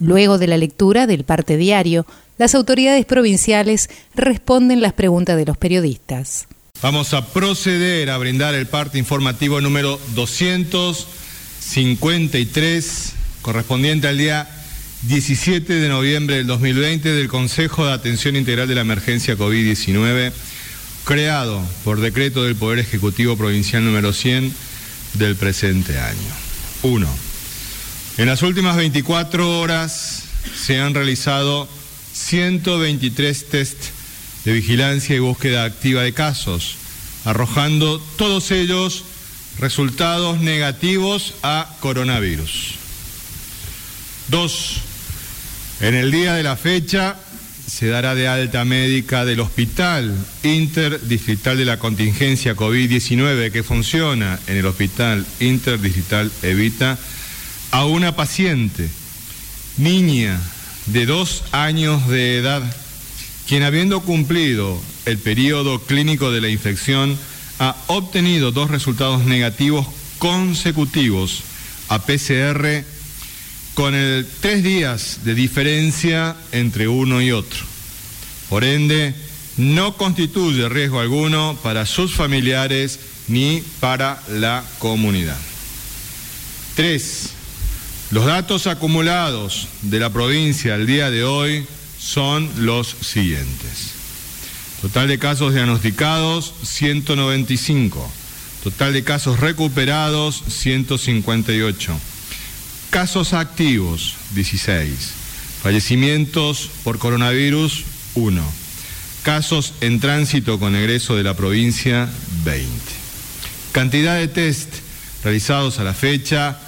Luego 0.00 0.38
de 0.38 0.46
la 0.46 0.56
lectura 0.56 1.06
del 1.06 1.24
parte 1.24 1.58
diario, 1.58 2.06
las 2.38 2.54
autoridades 2.54 3.04
provinciales 3.04 3.90
responden 4.14 4.80
las 4.80 4.94
preguntas 4.94 5.36
de 5.36 5.44
los 5.44 5.58
periodistas. 5.58 6.46
Vamos 6.82 7.12
a 7.12 7.26
proceder 7.26 8.08
a 8.08 8.16
brindar 8.16 8.54
el 8.54 8.66
parte 8.66 8.98
informativo 8.98 9.60
número 9.60 10.00
253, 10.14 13.12
correspondiente 13.42 14.08
al 14.08 14.16
día 14.16 14.48
17 15.02 15.74
de 15.74 15.88
noviembre 15.90 16.36
del 16.36 16.46
2020 16.46 17.12
del 17.12 17.28
Consejo 17.28 17.84
de 17.84 17.92
Atención 17.92 18.36
Integral 18.36 18.68
de 18.68 18.76
la 18.76 18.80
Emergencia 18.80 19.36
COVID-19, 19.36 20.32
creado 21.04 21.60
por 21.84 22.00
decreto 22.00 22.44
del 22.44 22.56
Poder 22.56 22.78
Ejecutivo 22.78 23.36
Provincial 23.36 23.84
número 23.84 24.14
100 24.14 24.50
del 25.14 25.34
presente 25.36 25.98
año. 25.98 26.16
1. 26.82 27.29
En 28.20 28.26
las 28.26 28.42
últimas 28.42 28.76
24 28.76 29.60
horas 29.60 30.24
se 30.54 30.78
han 30.78 30.92
realizado 30.92 31.66
123 32.12 33.48
test 33.48 33.78
de 34.44 34.52
vigilancia 34.52 35.16
y 35.16 35.20
búsqueda 35.20 35.64
activa 35.64 36.02
de 36.02 36.12
casos, 36.12 36.76
arrojando 37.24 37.98
todos 38.18 38.50
ellos 38.50 39.04
resultados 39.58 40.38
negativos 40.42 41.32
a 41.42 41.74
coronavirus. 41.80 42.74
Dos, 44.28 44.82
en 45.80 45.94
el 45.94 46.10
día 46.10 46.34
de 46.34 46.42
la 46.42 46.56
fecha 46.56 47.16
se 47.66 47.86
dará 47.86 48.14
de 48.14 48.28
alta 48.28 48.66
médica 48.66 49.24
del 49.24 49.40
Hospital 49.40 50.14
Interdistrital 50.42 51.56
de 51.56 51.64
la 51.64 51.78
Contingencia 51.78 52.54
COVID-19 52.54 53.50
que 53.50 53.62
funciona 53.62 54.38
en 54.46 54.58
el 54.58 54.66
Hospital 54.66 55.24
Interdistrital 55.40 56.30
Evita 56.42 56.98
a 57.70 57.84
una 57.84 58.16
paciente, 58.16 58.88
niña 59.76 60.40
de 60.86 61.06
dos 61.06 61.44
años 61.52 62.08
de 62.08 62.38
edad, 62.38 62.62
quien 63.46 63.62
habiendo 63.62 64.00
cumplido 64.00 64.80
el 65.06 65.18
periodo 65.18 65.80
clínico 65.80 66.30
de 66.30 66.40
la 66.40 66.48
infección, 66.48 67.16
ha 67.58 67.76
obtenido 67.88 68.52
dos 68.52 68.70
resultados 68.70 69.24
negativos 69.24 69.86
consecutivos 70.18 71.42
a 71.88 72.00
PCR 72.00 72.84
con 73.74 73.94
el 73.94 74.26
tres 74.40 74.62
días 74.62 75.20
de 75.24 75.34
diferencia 75.34 76.36
entre 76.52 76.88
uno 76.88 77.22
y 77.22 77.32
otro. 77.32 77.60
Por 78.48 78.64
ende, 78.64 79.14
no 79.56 79.96
constituye 79.96 80.68
riesgo 80.68 81.00
alguno 81.00 81.58
para 81.62 81.86
sus 81.86 82.14
familiares 82.14 82.98
ni 83.28 83.62
para 83.78 84.22
la 84.28 84.64
comunidad. 84.78 85.38
Tres, 86.74 87.30
los 88.10 88.26
datos 88.26 88.66
acumulados 88.66 89.68
de 89.82 90.00
la 90.00 90.10
provincia 90.10 90.74
al 90.74 90.86
día 90.86 91.10
de 91.10 91.22
hoy 91.22 91.66
son 91.98 92.50
los 92.56 92.88
siguientes. 92.88 93.92
Total 94.80 95.06
de 95.06 95.18
casos 95.18 95.54
diagnosticados, 95.54 96.54
195. 96.62 98.10
Total 98.64 98.92
de 98.92 99.04
casos 99.04 99.38
recuperados, 99.38 100.42
158. 100.48 101.98
Casos 102.90 103.32
activos, 103.32 104.16
16. 104.34 104.90
Fallecimientos 105.62 106.70
por 106.82 106.98
coronavirus, 106.98 107.84
1. 108.14 108.42
Casos 109.22 109.74
en 109.82 110.00
tránsito 110.00 110.58
con 110.58 110.74
egreso 110.74 111.14
de 111.14 111.22
la 111.22 111.34
provincia, 111.34 112.08
20. 112.44 112.70
Cantidad 113.72 114.16
de 114.16 114.28
test 114.28 114.72
realizados 115.22 115.78
a 115.78 115.84
la 115.84 115.94
fecha, 115.94 116.58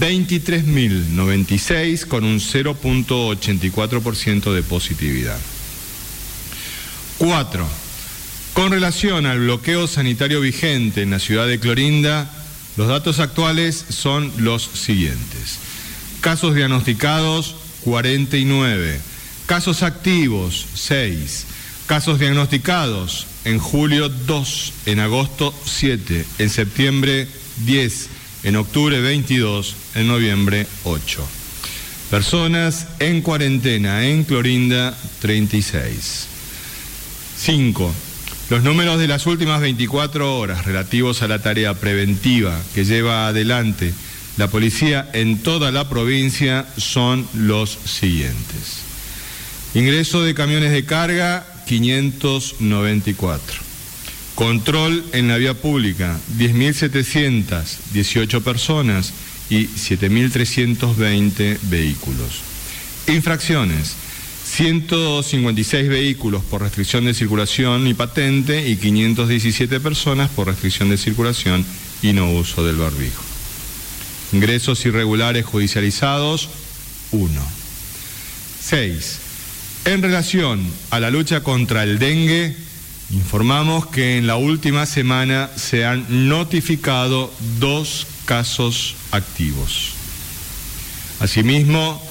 23.096 0.00 2.06
con 2.06 2.24
un 2.24 2.40
0.84% 2.40 4.52
de 4.52 4.62
positividad. 4.62 5.38
4. 7.18 7.68
Con 8.54 8.72
relación 8.72 9.26
al 9.26 9.40
bloqueo 9.40 9.86
sanitario 9.86 10.40
vigente 10.40 11.02
en 11.02 11.10
la 11.10 11.18
ciudad 11.20 11.46
de 11.46 11.60
Clorinda, 11.60 12.32
los 12.76 12.88
datos 12.88 13.20
actuales 13.20 13.84
son 13.88 14.32
los 14.38 14.68
siguientes. 14.74 15.58
Casos 16.20 16.56
diagnosticados, 16.56 17.54
49. 17.82 19.00
Casos 19.46 19.84
activos, 19.84 20.66
6. 20.74 21.46
Casos 21.86 22.18
diagnosticados 22.18 23.28
en 23.44 23.58
julio, 23.58 24.08
2. 24.08 24.72
En 24.86 25.00
agosto, 25.00 25.52
7. 25.64 26.24
En 26.38 26.48
septiembre, 26.50 27.28
10 27.64 28.08
en 28.48 28.56
octubre 28.56 28.98
22, 28.98 29.76
en 29.94 30.08
noviembre 30.08 30.66
8. 30.84 31.28
Personas 32.10 32.86
en 32.98 33.20
cuarentena 33.20 34.06
en 34.06 34.24
Clorinda 34.24 34.96
36. 35.20 36.26
5. 37.36 37.94
Los 38.48 38.62
números 38.62 38.98
de 38.98 39.06
las 39.06 39.26
últimas 39.26 39.60
24 39.60 40.38
horas 40.38 40.64
relativos 40.64 41.20
a 41.20 41.28
la 41.28 41.42
tarea 41.42 41.74
preventiva 41.74 42.58
que 42.74 42.86
lleva 42.86 43.28
adelante 43.28 43.92
la 44.38 44.48
policía 44.48 45.10
en 45.12 45.42
toda 45.42 45.70
la 45.70 45.90
provincia 45.90 46.64
son 46.78 47.28
los 47.34 47.78
siguientes. 47.84 48.78
Ingreso 49.74 50.22
de 50.22 50.32
camiones 50.32 50.72
de 50.72 50.86
carga 50.86 51.46
594. 51.66 53.67
Control 54.38 55.04
en 55.14 55.26
la 55.26 55.36
vía 55.36 55.54
pública, 55.54 56.16
10.718 56.38 58.40
personas 58.40 59.12
y 59.50 59.66
7.320 59.66 61.58
vehículos. 61.62 62.42
Infracciones, 63.08 63.96
156 64.44 65.88
vehículos 65.88 66.44
por 66.44 66.62
restricción 66.62 67.06
de 67.06 67.14
circulación 67.14 67.88
y 67.88 67.94
patente 67.94 68.68
y 68.68 68.76
517 68.76 69.80
personas 69.80 70.30
por 70.30 70.46
restricción 70.46 70.88
de 70.88 70.98
circulación 70.98 71.66
y 72.00 72.12
no 72.12 72.30
uso 72.30 72.64
del 72.64 72.76
barbijo. 72.76 73.24
Ingresos 74.32 74.86
irregulares 74.86 75.46
judicializados, 75.46 76.48
1. 77.10 77.28
6. 78.60 79.18
En 79.86 80.00
relación 80.00 80.64
a 80.90 81.00
la 81.00 81.10
lucha 81.10 81.42
contra 81.42 81.82
el 81.82 81.98
dengue, 81.98 82.67
Informamos 83.10 83.86
que 83.86 84.18
en 84.18 84.26
la 84.26 84.36
última 84.36 84.84
semana 84.84 85.48
se 85.56 85.86
han 85.86 86.28
notificado 86.28 87.32
dos 87.58 88.06
casos 88.26 88.96
activos. 89.12 89.94
Asimismo, 91.18 92.02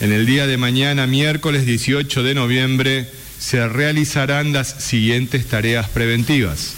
en 0.00 0.12
el 0.12 0.24
día 0.24 0.46
de 0.46 0.56
mañana, 0.56 1.06
miércoles 1.06 1.66
18 1.66 2.22
de 2.22 2.34
noviembre, 2.34 3.10
se 3.38 3.68
realizarán 3.68 4.54
las 4.54 4.68
siguientes 4.82 5.46
tareas 5.46 5.90
preventivas. 5.90 6.74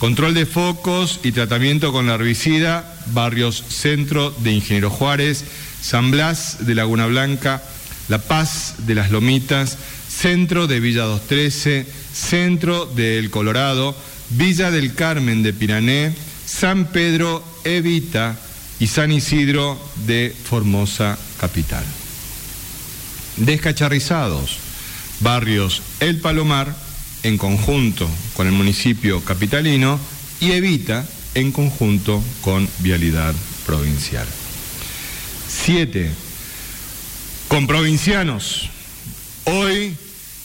Control 0.00 0.34
de 0.34 0.44
focos 0.44 1.20
y 1.22 1.30
tratamiento 1.30 1.92
con 1.92 2.08
la 2.08 2.14
herbicida, 2.14 2.92
barrios 3.12 3.62
Centro 3.68 4.32
de 4.38 4.50
Ingeniero 4.50 4.90
Juárez, 4.90 5.44
San 5.80 6.10
Blas 6.10 6.66
de 6.66 6.74
Laguna 6.74 7.06
Blanca, 7.06 7.62
La 8.08 8.18
Paz 8.18 8.74
de 8.78 8.96
las 8.96 9.12
Lomitas, 9.12 9.78
Centro 10.08 10.66
de 10.66 10.80
Villa 10.80 11.04
213, 11.04 11.86
Centro 12.12 12.86
del 12.86 13.30
Colorado, 13.30 13.96
Villa 14.30 14.70
del 14.70 14.94
Carmen 14.94 15.42
de 15.42 15.52
Pirané, 15.52 16.14
San 16.46 16.86
Pedro 16.86 17.44
Evita 17.64 18.38
y 18.80 18.86
San 18.86 19.12
Isidro 19.12 19.78
de 20.06 20.34
Formosa 20.44 21.18
Capital. 21.38 21.84
Descacharrizados, 23.36 24.58
barrios 25.20 25.82
El 26.00 26.20
Palomar 26.20 26.74
en 27.22 27.38
conjunto 27.38 28.08
con 28.34 28.46
el 28.46 28.52
municipio 28.52 29.24
capitalino 29.24 29.98
y 30.40 30.52
Evita 30.52 31.06
en 31.34 31.52
conjunto 31.52 32.22
con 32.42 32.68
Vialidad 32.80 33.34
Provincial. 33.64 34.26
Siete, 35.48 36.10
con 37.48 37.66
provincianos. 37.66 38.70
Hoy 39.44 39.96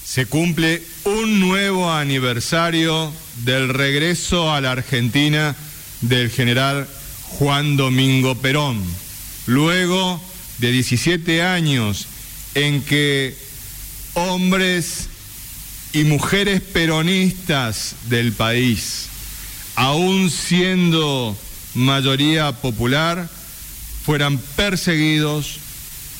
se 0.08 0.26
cumple 0.26 0.82
un 1.04 1.42
nuevo 1.42 1.92
aniversario 1.92 3.12
del 3.44 3.68
regreso 3.68 4.54
a 4.54 4.62
la 4.62 4.72
Argentina 4.72 5.54
del 6.00 6.32
general 6.32 6.88
Juan 7.24 7.76
Domingo 7.76 8.36
Perón, 8.36 8.82
luego 9.48 10.22
de 10.60 10.72
17 10.72 11.42
años 11.42 12.08
en 12.56 12.82
que 12.84 13.36
hombres 14.14 15.10
y 15.92 16.06
mujeres 16.06 16.62
peronistas 16.62 17.96
del 18.06 18.32
país, 18.32 19.08
aún 19.76 20.32
siendo 20.32 21.38
mayoría 21.74 22.54
popular, 22.54 23.30
fueran 24.06 24.38
perseguidos, 24.56 25.60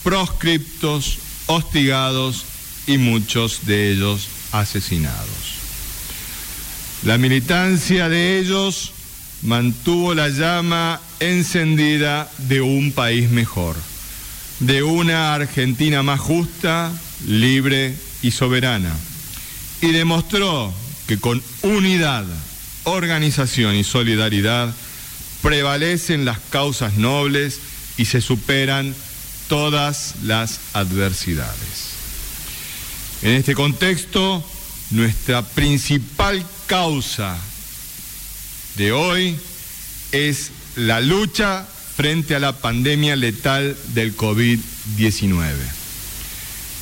proscriptos, 0.04 1.20
hostigados 1.46 2.44
y 2.88 2.98
muchos 2.98 3.66
de 3.66 3.92
ellos 3.92 4.28
asesinados. 4.52 5.58
La 7.04 7.18
militancia 7.18 8.10
de 8.10 8.40
ellos 8.40 8.94
mantuvo 9.44 10.16
la 10.16 10.30
llama 10.30 11.00
encendida 11.20 12.30
de 12.38 12.62
un 12.62 12.92
país 12.92 13.30
mejor, 13.30 13.76
de 14.60 14.82
una 14.82 15.36
Argentina 15.36 16.02
más 16.02 16.20
justa, 16.20 16.92
libre 17.26 17.96
y 18.24 18.32
soberana, 18.32 18.96
y 19.82 19.92
demostró 19.92 20.74
que 21.08 21.20
con 21.20 21.44
unidad, 21.62 22.26
organización 22.84 23.76
y 23.76 23.84
solidaridad 23.84 24.74
prevalecen 25.42 26.26
las 26.26 26.40
causas 26.50 26.96
nobles 26.96 27.60
y 27.98 28.06
se 28.06 28.22
superan 28.22 28.96
todas 29.48 30.16
las 30.24 30.60
adversidades. 30.74 31.97
En 33.22 33.32
este 33.32 33.56
contexto, 33.56 34.44
nuestra 34.92 35.42
principal 35.42 36.46
causa 36.68 37.38
de 38.76 38.92
hoy 38.92 39.36
es 40.12 40.52
la 40.76 41.02
lucha 41.02 41.66
frente 41.96 42.36
a 42.36 42.40
la 42.40 42.54
pandemia 42.54 43.16
letal 43.16 43.76
del 43.96 44.16
COVID-19. 44.16 45.56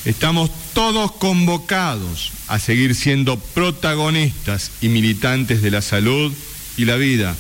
Estamos 0.04 0.52
todos 0.74 1.14
convocados 1.14 2.34
a 2.48 2.60
seguir 2.60 2.96
siendo 2.96 3.40
protagonistas 3.40 4.72
y 4.82 4.90
militantes 4.90 5.62
de 5.62 5.72
la 5.72 5.82
salud 5.82 6.34
y 6.76 6.84
la 6.84 6.98
vida 6.98 7.34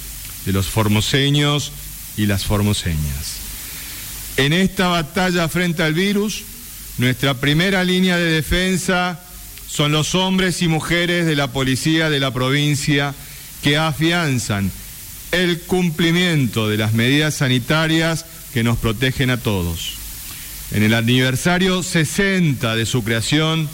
de 0.45 0.53
los 0.53 0.67
formoseños 0.67 1.73
y 2.15 2.27
las 2.27 2.45
formoseñas. 2.45 3.35
En 4.37 4.53
esta 4.53 4.87
batalla 4.87 5.49
frente 5.49 5.83
al 5.83 5.93
virus, 5.93 6.43
nuestra 6.97 7.33
primera 7.35 7.83
línea 7.83 8.17
de 8.17 8.31
defensa 8.31 9.19
son 9.67 9.91
los 9.91 10.15
hombres 10.15 10.61
y 10.61 10.67
mujeres 10.67 11.25
de 11.25 11.35
la 11.35 11.51
policía 11.51 12.09
de 12.09 12.19
la 12.19 12.31
provincia 12.31 13.13
que 13.61 13.77
afianzan 13.77 14.71
el 15.31 15.59
cumplimiento 15.61 16.69
de 16.69 16.77
las 16.77 16.93
medidas 16.93 17.35
sanitarias 17.35 18.25
que 18.53 18.63
nos 18.63 18.77
protegen 18.77 19.29
a 19.29 19.37
todos. 19.37 19.95
En 20.71 20.83
el 20.83 20.93
aniversario 20.93 21.83
60 21.83 22.75
de 22.75 22.85
su 22.85 23.03
creación, 23.03 23.69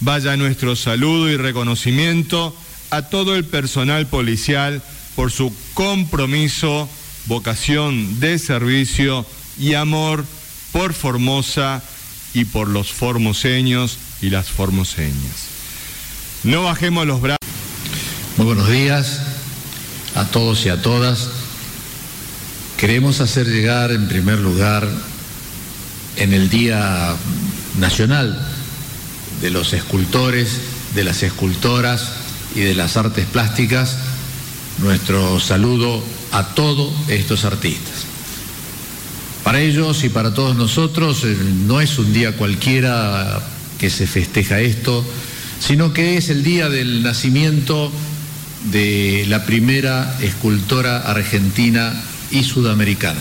vaya 0.00 0.36
nuestro 0.36 0.74
saludo 0.74 1.30
y 1.30 1.36
reconocimiento 1.36 2.56
a 2.90 3.02
todo 3.02 3.36
el 3.36 3.44
personal 3.44 4.06
policial 4.06 4.82
por 5.14 5.30
su 5.30 5.54
compromiso, 5.74 6.88
vocación 7.26 8.18
de 8.18 8.38
servicio 8.38 9.24
y 9.58 9.74
amor 9.74 10.24
por 10.72 10.92
Formosa 10.92 11.82
y 12.34 12.44
por 12.44 12.68
los 12.68 12.92
formoseños 12.92 13.98
y 14.20 14.30
las 14.30 14.48
formoseñas. 14.50 15.48
No 16.42 16.64
bajemos 16.64 17.06
los 17.06 17.20
brazos. 17.20 17.38
Muy 18.36 18.46
buenos 18.46 18.68
días 18.68 19.20
a 20.14 20.26
todos 20.26 20.66
y 20.66 20.68
a 20.68 20.82
todas. 20.82 21.30
Queremos 22.76 23.20
hacer 23.20 23.46
llegar 23.46 23.92
en 23.92 24.08
primer 24.08 24.40
lugar 24.40 24.86
en 26.16 26.32
el 26.32 26.50
Día 26.50 27.14
Nacional 27.78 28.46
de 29.40 29.50
los 29.50 29.72
Escultores, 29.72 30.60
de 30.94 31.04
las 31.04 31.22
Escultoras 31.22 32.12
y 32.54 32.60
de 32.60 32.74
las 32.74 32.96
Artes 32.96 33.26
Plásticas 33.26 33.96
nuestro 34.78 35.38
saludo 35.40 36.02
a 36.32 36.54
todos 36.54 36.92
estos 37.08 37.44
artistas. 37.44 38.13
Para 39.44 39.60
ellos 39.60 40.02
y 40.04 40.08
para 40.08 40.32
todos 40.32 40.56
nosotros 40.56 41.22
eh, 41.24 41.36
no 41.66 41.82
es 41.82 41.98
un 41.98 42.14
día 42.14 42.32
cualquiera 42.32 43.42
que 43.78 43.90
se 43.90 44.06
festeja 44.06 44.60
esto, 44.60 45.04
sino 45.60 45.92
que 45.92 46.16
es 46.16 46.30
el 46.30 46.42
día 46.42 46.70
del 46.70 47.02
nacimiento 47.02 47.92
de 48.72 49.26
la 49.28 49.44
primera 49.44 50.16
escultora 50.22 50.98
argentina 51.00 51.92
y 52.30 52.42
sudamericana. 52.42 53.20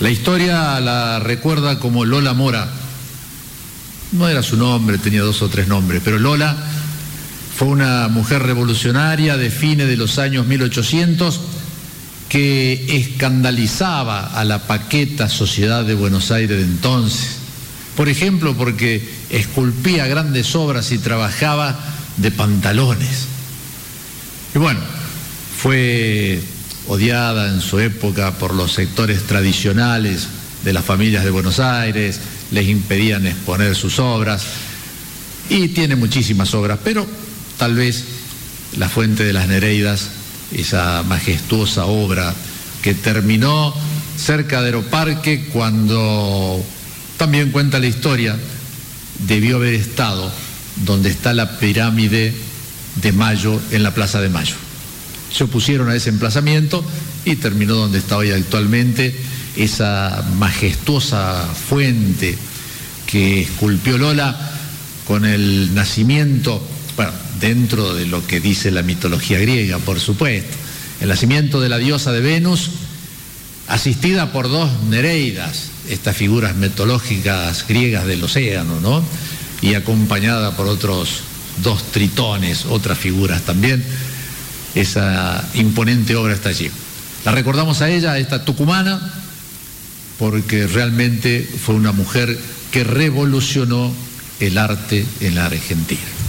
La 0.00 0.10
historia 0.10 0.80
la 0.80 1.20
recuerda 1.20 1.78
como 1.78 2.04
Lola 2.04 2.34
Mora. 2.34 2.68
No 4.10 4.28
era 4.28 4.42
su 4.42 4.56
nombre, 4.56 4.98
tenía 4.98 5.22
dos 5.22 5.42
o 5.42 5.48
tres 5.48 5.68
nombres, 5.68 6.02
pero 6.04 6.18
Lola 6.18 6.56
fue 7.56 7.68
una 7.68 8.08
mujer 8.08 8.42
revolucionaria 8.42 9.36
de 9.36 9.50
fines 9.50 9.86
de 9.86 9.96
los 9.96 10.18
años 10.18 10.44
1800 10.46 11.40
que 12.30 12.86
escandalizaba 12.96 14.28
a 14.28 14.44
la 14.44 14.60
paqueta 14.60 15.28
sociedad 15.28 15.84
de 15.84 15.94
Buenos 15.94 16.30
Aires 16.30 16.58
de 16.58 16.62
entonces. 16.62 17.38
Por 17.96 18.08
ejemplo, 18.08 18.56
porque 18.56 19.06
esculpía 19.30 20.06
grandes 20.06 20.54
obras 20.54 20.92
y 20.92 20.98
trabajaba 20.98 21.78
de 22.16 22.30
pantalones. 22.30 23.26
Y 24.54 24.58
bueno, 24.58 24.80
fue 25.58 26.40
odiada 26.86 27.52
en 27.52 27.60
su 27.60 27.80
época 27.80 28.38
por 28.38 28.54
los 28.54 28.72
sectores 28.72 29.24
tradicionales 29.26 30.28
de 30.64 30.72
las 30.72 30.84
familias 30.84 31.24
de 31.24 31.30
Buenos 31.30 31.58
Aires, 31.58 32.20
les 32.52 32.68
impedían 32.68 33.26
exponer 33.26 33.74
sus 33.74 33.98
obras 33.98 34.44
y 35.48 35.68
tiene 35.68 35.96
muchísimas 35.96 36.54
obras, 36.54 36.78
pero 36.84 37.06
tal 37.58 37.74
vez 37.74 38.04
la 38.76 38.88
fuente 38.88 39.24
de 39.24 39.32
las 39.32 39.48
Nereidas, 39.48 40.19
esa 40.52 41.02
majestuosa 41.02 41.86
obra 41.86 42.34
que 42.82 42.94
terminó 42.94 43.74
cerca 44.16 44.60
de 44.60 44.66
Aeroparque 44.66 45.48
cuando 45.52 46.62
también 47.16 47.50
cuenta 47.50 47.78
la 47.78 47.86
historia, 47.86 48.36
debió 49.26 49.56
haber 49.56 49.74
estado 49.74 50.32
donde 50.84 51.10
está 51.10 51.34
la 51.34 51.58
pirámide 51.58 52.34
de 52.96 53.12
Mayo 53.12 53.60
en 53.70 53.82
la 53.82 53.94
Plaza 53.94 54.20
de 54.20 54.28
Mayo. 54.28 54.54
Se 55.32 55.44
opusieron 55.44 55.88
a 55.88 55.94
ese 55.94 56.10
emplazamiento 56.10 56.84
y 57.24 57.36
terminó 57.36 57.74
donde 57.74 57.98
está 57.98 58.16
hoy 58.16 58.30
actualmente 58.30 59.14
esa 59.56 60.24
majestuosa 60.38 61.46
fuente 61.68 62.36
que 63.06 63.42
esculpió 63.42 63.98
Lola 63.98 64.36
con 65.06 65.24
el 65.24 65.74
nacimiento, 65.74 66.66
dentro 67.40 67.94
de 67.94 68.06
lo 68.06 68.26
que 68.26 68.40
dice 68.40 68.70
la 68.70 68.82
mitología 68.82 69.38
griega, 69.38 69.78
por 69.78 70.00
supuesto. 70.00 70.56
El 71.00 71.08
nacimiento 71.08 71.60
de 71.60 71.68
la 71.68 71.78
diosa 71.78 72.12
de 72.12 72.20
Venus, 72.20 72.70
asistida 73.68 74.32
por 74.32 74.48
dos 74.48 74.70
Nereidas, 74.84 75.70
estas 75.88 76.16
figuras 76.16 76.54
mitológicas 76.56 77.66
griegas 77.66 78.06
del 78.06 78.22
océano, 78.22 78.80
¿no? 78.80 79.02
Y 79.62 79.74
acompañada 79.74 80.56
por 80.56 80.66
otros 80.66 81.22
dos 81.62 81.82
tritones, 81.90 82.66
otras 82.66 82.98
figuras 82.98 83.42
también. 83.42 83.82
Esa 84.74 85.44
imponente 85.54 86.16
obra 86.16 86.34
está 86.34 86.50
allí. 86.50 86.70
La 87.24 87.32
recordamos 87.32 87.82
a 87.82 87.90
ella, 87.90 88.18
esta 88.18 88.44
tucumana, 88.44 89.00
porque 90.18 90.66
realmente 90.66 91.48
fue 91.64 91.74
una 91.74 91.92
mujer 91.92 92.38
que 92.70 92.84
revolucionó 92.84 93.92
el 94.38 94.58
arte 94.58 95.04
en 95.20 95.34
la 95.34 95.46
Argentina. 95.46 96.19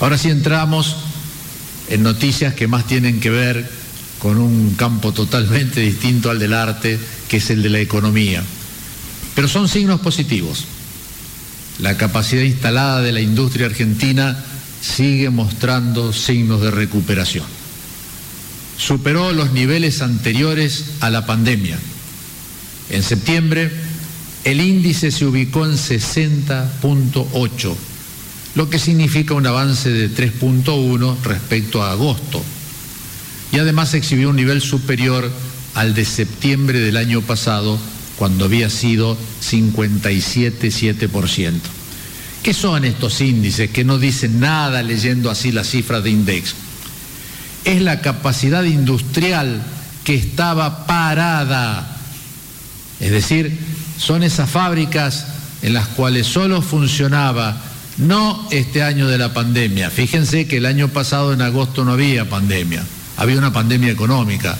Ahora 0.00 0.18
sí 0.18 0.28
entramos 0.28 0.96
en 1.88 2.02
noticias 2.02 2.54
que 2.54 2.66
más 2.66 2.86
tienen 2.86 3.20
que 3.20 3.30
ver 3.30 3.70
con 4.18 4.38
un 4.38 4.74
campo 4.74 5.12
totalmente 5.12 5.80
distinto 5.80 6.30
al 6.30 6.38
del 6.38 6.52
arte, 6.52 6.98
que 7.28 7.38
es 7.38 7.50
el 7.50 7.62
de 7.62 7.70
la 7.70 7.80
economía. 7.80 8.42
Pero 9.34 9.48
son 9.48 9.68
signos 9.68 10.00
positivos. 10.00 10.64
La 11.78 11.96
capacidad 11.96 12.42
instalada 12.42 13.02
de 13.02 13.12
la 13.12 13.20
industria 13.20 13.66
argentina 13.66 14.42
sigue 14.80 15.30
mostrando 15.30 16.12
signos 16.12 16.60
de 16.60 16.70
recuperación. 16.70 17.44
Superó 18.78 19.32
los 19.32 19.52
niveles 19.52 20.02
anteriores 20.02 20.84
a 21.00 21.08
la 21.08 21.24
pandemia. 21.24 21.78
En 22.90 23.02
septiembre, 23.02 23.70
el 24.44 24.60
índice 24.60 25.10
se 25.10 25.24
ubicó 25.24 25.64
en 25.64 25.72
60.8 25.72 27.76
lo 28.56 28.68
que 28.70 28.80
significa 28.80 29.34
un 29.34 29.46
avance 29.46 29.90
de 29.90 30.10
3.1 30.10 31.22
respecto 31.22 31.82
a 31.82 31.90
agosto. 31.92 32.42
Y 33.52 33.58
además 33.58 33.92
exhibió 33.94 34.30
un 34.30 34.36
nivel 34.36 34.62
superior 34.62 35.30
al 35.74 35.94
de 35.94 36.06
septiembre 36.06 36.80
del 36.80 36.96
año 36.96 37.20
pasado, 37.20 37.78
cuando 38.16 38.46
había 38.46 38.70
sido 38.70 39.18
57,7%. 39.42 41.52
¿Qué 42.42 42.54
son 42.54 42.86
estos 42.86 43.20
índices 43.20 43.68
que 43.70 43.84
no 43.84 43.98
dicen 43.98 44.40
nada 44.40 44.82
leyendo 44.82 45.30
así 45.30 45.52
las 45.52 45.68
cifras 45.68 46.02
de 46.02 46.08
index? 46.10 46.54
Es 47.64 47.82
la 47.82 48.00
capacidad 48.00 48.64
industrial 48.64 49.62
que 50.04 50.14
estaba 50.14 50.86
parada. 50.86 51.98
Es 53.00 53.10
decir, 53.10 53.54
son 53.98 54.22
esas 54.22 54.48
fábricas 54.48 55.26
en 55.60 55.74
las 55.74 55.88
cuales 55.88 56.26
solo 56.26 56.62
funcionaba 56.62 57.75
No 57.98 58.46
este 58.50 58.82
año 58.82 59.08
de 59.08 59.18
la 59.18 59.32
pandemia. 59.32 59.90
Fíjense 59.90 60.46
que 60.46 60.58
el 60.58 60.66
año 60.66 60.88
pasado 60.88 61.32
en 61.32 61.40
agosto 61.40 61.84
no 61.84 61.92
había 61.92 62.28
pandemia, 62.28 62.84
había 63.16 63.38
una 63.38 63.52
pandemia 63.52 63.90
económica. 63.90 64.56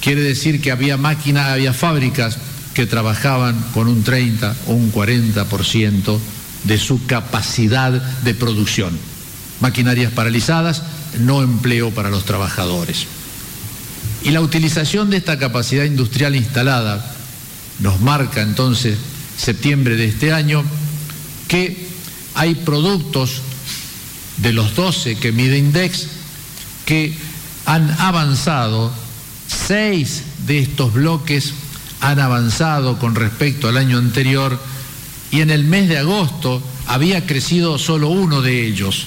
Quiere 0.00 0.22
decir 0.22 0.60
que 0.60 0.70
había 0.70 0.96
máquinas, 0.96 1.48
había 1.48 1.74
fábricas 1.74 2.38
que 2.74 2.86
trabajaban 2.86 3.58
con 3.74 3.88
un 3.88 4.02
30 4.02 4.56
o 4.66 4.72
un 4.72 4.92
40% 4.92 6.18
de 6.64 6.78
su 6.78 7.04
capacidad 7.06 7.90
de 7.92 8.34
producción. 8.34 8.96
Maquinarias 9.60 10.12
paralizadas, 10.12 10.82
no 11.20 11.42
empleo 11.42 11.90
para 11.90 12.10
los 12.10 12.24
trabajadores. 12.24 13.06
Y 14.22 14.30
la 14.30 14.40
utilización 14.40 15.10
de 15.10 15.18
esta 15.18 15.38
capacidad 15.38 15.84
industrial 15.84 16.34
instalada 16.34 17.14
nos 17.78 18.00
marca 18.00 18.42
entonces 18.42 18.96
septiembre 19.36 19.96
de 19.96 20.06
este 20.06 20.32
año 20.32 20.64
que 21.48 21.85
hay 22.36 22.54
productos 22.54 23.40
de 24.36 24.52
los 24.52 24.76
12 24.76 25.16
que 25.16 25.32
mide 25.32 25.56
Index 25.56 26.06
que 26.84 27.16
han 27.64 27.90
avanzado, 27.98 28.92
seis 29.48 30.22
de 30.46 30.58
estos 30.58 30.92
bloques 30.92 31.54
han 32.00 32.20
avanzado 32.20 32.98
con 32.98 33.14
respecto 33.14 33.68
al 33.68 33.78
año 33.78 33.96
anterior 33.98 34.60
y 35.30 35.40
en 35.40 35.50
el 35.50 35.64
mes 35.64 35.88
de 35.88 35.98
agosto 35.98 36.62
había 36.86 37.26
crecido 37.26 37.78
solo 37.78 38.08
uno 38.08 38.42
de 38.42 38.66
ellos. 38.66 39.06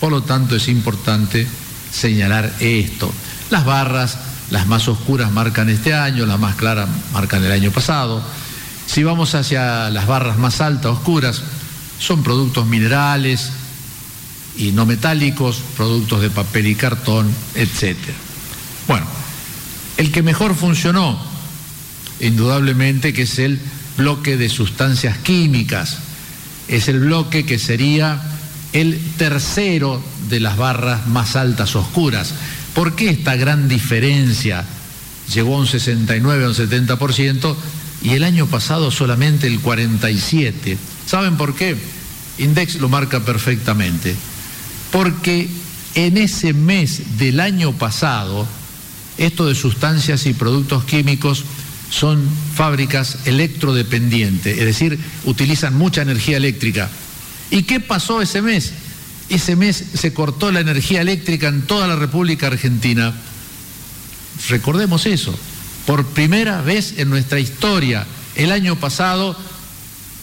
Por 0.00 0.10
lo 0.10 0.22
tanto 0.22 0.56
es 0.56 0.66
importante 0.66 1.46
señalar 1.92 2.52
esto. 2.58 3.12
Las 3.50 3.66
barras, 3.66 4.16
las 4.50 4.66
más 4.66 4.88
oscuras 4.88 5.30
marcan 5.30 5.68
este 5.68 5.92
año, 5.92 6.24
las 6.24 6.40
más 6.40 6.56
claras 6.56 6.88
marcan 7.12 7.44
el 7.44 7.52
año 7.52 7.70
pasado. 7.70 8.22
Si 8.86 9.04
vamos 9.04 9.34
hacia 9.34 9.90
las 9.90 10.06
barras 10.06 10.38
más 10.38 10.60
altas, 10.60 10.92
oscuras, 10.92 11.42
son 11.98 12.22
productos 12.22 12.66
minerales 12.66 13.50
y 14.56 14.72
no 14.72 14.86
metálicos, 14.86 15.62
productos 15.76 16.20
de 16.20 16.30
papel 16.30 16.66
y 16.66 16.74
cartón, 16.74 17.30
etc. 17.54 17.96
Bueno, 18.86 19.06
el 19.96 20.10
que 20.10 20.22
mejor 20.22 20.54
funcionó, 20.54 21.18
indudablemente 22.20 23.12
que 23.12 23.22
es 23.22 23.38
el 23.38 23.60
bloque 23.96 24.36
de 24.36 24.48
sustancias 24.48 25.18
químicas, 25.18 25.98
es 26.68 26.88
el 26.88 27.00
bloque 27.00 27.44
que 27.44 27.58
sería 27.58 28.20
el 28.72 28.98
tercero 29.16 30.02
de 30.28 30.40
las 30.40 30.56
barras 30.56 31.06
más 31.06 31.36
altas 31.36 31.76
oscuras. 31.76 32.34
¿Por 32.74 32.94
qué 32.94 33.10
esta 33.10 33.36
gran 33.36 33.68
diferencia? 33.68 34.64
Llegó 35.32 35.56
a 35.56 35.60
un 35.60 35.66
69, 35.66 36.44
a 36.44 36.48
un 36.48 36.54
70% 36.54 37.54
y 38.02 38.10
el 38.10 38.24
año 38.24 38.46
pasado 38.46 38.90
solamente 38.90 39.46
el 39.46 39.62
47%. 39.62 40.76
¿Saben 41.06 41.36
por 41.36 41.54
qué? 41.54 41.76
Index 42.38 42.76
lo 42.76 42.88
marca 42.88 43.20
perfectamente. 43.20 44.14
Porque 44.90 45.48
en 45.94 46.16
ese 46.16 46.52
mes 46.52 47.18
del 47.18 47.40
año 47.40 47.72
pasado, 47.72 48.46
esto 49.18 49.46
de 49.46 49.54
sustancias 49.54 50.26
y 50.26 50.32
productos 50.32 50.84
químicos 50.84 51.44
son 51.90 52.26
fábricas 52.54 53.18
electrodependientes, 53.26 54.58
es 54.58 54.64
decir, 54.64 54.98
utilizan 55.24 55.76
mucha 55.76 56.02
energía 56.02 56.38
eléctrica. 56.38 56.88
¿Y 57.50 57.64
qué 57.64 57.80
pasó 57.80 58.22
ese 58.22 58.40
mes? 58.40 58.72
Ese 59.28 59.56
mes 59.56 59.84
se 59.94 60.14
cortó 60.14 60.50
la 60.50 60.60
energía 60.60 61.02
eléctrica 61.02 61.48
en 61.48 61.62
toda 61.62 61.86
la 61.86 61.96
República 61.96 62.46
Argentina. 62.46 63.14
Recordemos 64.48 65.04
eso. 65.04 65.38
Por 65.86 66.06
primera 66.06 66.62
vez 66.62 66.94
en 66.98 67.10
nuestra 67.10 67.40
historia, 67.40 68.06
el 68.36 68.52
año 68.52 68.76
pasado 68.76 69.36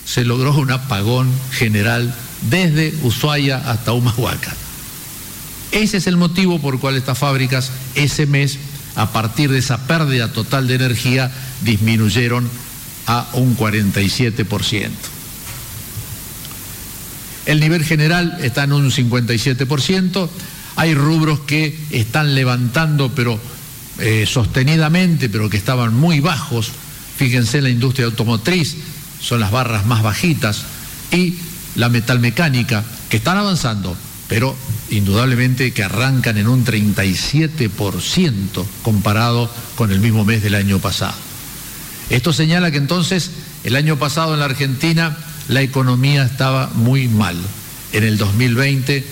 se 0.10 0.26
logró 0.26 0.56
un 0.56 0.72
apagón 0.72 1.32
general 1.52 2.12
desde 2.50 2.96
Ushuaia 3.04 3.58
hasta 3.58 3.94
Humahuaca. 3.94 4.56
Ese 5.72 5.98
es 5.98 6.08
el 6.08 6.18
motivo 6.18 6.60
por 6.60 6.74
el 6.74 6.80
cual 6.80 6.96
estas 6.98 7.20
fábricas 7.20 7.70
ese 7.94 8.26
mes, 8.26 8.58
a 8.96 9.12
partir 9.12 9.52
de 9.52 9.60
esa 9.60 9.86
pérdida 9.86 10.34
total 10.34 10.68
de 10.68 10.76
energía, 10.76 11.32
disminuyeron 11.62 12.50
a 13.06 13.28
un 13.34 13.56
47%. 13.56 14.90
El 17.46 17.60
nivel 17.60 17.86
general 17.86 18.40
está 18.42 18.64
en 18.64 18.74
un 18.74 18.90
57%. 18.90 20.30
Hay 20.76 20.96
rubros 20.96 21.42
que 21.42 21.78
están 21.92 22.34
levantando, 22.34 23.12
pero 23.14 23.40
eh, 24.00 24.26
sostenidamente, 24.28 25.30
pero 25.30 25.52
que 25.52 25.58
estaban 25.58 25.94
muy 25.94 26.20
bajos. 26.20 26.72
Fíjense 27.18 27.62
la 27.62 27.70
industria 27.70 28.08
automotriz, 28.08 28.76
son 29.22 29.40
las 29.40 29.52
barras 29.52 29.86
más 29.86 30.04
bajitas, 30.04 30.66
y 31.12 31.36
la 31.76 31.90
metalmecánica, 31.90 32.84
que 33.10 33.18
están 33.18 33.38
avanzando, 33.38 33.96
pero 34.28 34.56
indudablemente 34.92 35.74
que 35.74 35.84
arrancan 35.84 36.38
en 36.38 36.48
un 36.48 36.66
37% 36.66 38.66
comparado 38.84 39.50
con 39.76 39.92
el 39.92 40.00
mismo 40.00 40.26
mes 40.26 40.44
del 40.44 40.56
año 40.56 40.80
pasado. 40.80 41.16
Esto 42.10 42.34
señala 42.34 42.72
que 42.72 42.78
entonces 42.78 43.32
el 43.64 43.76
año 43.76 43.98
pasado 43.98 44.34
en 44.34 44.40
la 44.40 44.46
Argentina 44.46 45.18
la 45.48 45.62
economía 45.62 46.24
estaba 46.24 46.70
muy 46.74 47.08
mal. 47.08 47.38
En 47.92 48.04
el 48.04 48.18
2020, 48.18 49.06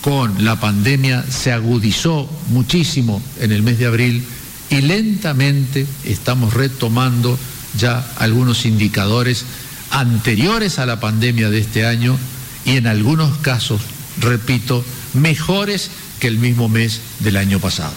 con 0.00 0.44
la 0.44 0.58
pandemia, 0.58 1.24
se 1.30 1.52
agudizó 1.52 2.28
muchísimo 2.48 3.22
en 3.38 3.52
el 3.52 3.62
mes 3.62 3.78
de 3.78 3.86
abril 3.86 4.24
y 4.70 4.80
lentamente 4.80 5.86
estamos 6.04 6.54
retomando 6.54 7.38
ya 7.78 8.06
algunos 8.18 8.64
indicadores 8.66 9.44
anteriores 9.90 10.78
a 10.78 10.86
la 10.86 11.00
pandemia 11.00 11.50
de 11.50 11.58
este 11.58 11.86
año 11.86 12.18
y 12.64 12.76
en 12.76 12.86
algunos 12.86 13.38
casos, 13.38 13.80
repito, 14.20 14.84
mejores 15.14 15.90
que 16.18 16.28
el 16.28 16.38
mismo 16.38 16.68
mes 16.68 17.00
del 17.20 17.36
año 17.36 17.60
pasado. 17.60 17.92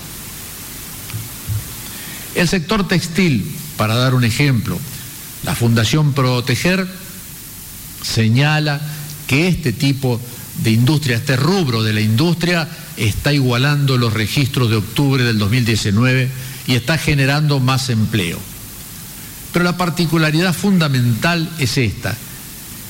El 2.36 2.48
sector 2.50 2.88
textil, 2.88 3.55
para 3.77 3.96
dar 3.96 4.13
un 4.13 4.24
ejemplo, 4.24 4.77
la 5.44 5.55
Fundación 5.55 6.13
Proteger 6.13 6.88
señala 8.01 8.82
que 9.27 9.48
este 9.48 9.72
tipo 9.72 10.20
de 10.63 10.72
industria, 10.72 11.17
este 11.17 11.38
rubro 11.38 11.84
de 11.84 11.94
la 11.94 12.01
industria, 12.01 12.67
está 12.98 13.34
igualando 13.34 13.98
los 13.98 14.13
registros 14.13 14.70
de 14.70 14.77
octubre 14.77 15.24
del 15.24 15.38
2019 15.38 16.29
y 16.67 16.75
está 16.75 16.98
generando 16.98 17.60
más 17.60 17.89
empleo. 17.89 18.39
Pero 19.56 19.64
la 19.64 19.78
particularidad 19.78 20.54
fundamental 20.54 21.50
es 21.60 21.78
esta, 21.78 22.14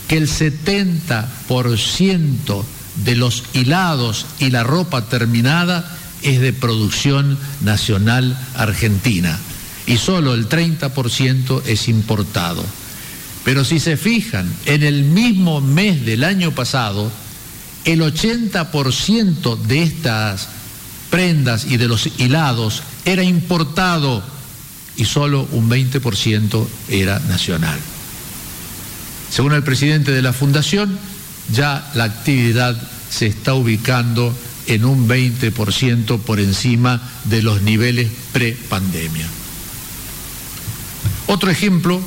que 0.07 0.17
el 0.17 0.27
70% 0.27 2.63
de 3.05 3.15
los 3.15 3.43
hilados 3.53 4.25
y 4.39 4.49
la 4.49 4.63
ropa 4.63 5.03
terminada 5.03 5.95
es 6.23 6.41
de 6.41 6.53
producción 6.53 7.37
nacional 7.61 8.35
argentina 8.55 9.37
y 9.85 9.97
solo 9.97 10.33
el 10.33 10.49
30% 10.49 11.61
es 11.67 11.87
importado. 11.87 12.65
Pero 13.43 13.63
si 13.63 13.79
se 13.79 13.95
fijan, 13.95 14.51
en 14.65 14.81
el 14.81 15.03
mismo 15.03 15.61
mes 15.61 16.03
del 16.03 16.23
año 16.23 16.49
pasado, 16.49 17.11
el 17.83 18.01
80% 18.01 19.55
de 19.55 19.83
estas 19.83 20.47
prendas 21.11 21.65
y 21.65 21.77
de 21.77 21.87
los 21.87 22.09
hilados 22.17 22.81
era 23.05 23.23
importado 23.23 24.23
y 24.97 25.05
solo 25.05 25.47
un 25.51 25.69
20% 25.69 26.67
era 26.89 27.19
nacional. 27.19 27.79
Según 29.29 29.53
el 29.53 29.63
presidente 29.63 30.11
de 30.11 30.21
la 30.21 30.33
Fundación, 30.33 30.97
ya 31.51 31.91
la 31.95 32.05
actividad 32.05 32.75
se 33.09 33.27
está 33.27 33.53
ubicando 33.53 34.35
en 34.67 34.85
un 34.85 35.07
20% 35.07 36.19
por 36.19 36.39
encima 36.39 37.01
de 37.25 37.41
los 37.41 37.61
niveles 37.61 38.09
pre-pandemia. 38.33 39.27
Otro 41.27 41.49
ejemplo 41.49 42.01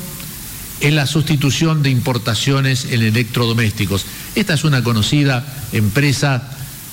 es 0.79 0.93
la 0.93 1.07
sustitución 1.07 1.83
de 1.83 1.89
importaciones 1.89 2.85
en 2.85 3.01
electrodomésticos. 3.01 4.05
Esta 4.35 4.53
es 4.53 4.63
una 4.63 4.83
conocida 4.83 5.45
empresa 5.73 6.43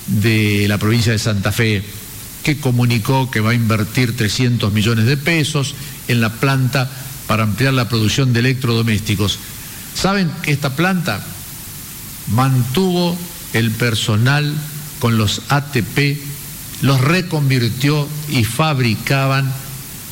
de 0.07 0.65
la 0.67 0.77
provincia 0.77 1.11
de 1.11 1.19
Santa 1.19 1.51
Fe 1.51 1.83
que 2.47 2.61
comunicó 2.61 3.29
que 3.29 3.41
va 3.41 3.51
a 3.51 3.55
invertir 3.55 4.15
300 4.15 4.71
millones 4.71 5.05
de 5.05 5.17
pesos 5.17 5.75
en 6.07 6.21
la 6.21 6.31
planta 6.31 6.89
para 7.27 7.43
ampliar 7.43 7.73
la 7.73 7.89
producción 7.89 8.31
de 8.31 8.39
electrodomésticos. 8.39 9.37
¿Saben 9.93 10.31
que 10.43 10.53
esta 10.53 10.73
planta 10.73 11.21
mantuvo 12.27 13.17
el 13.51 13.71
personal 13.71 14.55
con 14.99 15.17
los 15.17 15.41
ATP, 15.49 16.19
los 16.83 17.01
reconvirtió 17.01 18.07
y 18.29 18.45
fabricaban 18.45 19.53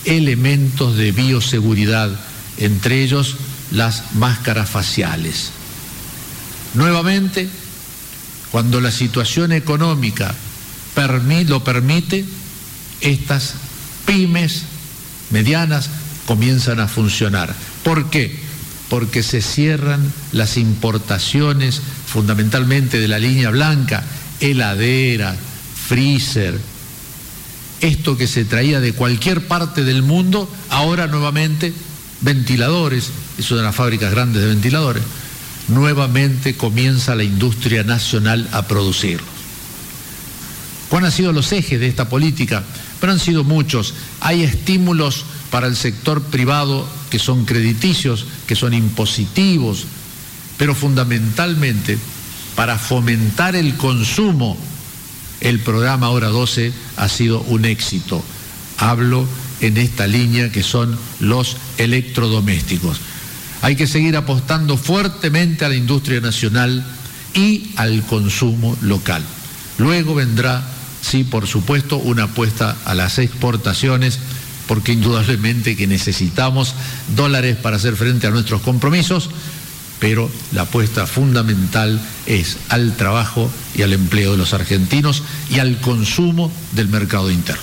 elementos 0.04 0.98
de 0.98 1.14
bioseguridad, 1.14 2.20
entre 2.58 3.02
ellos 3.02 3.38
las 3.72 4.14
máscaras 4.16 4.70
faciales. 4.70 5.52
Nuevamente, 6.74 7.48
cuando 8.52 8.82
la 8.82 8.92
situación 8.92 9.54
económica 9.54 10.36
lo 11.48 11.64
permite, 11.64 12.26
estas 13.02 13.54
pymes 14.06 14.64
medianas 15.30 15.90
comienzan 16.26 16.80
a 16.80 16.88
funcionar. 16.88 17.54
¿Por 17.84 18.10
qué? 18.10 18.40
Porque 18.90 19.24
se 19.24 19.42
cierran 19.42 20.12
las 20.32 20.58
importaciones 20.58 21.82
fundamentalmente 22.08 23.00
de 23.00 23.08
la 23.08 23.20
línea 23.20 23.50
blanca, 23.50 24.04
heladera, 24.40 25.36
freezer, 25.88 26.60
esto 27.82 28.18
que 28.18 28.28
se 28.28 28.46
traía 28.46 28.80
de 28.80 28.94
cualquier 28.94 29.48
parte 29.48 29.84
del 29.84 30.02
mundo, 30.02 30.50
ahora 30.70 31.08
nuevamente 31.08 31.74
ventiladores, 32.22 33.12
es 33.38 33.52
una 33.52 33.62
de 33.62 33.68
las 33.68 33.76
fábricas 33.76 34.12
grandes 34.12 34.42
de 34.42 34.48
ventiladores, 34.48 35.04
nuevamente 35.68 36.56
comienza 36.56 37.16
la 37.16 37.24
industria 37.24 37.84
nacional 37.84 38.48
a 38.52 38.68
producirlos. 38.68 39.35
¿Cuáles 40.90 41.08
han 41.08 41.18
sido 41.18 41.34
los 41.34 41.52
ejes 41.52 41.80
de 41.80 41.88
esta 41.88 42.10
política? 42.10 42.64
Pero 43.00 43.12
han 43.12 43.20
sido 43.20 43.44
muchos. 43.44 43.94
Hay 44.22 44.44
estímulos 44.44 45.26
para 45.50 45.68
el 45.68 45.76
sector 45.76 46.22
privado 46.24 46.88
que 47.10 47.20
son 47.20 47.46
crediticios, 47.46 48.26
que 48.48 48.56
son 48.56 48.74
impositivos, 48.74 49.86
pero 50.58 50.76
fundamentalmente 50.76 51.98
para 52.56 52.78
fomentar 52.78 53.56
el 53.56 53.76
consumo. 53.76 54.58
El 55.42 55.60
programa 55.60 56.10
Hora 56.10 56.30
12 56.30 56.72
ha 56.98 57.10
sido 57.10 57.42
un 57.42 57.66
éxito. 57.66 58.24
Hablo 58.78 59.28
en 59.62 59.78
esta 59.78 60.08
línea 60.08 60.52
que 60.52 60.64
son 60.64 60.98
los 61.20 61.58
electrodomésticos. 61.78 63.00
Hay 63.62 63.76
que 63.76 63.88
seguir 63.88 64.16
apostando 64.16 64.78
fuertemente 64.78 65.66
a 65.66 65.70
la 65.70 65.76
industria 65.76 66.22
nacional 66.22 66.86
y 67.34 67.72
al 67.76 68.06
consumo 68.06 68.78
local. 68.82 69.24
Luego 69.78 70.16
vendrá, 70.16 70.64
sí, 71.06 71.24
por 71.24 71.48
supuesto, 71.48 71.98
una 71.98 72.24
apuesta 72.24 72.76
a 72.86 72.96
las 72.96 73.20
exportaciones, 73.20 74.20
porque 74.68 74.94
indudablemente 74.94 75.76
que 75.76 75.88
necesitamos 75.88 76.74
dólares 77.16 77.58
para 77.58 77.76
hacer 77.76 77.96
frente 77.96 78.26
a 78.28 78.32
nuestros 78.32 78.62
compromisos, 78.62 79.30
pero 80.00 80.30
la 80.52 80.64
apuesta 80.64 81.06
fundamental 81.06 82.02
es 82.26 82.58
al 82.70 82.96
trabajo 82.96 83.52
y 83.76 83.84
al 83.84 83.94
empleo 83.94 84.32
de 84.32 84.38
los 84.38 84.54
argentinos 84.54 85.24
y 85.50 85.60
al 85.60 85.80
consumo 85.80 86.52
del 86.74 86.90
mercado 86.90 87.30
interno. 87.30 87.62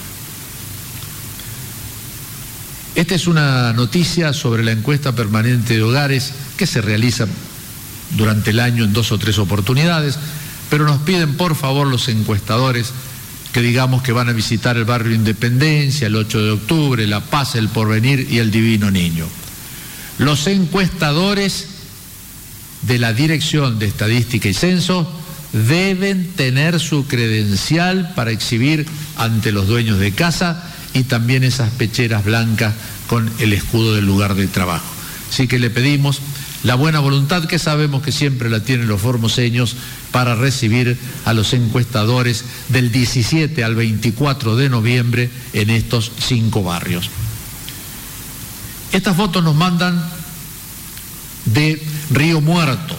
Esta 2.94 3.14
es 3.14 3.26
una 3.26 3.72
noticia 3.72 4.32
sobre 4.32 4.62
la 4.62 4.72
encuesta 4.72 5.14
permanente 5.14 5.74
de 5.74 5.82
hogares 5.82 6.32
que 6.56 6.66
se 6.66 6.80
realiza 6.80 7.26
durante 8.16 8.50
el 8.50 8.60
año 8.60 8.84
en 8.84 8.92
dos 8.92 9.10
o 9.12 9.18
tres 9.18 9.38
oportunidades, 9.38 10.18
pero 10.70 10.84
nos 10.84 11.00
piden 11.02 11.36
por 11.36 11.56
favor 11.56 11.86
los 11.86 12.08
encuestadores 12.08 12.92
que 13.52 13.60
digamos 13.60 14.02
que 14.02 14.12
van 14.12 14.28
a 14.28 14.32
visitar 14.32 14.76
el 14.76 14.84
barrio 14.84 15.14
Independencia 15.14 16.06
el 16.06 16.16
8 16.16 16.42
de 16.42 16.50
octubre, 16.52 17.06
La 17.06 17.20
Paz, 17.20 17.54
El 17.54 17.68
Porvenir 17.68 18.26
y 18.30 18.38
el 18.38 18.50
Divino 18.50 18.90
Niño. 18.90 19.26
Los 20.18 20.46
encuestadores 20.46 21.68
de 22.82 22.98
la 22.98 23.12
Dirección 23.12 23.78
de 23.78 23.86
Estadística 23.86 24.48
y 24.48 24.54
Censo 24.54 25.10
deben 25.52 26.32
tener 26.32 26.80
su 26.80 27.06
credencial 27.06 28.12
para 28.14 28.30
exhibir 28.30 28.86
ante 29.16 29.52
los 29.52 29.66
dueños 29.66 29.98
de 29.98 30.12
casa 30.12 30.64
y 30.94 31.04
también 31.04 31.44
esas 31.44 31.70
pecheras 31.70 32.24
blancas 32.24 32.74
con 33.06 33.30
el 33.38 33.52
escudo 33.52 33.94
del 33.94 34.06
lugar 34.06 34.34
de 34.34 34.46
trabajo. 34.46 34.86
Así 35.30 35.46
que 35.46 35.58
le 35.58 35.70
pedimos 35.70 36.20
la 36.62 36.74
buena 36.76 37.00
voluntad 37.00 37.44
que 37.46 37.58
sabemos 37.58 38.02
que 38.02 38.12
siempre 38.12 38.48
la 38.48 38.60
tienen 38.60 38.88
los 38.88 39.00
formoseños 39.00 39.76
para 40.12 40.34
recibir 40.34 40.96
a 41.24 41.32
los 41.32 41.52
encuestadores 41.54 42.44
del 42.68 42.92
17 42.92 43.64
al 43.64 43.74
24 43.74 44.56
de 44.56 44.68
noviembre 44.68 45.30
en 45.52 45.70
estos 45.70 46.12
cinco 46.18 46.62
barrios. 46.62 47.10
Estas 48.92 49.16
fotos 49.16 49.42
nos 49.42 49.54
mandan 49.54 50.02
de 51.46 51.82
Río 52.10 52.40
Muerto. 52.40 52.96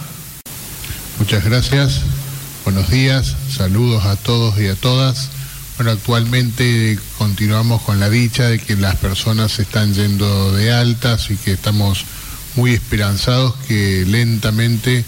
Muchas 1.19 1.45
gracias, 1.45 2.01
buenos 2.65 2.89
días, 2.89 3.35
saludos 3.49 4.05
a 4.05 4.15
todos 4.15 4.59
y 4.59 4.67
a 4.67 4.75
todas. 4.75 5.29
Bueno, 5.77 5.91
actualmente 5.91 6.99
continuamos 7.17 7.81
con 7.83 7.99
la 7.99 8.09
dicha 8.09 8.47
de 8.47 8.59
que 8.59 8.75
las 8.75 8.95
personas 8.97 9.53
se 9.53 9.61
están 9.63 9.93
yendo 9.93 10.51
de 10.51 10.73
altas 10.73 11.31
y 11.31 11.37
que 11.37 11.53
estamos 11.53 12.05
muy 12.55 12.73
esperanzados 12.73 13.55
que 13.67 14.05
lentamente 14.05 15.03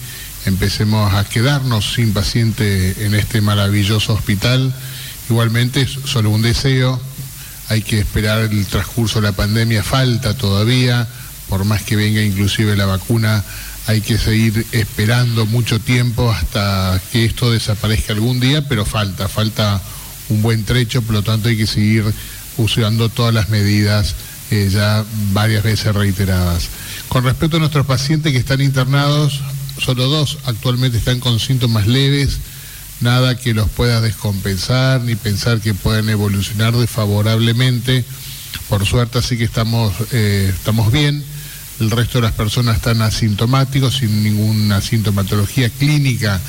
empecemos 0.46 1.12
a 1.14 1.24
quedarnos 1.24 1.94
sin 1.94 2.12
paciente 2.12 3.04
en 3.04 3.14
este 3.14 3.40
maravilloso 3.40 4.14
hospital. 4.14 4.72
Igualmente, 5.28 5.86
solo 5.86 6.30
un 6.30 6.42
deseo, 6.42 7.00
hay 7.68 7.82
que 7.82 7.98
esperar 7.98 8.42
el 8.42 8.66
transcurso 8.66 9.20
de 9.20 9.28
la 9.28 9.32
pandemia, 9.32 9.82
falta 9.82 10.34
todavía, 10.34 11.08
por 11.48 11.64
más 11.64 11.82
que 11.82 11.96
venga 11.96 12.22
inclusive 12.22 12.76
la 12.76 12.86
vacuna, 12.86 13.44
hay 13.86 14.00
que 14.00 14.18
seguir 14.18 14.66
esperando 14.72 15.46
mucho 15.46 15.78
tiempo 15.80 16.30
hasta 16.30 17.00
que 17.12 17.24
esto 17.24 17.52
desaparezca 17.52 18.12
algún 18.12 18.40
día, 18.40 18.66
pero 18.68 18.84
falta, 18.84 19.28
falta 19.28 19.80
un 20.28 20.42
buen 20.42 20.64
trecho, 20.64 21.02
por 21.02 21.14
lo 21.14 21.22
tanto 21.22 21.48
hay 21.48 21.56
que 21.56 21.66
seguir 21.66 22.04
usando 22.56 23.08
todas 23.08 23.34
las 23.34 23.48
medidas 23.48 24.14
eh, 24.50 24.68
ya 24.70 25.04
varias 25.32 25.62
veces 25.62 25.94
reiteradas. 25.94 26.68
Con 27.08 27.24
respecto 27.24 27.56
a 27.56 27.60
nuestros 27.60 27.86
pacientes 27.86 28.32
que 28.32 28.38
están 28.38 28.60
internados, 28.60 29.40
solo 29.78 30.06
dos 30.06 30.38
actualmente 30.44 30.98
están 30.98 31.20
con 31.20 31.38
síntomas 31.38 31.86
leves, 31.86 32.38
nada 33.00 33.36
que 33.36 33.54
los 33.54 33.68
pueda 33.70 34.00
descompensar 34.00 35.00
ni 35.02 35.14
pensar 35.14 35.60
que 35.60 35.74
puedan 35.74 36.08
evolucionar 36.08 36.74
desfavorablemente. 36.76 38.04
Por 38.68 38.84
suerte 38.86 39.18
así 39.18 39.36
que 39.36 39.44
estamos, 39.44 39.92
eh, 40.12 40.52
estamos 40.54 40.90
bien. 40.90 41.22
El 41.78 41.90
resto 41.90 42.18
de 42.18 42.22
las 42.22 42.32
personas 42.32 42.76
están 42.76 43.02
asintomáticos, 43.02 43.96
sin 43.96 44.22
ninguna 44.22 44.80
sintomatología 44.80 45.68
clínica 45.68 46.40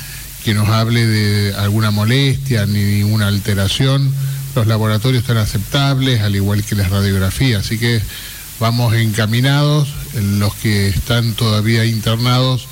que 0.44 0.54
nos 0.54 0.70
hable 0.70 1.06
de 1.06 1.54
alguna 1.56 1.92
molestia 1.92 2.66
ni 2.66 2.82
ninguna 2.82 3.28
alteración. 3.28 4.14
Los 4.56 4.68
laboratorios 4.68 5.22
están 5.22 5.38
aceptables, 5.38 6.22
al 6.22 6.36
igual 6.36 6.64
que 6.64 6.76
las 6.76 6.90
radiografías, 6.90 7.66
así 7.66 7.78
que 7.78 8.02
vamos 8.60 8.94
encaminados. 8.96 9.90
Los 10.14 10.54
que 10.56 10.88
están 10.88 11.34
todavía 11.34 11.86
internados, 11.86 12.68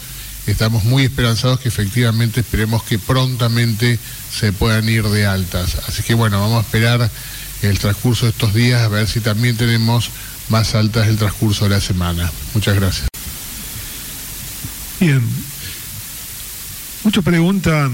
estamos 0.48 0.84
muy 0.84 1.04
esperanzados 1.04 1.60
que 1.60 1.70
efectivamente 1.70 2.42
esperemos 2.42 2.84
que 2.84 3.00
prontamente 3.00 4.00
se 4.32 4.54
puedan 4.54 4.88
ir 4.90 5.04
de 5.04 5.26
altas. 5.26 5.78
Así 5.88 6.04
que 6.04 6.14
bueno, 6.14 6.40
vamos 6.40 6.58
a 6.64 6.68
esperar 6.68 7.10
el 7.62 7.80
transcurso 7.80 8.26
de 8.26 8.32
estos 8.32 8.54
días 8.54 8.82
a 8.82 8.88
ver 8.88 9.08
si 9.08 9.20
también 9.20 9.58
tenemos 9.58 10.10
más 10.50 10.76
altas 10.76 11.08
el 11.08 11.18
transcurso 11.18 11.66
de 11.66 11.72
la 11.72 11.82
semana. 11.82 12.32
Muchas 12.54 12.76
gracias. 12.76 13.08
Bien, 15.00 15.22
Muchos 17.06 17.24
preguntan 17.24 17.94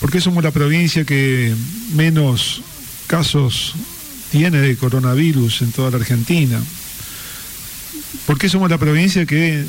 por 0.00 0.12
qué 0.12 0.20
somos 0.20 0.44
la 0.44 0.50
provincia 0.50 1.06
que 1.06 1.54
menos 1.94 2.60
casos 3.06 3.72
tiene 4.30 4.58
de 4.58 4.76
coronavirus 4.76 5.62
en 5.62 5.72
toda 5.72 5.90
la 5.90 5.96
Argentina. 5.98 6.60
¿Por 8.26 8.38
qué 8.38 8.48
somos 8.48 8.70
la 8.70 8.78
provincia 8.78 9.26
que, 9.26 9.64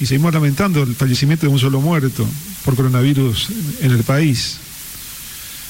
y 0.00 0.06
seguimos 0.06 0.32
lamentando 0.32 0.82
el 0.82 0.94
fallecimiento 0.94 1.46
de 1.46 1.52
un 1.52 1.58
solo 1.58 1.80
muerto 1.80 2.26
por 2.64 2.76
coronavirus 2.76 3.48
en 3.80 3.92
el 3.92 4.02
país? 4.04 4.58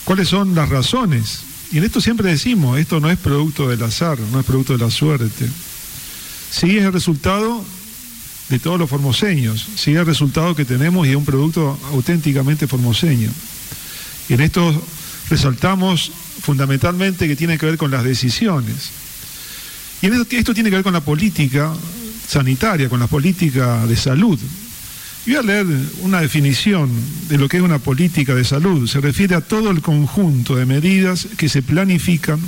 ¿Cuáles 0.05 0.29
son 0.29 0.55
las 0.55 0.69
razones? 0.69 1.41
Y 1.73 1.79
en 1.79 1.85
esto 1.85 2.01
siempre 2.01 2.31
decimos, 2.31 2.79
esto 2.79 3.01
no 3.01 3.11
es 3.11 3.19
producto 3.19 3.69
del 3.69 3.83
azar, 3.83 4.19
no 4.33 4.41
es 4.41 4.47
producto 4.47 4.73
de 4.77 4.85
la 4.85 4.91
suerte. 4.91 5.49
Sí 6.51 6.79
es 6.79 6.85
el 6.85 6.93
resultado 6.93 7.65
de 8.49 8.59
todos 8.59 8.79
los 8.79 8.89
formoseños. 8.89 9.67
Sigue 9.75 9.99
el 9.99 10.07
resultado 10.07 10.55
que 10.55 10.65
tenemos 10.65 11.07
y 11.07 11.11
es 11.11 11.17
un 11.17 11.25
producto 11.25 11.79
auténticamente 11.91 12.67
formoseño. 12.67 13.31
Y 14.29 14.35
en 14.35 14.41
esto 14.41 14.87
resaltamos 15.29 16.13
fundamentalmente 16.41 17.29
que 17.29 17.37
tiene 17.37 17.59
que 17.59 17.67
ver 17.67 17.77
con 17.77 17.91
las 17.91 18.05
decisiones. 18.05 18.91
Y 20.03 20.07
esto, 20.07 20.27
esto 20.31 20.55
tiene 20.55 20.71
que 20.71 20.77
ver 20.77 20.85
con 20.85 20.93
la 20.93 21.01
política 21.01 21.73
sanitaria, 22.27 22.89
con 22.89 23.01
la 23.01 23.07
política 23.07 23.87
de 23.87 23.97
salud. 23.97 24.39
Voy 25.27 25.35
a 25.35 25.43
leer 25.43 25.67
una 26.03 26.21
definición 26.21 26.89
de 27.29 27.37
lo 27.37 27.49
que 27.49 27.57
es 27.57 27.63
una 27.63 27.81
política 27.81 28.35
de 28.35 28.45
salud. 28.45 28.89
Se 28.89 29.01
refiere 29.01 29.35
a 29.35 29.41
todo 29.41 29.71
el 29.71 29.83
conjunto 29.83 30.55
de 30.55 30.67
medidas 30.67 31.27
que 31.37 31.49
se 31.49 31.63
planifican 31.63 32.39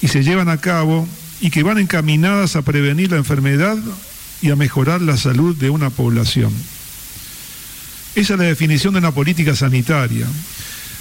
y 0.00 0.08
se 0.08 0.22
llevan 0.22 0.48
a 0.48 0.58
cabo 0.58 1.06
y 1.40 1.50
que 1.50 1.62
van 1.62 1.78
encaminadas 1.78 2.56
a 2.56 2.62
prevenir 2.62 3.10
la 3.10 3.18
enfermedad 3.18 3.76
y 4.40 4.50
a 4.50 4.56
mejorar 4.56 5.02
la 5.02 5.18
salud 5.18 5.56
de 5.56 5.68
una 5.68 5.90
población. 5.90 6.52
Esa 8.14 8.34
es 8.34 8.38
la 8.38 8.46
definición 8.46 8.94
de 8.94 9.00
una 9.00 9.12
política 9.12 9.54
sanitaria. 9.54 10.26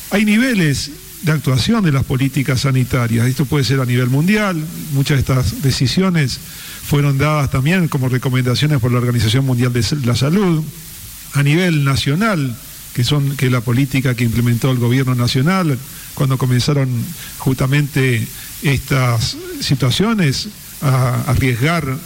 Hay 0.09 0.25
niveles 0.25 0.91
de 1.23 1.31
actuación 1.31 1.83
de 1.83 1.91
las 1.91 2.03
políticas 2.03 2.61
sanitarias. 2.61 3.27
Esto 3.27 3.45
puede 3.45 3.63
ser 3.63 3.79
a 3.79 3.85
nivel 3.85 4.09
mundial. 4.09 4.61
Muchas 4.91 5.17
de 5.17 5.21
estas 5.21 5.61
decisiones 5.61 6.37
fueron 6.85 7.17
dadas 7.17 7.49
también 7.49 7.87
como 7.87 8.09
recomendaciones 8.09 8.79
por 8.79 8.91
la 8.91 8.99
Organización 8.99 9.45
Mundial 9.45 9.71
de 9.71 9.83
la 10.05 10.15
Salud. 10.15 10.63
A 11.33 11.41
nivel 11.41 11.83
nacional, 11.83 12.55
que 12.93 13.03
son 13.03 13.35
que 13.35 13.49
la 13.49 13.61
política 13.61 14.13
que 14.15 14.23
implementó 14.23 14.69
el 14.69 14.77
gobierno 14.77 15.15
nacional 15.15 15.77
cuando 16.13 16.37
comenzaron 16.37 16.89
justamente 17.39 18.27
estas 18.61 19.35
situaciones 19.61 20.49
a 20.81 21.23
arriesgar 21.31 21.97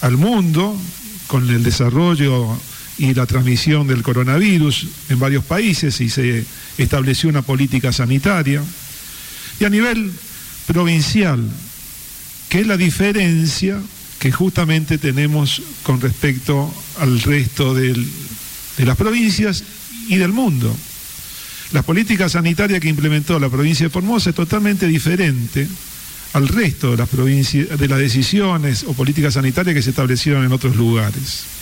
al 0.00 0.16
mundo 0.16 0.76
con 1.26 1.48
el 1.50 1.62
desarrollo 1.62 2.56
y 3.00 3.14
la 3.14 3.24
transmisión 3.24 3.86
del 3.86 4.02
coronavirus 4.02 4.86
en 5.08 5.18
varios 5.18 5.42
países 5.42 6.02
y 6.02 6.10
se 6.10 6.44
estableció 6.76 7.30
una 7.30 7.40
política 7.40 7.94
sanitaria. 7.94 8.62
Y 9.58 9.64
a 9.64 9.70
nivel 9.70 10.12
provincial, 10.66 11.42
que 12.50 12.60
es 12.60 12.66
la 12.66 12.76
diferencia 12.76 13.80
que 14.18 14.30
justamente 14.30 14.98
tenemos 14.98 15.62
con 15.82 15.98
respecto 15.98 16.72
al 16.98 17.22
resto 17.22 17.72
de 17.72 17.96
las 18.84 18.98
provincias 18.98 19.64
y 20.08 20.16
del 20.16 20.32
mundo. 20.32 20.76
La 21.72 21.82
política 21.82 22.28
sanitaria 22.28 22.80
que 22.80 22.88
implementó 22.90 23.38
la 23.38 23.48
provincia 23.48 23.86
de 23.86 23.90
Formosa 23.90 24.28
es 24.28 24.36
totalmente 24.36 24.86
diferente 24.86 25.66
al 26.34 26.48
resto 26.48 26.90
de 26.90 26.98
las 26.98 27.08
provincias, 27.08 27.78
de 27.78 27.88
las 27.88 27.98
decisiones 27.98 28.84
o 28.86 28.92
políticas 28.92 29.34
sanitarias 29.34 29.74
que 29.74 29.82
se 29.82 29.90
establecieron 29.90 30.44
en 30.44 30.52
otros 30.52 30.76
lugares. 30.76 31.59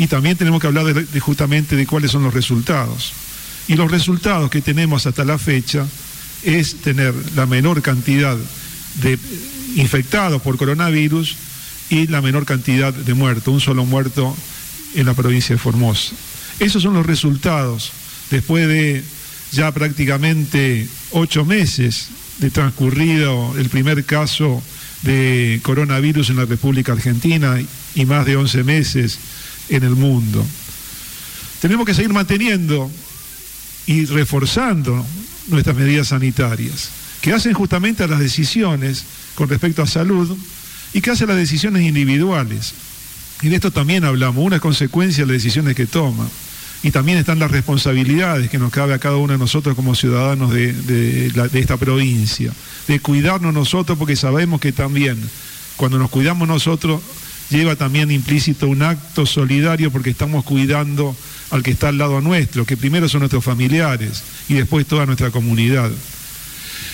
Y 0.00 0.06
también 0.06 0.34
tenemos 0.34 0.62
que 0.62 0.66
hablar 0.66 0.86
justamente 1.20 1.76
de 1.76 1.86
cuáles 1.86 2.12
son 2.12 2.22
los 2.22 2.32
resultados. 2.32 3.12
Y 3.68 3.74
los 3.74 3.90
resultados 3.90 4.48
que 4.48 4.62
tenemos 4.62 5.06
hasta 5.06 5.26
la 5.26 5.36
fecha 5.36 5.86
es 6.42 6.76
tener 6.76 7.12
la 7.36 7.44
menor 7.44 7.82
cantidad 7.82 8.34
de 9.02 9.18
infectados 9.76 10.40
por 10.40 10.56
coronavirus 10.56 11.36
y 11.90 12.06
la 12.06 12.22
menor 12.22 12.46
cantidad 12.46 12.94
de 12.94 13.12
muertos, 13.12 13.52
un 13.52 13.60
solo 13.60 13.84
muerto 13.84 14.34
en 14.94 15.04
la 15.04 15.12
provincia 15.12 15.54
de 15.54 15.60
Formosa. 15.60 16.12
Esos 16.60 16.82
son 16.82 16.94
los 16.94 17.04
resultados 17.04 17.92
después 18.30 18.68
de 18.68 19.04
ya 19.52 19.70
prácticamente 19.70 20.88
ocho 21.10 21.44
meses 21.44 22.08
de 22.38 22.50
transcurrido 22.50 23.52
el 23.58 23.68
primer 23.68 24.06
caso 24.06 24.62
de 25.02 25.60
coronavirus 25.62 26.30
en 26.30 26.36
la 26.36 26.46
República 26.46 26.92
Argentina 26.92 27.58
y 27.94 28.06
más 28.06 28.24
de 28.24 28.36
11 28.36 28.64
meses 28.64 29.18
en 29.70 29.82
el 29.84 29.96
mundo. 29.96 30.44
Tenemos 31.60 31.86
que 31.86 31.94
seguir 31.94 32.12
manteniendo 32.12 32.90
y 33.86 34.04
reforzando 34.06 35.04
nuestras 35.48 35.76
medidas 35.76 36.08
sanitarias, 36.08 36.90
que 37.20 37.32
hacen 37.32 37.54
justamente 37.54 38.06
las 38.06 38.18
decisiones 38.18 39.04
con 39.34 39.48
respecto 39.48 39.82
a 39.82 39.86
salud 39.86 40.36
y 40.92 41.00
que 41.00 41.10
hacen 41.10 41.28
las 41.28 41.36
decisiones 41.36 41.82
individuales. 41.82 42.74
Y 43.42 43.48
de 43.48 43.56
esto 43.56 43.70
también 43.70 44.04
hablamos, 44.04 44.44
una 44.44 44.60
consecuencia 44.60 45.24
de 45.24 45.32
las 45.32 45.42
decisiones 45.42 45.74
que 45.74 45.86
toma 45.86 46.28
y 46.82 46.90
también 46.90 47.18
están 47.18 47.38
las 47.38 47.50
responsabilidades 47.50 48.48
que 48.48 48.58
nos 48.58 48.72
cabe 48.72 48.94
a 48.94 48.98
cada 48.98 49.16
uno 49.16 49.32
de 49.32 49.38
nosotros 49.38 49.76
como 49.76 49.94
ciudadanos 49.94 50.50
de, 50.50 51.30
esta 51.54 51.76
provincia, 51.76 52.52
de 52.88 53.00
cuidarnos 53.00 53.52
nosotros 53.52 53.98
porque 53.98 54.16
sabemos 54.16 54.60
que 54.60 54.72
también 54.72 55.18
cuando 55.76 55.98
nos 55.98 56.10
cuidamos 56.10 56.48
nosotros 56.48 57.00
lleva 57.50 57.76
también 57.76 58.10
implícito 58.10 58.68
un 58.68 58.82
acto 58.82 59.26
solidario 59.26 59.90
porque 59.90 60.10
estamos 60.10 60.44
cuidando 60.44 61.14
al 61.50 61.62
que 61.62 61.72
está 61.72 61.88
al 61.88 61.98
lado 61.98 62.20
nuestro, 62.20 62.64
que 62.64 62.76
primero 62.76 63.08
son 63.08 63.20
nuestros 63.20 63.44
familiares 63.44 64.22
y 64.48 64.54
después 64.54 64.86
toda 64.86 65.06
nuestra 65.06 65.30
comunidad. 65.30 65.90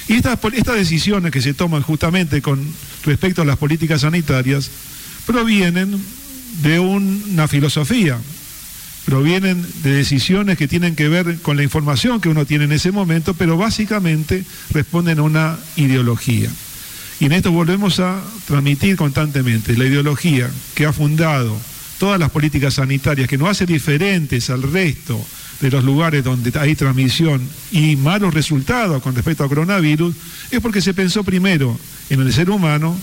Y 0.09 0.14
estas, 0.14 0.38
decisiones 0.77 1.33
que 1.33 1.42
se 1.42 1.55
toman 1.55 1.83
justamente 1.83 2.40
con 2.40 2.64
respecto 3.05 3.42
a 3.42 3.45
las 3.45 3.57
políticas 3.57 4.03
sanitarias 4.03 4.71
provienen 5.27 6.01
de 6.62 6.79
una 6.79 7.49
filosofía, 7.49 8.19
provienen 9.05 9.66
de 9.83 9.92
decisiones 9.92 10.57
que 10.57 10.69
tienen 10.69 10.97
que 10.97 11.09
ver 11.09 11.38
con 11.40 11.57
la 11.57 11.64
información 11.64 12.21
que 12.21 12.29
uno 12.29 12.47
tiene 12.47 12.64
en 12.64 12.73
ese 12.73 12.92
momento, 12.92 13.35
pero 13.35 13.57
básicamente 13.57 14.45
responden 14.71 15.19
a 15.19 15.23
una 15.23 15.59
ideología. 15.77 16.51
Y 17.18 17.26
en 17.26 17.33
esto 17.33 17.50
volvemos 17.50 17.98
a 18.00 18.22
transmitir 18.46 18.96
constantemente 18.96 19.76
la 19.76 19.87
ideología 19.87 20.50
que 20.74 20.85
ha 20.85 20.92
fundado 20.92 21.57
todas 21.98 22.20
las 22.20 22.31
políticas 22.31 22.74
sanitarias, 22.74 23.29
que 23.29 23.38
nos 23.38 23.48
hace 23.48 23.64
diferentes 23.64 24.50
al 24.50 24.62
resto 24.62 25.18
de 25.61 25.70
los 25.70 25.83
lugares 25.83 26.22
donde 26.22 26.52
hay 26.59 26.74
transmisión 26.74 27.40
y 27.72 27.96
malos 27.96 28.35
resultados 28.35 29.02
con 29.02 29.14
respecto 29.14 29.42
al 29.42 29.48
coronavirus, 29.48 30.14
es 30.50 30.61
porque 30.61 30.83
se 30.83 30.92
pensó 30.92 31.24
primero 31.24 31.79
en 32.11 32.20
el 32.20 32.33
ser 32.33 32.50
humano, 32.50 32.96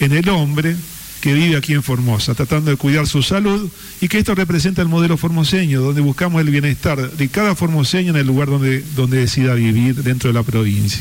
en 0.00 0.12
el 0.12 0.28
hombre, 0.28 0.74
que 1.20 1.32
vive 1.32 1.56
aquí 1.56 1.72
en 1.72 1.82
Formosa, 1.82 2.34
tratando 2.34 2.70
de 2.70 2.76
cuidar 2.76 3.06
su 3.06 3.22
salud 3.22 3.70
y 4.02 4.08
que 4.08 4.18
esto 4.18 4.34
representa 4.34 4.82
el 4.82 4.88
modelo 4.88 5.16
formoseño, 5.16 5.80
donde 5.80 6.02
buscamos 6.02 6.38
el 6.42 6.50
bienestar 6.50 7.12
de 7.12 7.28
cada 7.28 7.54
formoseño 7.54 8.10
en 8.10 8.16
el 8.16 8.26
lugar 8.26 8.48
donde, 8.48 8.82
donde 8.94 9.20
decida 9.20 9.54
vivir 9.54 10.02
dentro 10.02 10.28
de 10.28 10.34
la 10.34 10.42
provincia. 10.42 11.00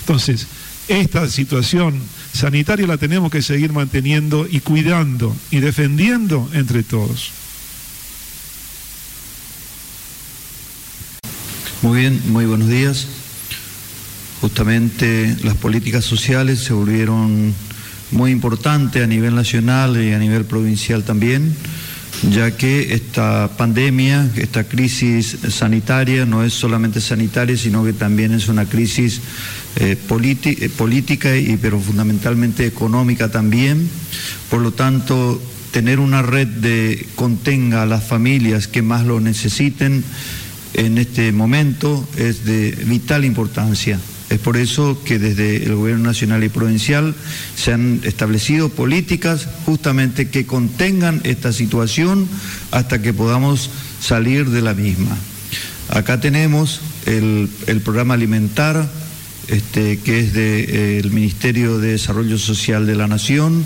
Entonces, 0.00 0.48
esta 0.90 1.28
situación 1.28 2.00
sanitaria 2.32 2.86
la 2.86 2.96
tenemos 2.96 3.30
que 3.30 3.42
seguir 3.42 3.72
manteniendo 3.72 4.46
y 4.50 4.58
cuidando 4.58 5.34
y 5.50 5.60
defendiendo 5.60 6.50
entre 6.52 6.82
todos. 6.82 7.30
Muy 11.82 12.00
bien, 12.00 12.20
muy 12.26 12.44
buenos 12.44 12.68
días. 12.68 13.06
Justamente 14.40 15.36
las 15.44 15.56
políticas 15.56 16.04
sociales 16.04 16.58
se 16.58 16.72
volvieron 16.72 17.54
muy 18.10 18.32
importante 18.32 19.02
a 19.02 19.06
nivel 19.06 19.36
nacional 19.36 20.02
y 20.02 20.12
a 20.12 20.18
nivel 20.18 20.44
provincial 20.44 21.04
también, 21.04 21.54
ya 22.32 22.50
que 22.56 22.94
esta 22.94 23.48
pandemia, 23.56 24.28
esta 24.36 24.64
crisis 24.64 25.38
sanitaria 25.50 26.26
no 26.26 26.42
es 26.42 26.52
solamente 26.52 27.00
sanitaria, 27.00 27.56
sino 27.56 27.84
que 27.84 27.92
también 27.92 28.32
es 28.32 28.48
una 28.48 28.66
crisis 28.66 29.20
eh, 29.76 29.96
eh, 29.96 30.68
política 30.76 31.36
y 31.36 31.56
pero 31.56 31.80
fundamentalmente 31.80 32.66
económica 32.66 33.30
también. 33.30 33.88
Por 34.48 34.60
lo 34.60 34.72
tanto, 34.72 35.40
tener 35.70 36.00
una 36.00 36.22
red 36.22 36.48
de 36.48 37.06
contenga 37.14 37.82
a 37.82 37.86
las 37.86 38.04
familias 38.04 38.66
que 38.66 38.82
más 38.82 39.06
lo 39.06 39.20
necesiten 39.20 40.04
en 40.74 40.98
este 40.98 41.32
momento 41.32 42.06
es 42.16 42.44
de 42.44 42.72
vital 42.86 43.24
importancia. 43.24 43.98
Es 44.30 44.38
por 44.38 44.56
eso 44.56 45.02
que 45.04 45.18
desde 45.18 45.64
el 45.64 45.74
Gobierno 45.74 46.04
Nacional 46.04 46.44
y 46.44 46.48
Provincial 46.48 47.16
se 47.56 47.72
han 47.72 48.00
establecido 48.04 48.68
políticas 48.68 49.48
justamente 49.66 50.28
que 50.28 50.46
contengan 50.46 51.20
esta 51.24 51.52
situación 51.52 52.28
hasta 52.70 53.02
que 53.02 53.12
podamos 53.12 53.70
salir 54.00 54.48
de 54.50 54.62
la 54.62 54.74
misma. 54.74 55.16
Acá 55.88 56.20
tenemos 56.20 56.80
el, 57.06 57.48
programa 57.84 58.14
alimentar, 58.14 58.88
este, 59.48 59.98
que 59.98 60.20
es 60.20 60.32
del 60.32 61.06
eh, 61.06 61.10
Ministerio 61.10 61.78
de 61.78 61.92
Desarrollo 61.92 62.38
Social 62.38 62.86
de 62.86 62.94
la 62.94 63.06
Nación, 63.06 63.64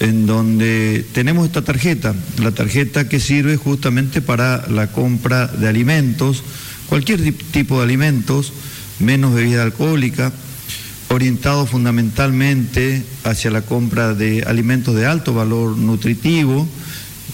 en 0.00 0.26
donde 0.26 1.04
tenemos 1.12 1.46
esta 1.46 1.62
tarjeta, 1.62 2.14
la 2.42 2.52
tarjeta 2.52 3.08
que 3.08 3.20
sirve 3.20 3.56
justamente 3.56 4.20
para 4.20 4.66
la 4.68 4.88
compra 4.88 5.46
de 5.46 5.68
alimentos, 5.68 6.42
cualquier 6.88 7.32
tipo 7.50 7.78
de 7.78 7.84
alimentos, 7.84 8.52
menos 8.98 9.34
bebida 9.34 9.62
alcohólica, 9.62 10.32
orientado 11.08 11.66
fundamentalmente 11.66 13.02
hacia 13.24 13.50
la 13.50 13.62
compra 13.62 14.14
de 14.14 14.42
alimentos 14.42 14.94
de 14.94 15.06
alto 15.06 15.32
valor 15.32 15.76
nutritivo, 15.76 16.68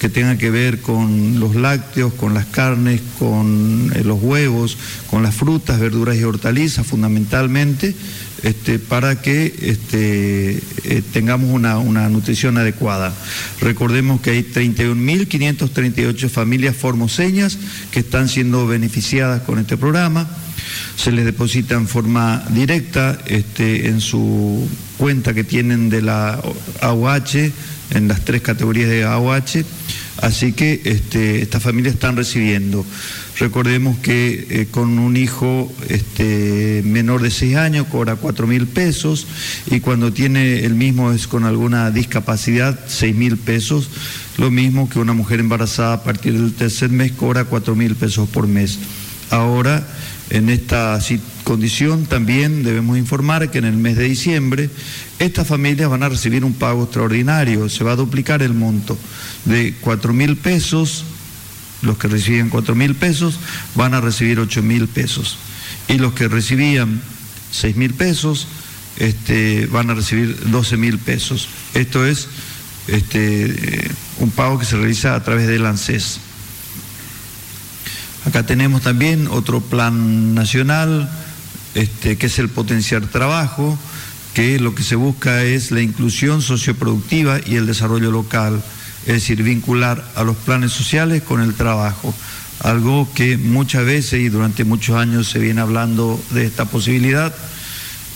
que 0.03 0.09
tengan 0.09 0.37
que 0.37 0.51
ver 0.51 0.81
con 0.81 1.39
los 1.39 1.55
lácteos, 1.55 2.13
con 2.15 2.35
las 2.35 2.47
carnes, 2.47 3.01
con 3.21 3.93
eh, 3.95 4.03
los 4.03 4.21
huevos, 4.21 4.77
con 5.09 5.23
las 5.23 5.33
frutas, 5.33 5.79
verduras 5.79 6.17
y 6.17 6.25
hortalizas 6.25 6.85
fundamentalmente, 6.85 7.95
este, 8.43 8.81
para 8.81 9.23
que 9.23 9.55
este, 9.61 10.61
eh, 10.83 11.03
tengamos 11.13 11.51
una, 11.51 11.79
una, 11.79 12.09
nutrición 12.09 12.59
adecuada. 12.59 13.15
Recordemos 13.61 14.21
que 14.21 14.31
hay 14.31 14.43
31.538 14.43 16.29
familias 16.29 16.75
formoseñas 16.75 17.57
que 17.93 18.01
están 18.01 18.29
siendo 18.29 18.67
beneficiadas 18.67 19.43
con 19.43 19.61
este 19.61 19.77
programa 19.77 20.29
se 20.97 21.13
les 21.13 21.25
deposita 21.25 21.75
en 21.75 21.89
forma 21.89 22.45
directa 22.51 23.19
este, 23.27 23.89
en 23.89 24.01
su 24.01 24.69
cuenta 24.99 25.35
que 25.35 25.43
tienen 25.43 25.89
de 25.91 26.03
la 26.03 26.41
AUH, 26.81 27.53
en 27.93 28.09
las 28.09 28.25
tres 28.25 28.43
categorías 28.43 28.89
de 28.89 29.05
AUH, 29.05 29.65
así 30.23 30.53
que 30.53 30.81
este, 30.85 31.43
estas 31.43 31.63
familias 31.63 31.95
están 31.95 32.17
recibiendo. 32.17 32.85
Recordemos 33.39 33.99
que 33.99 34.47
eh, 34.51 34.67
con 34.71 34.99
un 34.99 35.17
hijo 35.17 35.73
este, 35.89 36.83
menor 36.85 37.23
de 37.23 37.31
6 37.31 37.57
años 37.57 37.87
cobra 37.87 38.17
4 38.17 38.47
mil 38.47 38.67
pesos 38.67 39.27
y 39.71 39.81
cuando 39.81 40.13
tiene 40.13 40.65
el 40.65 40.75
mismo 40.75 41.13
es 41.13 41.27
con 41.27 41.45
alguna 41.45 41.91
discapacidad 41.91 42.79
6 42.87 43.15
mil 43.15 43.39
pesos, 43.39 43.89
lo 44.37 44.51
mismo 44.51 44.89
que 44.89 44.99
una 44.99 45.15
mujer 45.15 45.41
embarazada 45.41 45.95
a 45.95 46.05
partir 46.05 46.35
del 46.35 46.53
tercer 46.53 46.91
mes 46.91 47.13
cobra 47.13 47.45
4 47.45 47.75
mil 47.75 47.97
pesos 47.97 48.29
por 48.29 48.47
mes. 48.47 48.79
Ahora 49.31 49.87
en 50.31 50.49
esta 50.49 51.01
condición 51.45 52.07
también 52.07 52.63
debemos 52.63 52.99
informar 52.99 53.51
que 53.51 53.59
en 53.59 53.65
el 53.65 53.77
mes 53.77 53.97
de 53.97 54.05
diciembre 54.05 54.71
estas 55.19 55.47
familias 55.47 55.91
van 55.91 56.03
a 56.03 56.09
recibir 56.09 56.45
un 56.45 56.55
pago 56.55 56.85
extraordinario, 56.85 57.69
se 57.69 57.85
va 57.85 57.93
a 57.93 57.97
duplicar 57.97 58.43
el 58.43 58.55
monto 58.55 58.99
de 59.45 59.75
cuatro 59.81 60.13
mil 60.13 60.37
pesos, 60.37 61.05
los 61.83 61.99
que 61.99 62.09
reciben 62.09 62.49
cuatro 62.49 62.75
mil 62.75 62.95
pesos 62.95 63.39
van 63.75 63.95
a 63.95 64.01
recibir 64.01 64.39
ocho 64.41 64.63
mil 64.63 64.89
pesos 64.89 65.39
y 65.89 65.99
los 65.99 66.13
que 66.13 66.29
recibían 66.29 67.01
seis 67.51 67.77
mil 67.77 67.95
pesos 67.95 68.47
este, 68.99 69.67
van 69.67 69.91
a 69.91 69.95
recibir 69.95 70.51
doce 70.51 70.77
mil 70.77 70.99
pesos. 70.99 71.49
Esto 71.75 72.07
es 72.07 72.29
este, 72.89 73.91
un 74.19 74.31
pago 74.31 74.59
que 74.59 74.65
se 74.65 74.77
realiza 74.77 75.15
a 75.15 75.23
través 75.23 75.47
del 75.47 75.67
ANSES. 75.67 76.21
Acá 78.25 78.47
tenemos 78.47 78.83
también 78.83 79.27
otro 79.29 79.61
plan 79.61 80.35
nacional, 80.35 81.11
este, 81.75 82.17
que 82.17 82.27
es 82.27 82.39
el 82.39 82.49
potenciar 82.49 83.07
trabajo, 83.07 83.79
que 84.35 84.59
lo 84.59 84.75
que 84.75 84.83
se 84.83 84.97
busca 84.97 85.43
es 85.43 85.71
la 85.71 85.81
inclusión 85.81 86.43
socioproductiva 86.43 87.41
y 87.45 87.57
el 87.57 87.67
desarrollo 87.67 88.11
local, 88.11 88.63
es 89.07 89.15
decir, 89.15 89.43
vincular 89.43 90.05
a 90.15 90.23
los 90.23 90.37
planes 90.37 90.73
sociales 90.73 91.23
con 91.23 91.41
el 91.41 91.55
trabajo, 91.55 92.15
algo 92.61 93.09
que 93.15 93.37
muchas 93.37 93.85
veces 93.85 94.21
y 94.21 94.29
durante 94.29 94.65
muchos 94.65 94.97
años 94.97 95.29
se 95.29 95.39
viene 95.39 95.61
hablando 95.61 96.23
de 96.31 96.47
esta 96.47 96.65
posibilidad, 96.65 97.35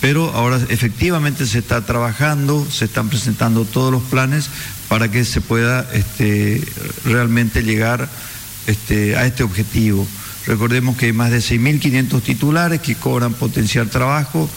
pero 0.01 0.33
ahora 0.35 0.61
efectivamente 0.69 1.47
se 1.47 1.59
está 1.59 1.85
trabajando, 1.85 2.66
se 2.71 2.85
están 2.85 3.09
presentando 3.09 3.64
todos 3.64 3.90
los 3.90 4.03
planes 4.03 4.49
para 4.88 5.11
que 5.11 5.25
se 5.25 5.40
pueda 5.40 5.88
este, 5.92 6.62
realmente 7.05 7.62
llegar 7.62 8.09
este, 8.66 9.16
a 9.16 9.27
este 9.27 9.42
objetivo. 9.42 10.07
Recordemos 10.46 10.96
que 10.96 11.06
hay 11.06 11.12
más 11.12 11.30
de 11.30 11.38
6.500 11.38 12.22
titulares 12.22 12.80
que 12.80 12.94
cobran 12.94 13.35
potenciar 13.35 13.87
trabajo 13.87 14.48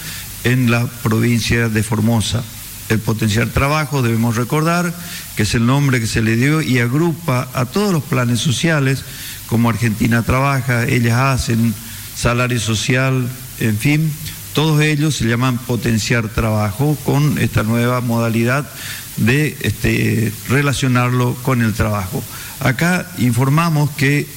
en 0.44 0.70
la 0.70 0.86
provincia 1.04 1.70
de 1.70 1.84
Formosa. 1.84 2.44
El 2.90 3.00
potenciar 3.00 3.50
trabajo, 3.50 4.02
debemos 4.02 4.36
recordar, 4.36 4.94
que 5.36 5.44
es 5.44 5.54
el 5.56 5.66
nombre 5.66 6.00
que 6.00 6.08
se 6.08 6.22
le 6.22 6.36
dio 6.36 6.62
y 6.62 6.80
agrupa 6.80 7.48
a 7.54 7.66
todos 7.66 7.92
los 7.92 8.04
planes 8.04 8.40
sociales, 8.40 9.04
como 9.48 9.70
Argentina 9.70 10.22
Trabaja, 10.24 10.86
ellas 10.86 11.18
hacen 11.18 11.74
salario 12.16 12.60
social, 12.60 13.28
en 13.60 13.78
fin, 13.78 14.12
todos 14.54 14.82
ellos 14.82 15.16
se 15.16 15.26
llaman 15.26 15.58
potenciar 15.58 16.30
trabajo 16.30 16.98
con 17.04 17.38
esta 17.40 17.64
nueva 17.64 18.02
modalidad 18.02 18.70
de 19.18 19.58
este, 19.62 20.32
relacionarlo 20.50 21.36
con 21.44 21.62
el 21.62 21.74
trabajo. 21.74 22.24
Acá 22.60 23.10
informamos 23.18 23.90
que 23.92 24.28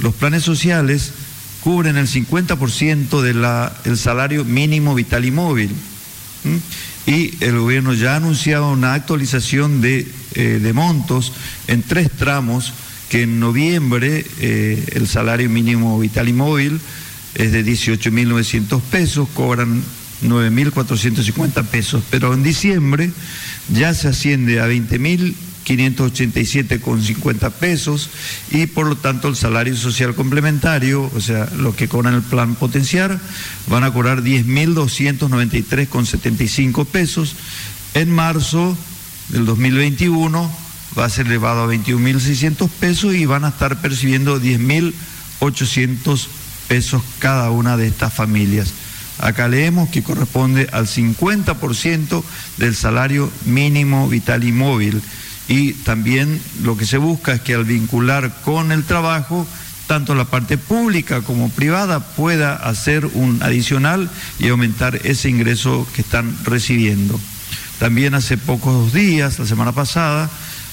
los 0.00 0.14
planes 0.14 0.42
sociales 0.42 1.12
cubren 1.62 1.96
el 1.96 2.06
50% 2.06 3.20
del 3.82 3.98
salario 3.98 4.44
mínimo 4.44 4.94
vital 4.94 5.24
y 5.24 5.30
móvil. 5.30 5.70
Y 7.06 7.32
el 7.44 7.58
gobierno 7.58 7.92
ya 7.92 8.14
ha 8.14 8.16
anunciado 8.16 8.70
una 8.70 8.94
actualización 8.94 9.80
de, 9.80 10.06
eh, 10.34 10.60
de 10.62 10.72
montos 10.72 11.32
en 11.66 11.82
tres 11.82 12.10
tramos, 12.10 12.72
que 13.08 13.22
en 13.22 13.40
noviembre 13.40 14.24
eh, 14.40 14.84
el 14.92 15.06
salario 15.06 15.48
mínimo 15.48 15.98
vital 15.98 16.28
y 16.28 16.32
móvil 16.32 16.80
es 17.34 17.52
de 17.52 17.64
18.900 17.64 18.80
pesos, 18.80 19.28
cobran 19.34 19.82
9.450 20.22 21.64
pesos, 21.66 22.02
pero 22.10 22.32
en 22.34 22.42
diciembre 22.42 23.10
ya 23.72 23.94
se 23.94 24.08
asciende 24.08 24.60
a 24.60 24.66
20.587,50 25.66 27.50
pesos 27.52 28.10
y 28.50 28.66
por 28.66 28.86
lo 28.86 28.96
tanto 28.96 29.28
el 29.28 29.36
salario 29.36 29.74
social 29.76 30.14
complementario, 30.14 31.10
o 31.14 31.20
sea, 31.20 31.48
lo 31.56 31.74
que 31.74 31.88
cobran 31.88 32.12
el 32.14 32.22
plan 32.22 32.54
potenciar, 32.54 33.18
van 33.66 33.84
a 33.84 33.92
cobrar 33.92 34.22
10.293,75 34.22 36.86
pesos. 36.86 37.36
En 37.94 38.12
marzo 38.12 38.76
del 39.28 39.46
2021 39.46 40.50
va 40.98 41.04
a 41.04 41.10
ser 41.10 41.26
elevado 41.26 41.64
a 41.64 41.74
21.600 41.74 42.68
pesos 42.68 43.14
y 43.14 43.26
van 43.26 43.44
a 43.44 43.48
estar 43.48 43.80
percibiendo 43.80 44.40
10.800 44.40 46.26
pesos 46.68 47.02
cada 47.18 47.50
una 47.50 47.76
de 47.76 47.88
estas 47.88 48.14
familias. 48.14 48.72
Acá 49.18 49.48
leemos 49.48 49.88
que 49.88 50.02
corresponde 50.02 50.68
al 50.72 50.86
50% 50.86 52.22
del 52.58 52.76
salario 52.76 53.30
mínimo 53.46 54.08
vital 54.08 54.44
y 54.44 54.52
móvil. 54.52 55.00
Y 55.48 55.72
también 55.72 56.40
lo 56.62 56.76
que 56.76 56.86
se 56.86 56.98
busca 56.98 57.34
es 57.34 57.40
que 57.40 57.54
al 57.54 57.64
vincular 57.64 58.40
con 58.44 58.72
el 58.72 58.84
trabajo, 58.84 59.46
tanto 59.86 60.14
la 60.14 60.24
parte 60.24 60.58
pública 60.58 61.22
como 61.22 61.48
privada 61.50 62.00
pueda 62.00 62.54
hacer 62.54 63.06
un 63.06 63.42
adicional 63.42 64.10
y 64.38 64.48
aumentar 64.48 65.00
ese 65.04 65.28
ingreso 65.28 65.86
que 65.94 66.02
están 66.02 66.36
recibiendo. 66.44 67.18
También 67.78 68.14
hace 68.14 68.36
pocos 68.36 68.92
días, 68.92 69.38
la 69.38 69.46
semana 69.46 69.72
pasada, 69.72 70.30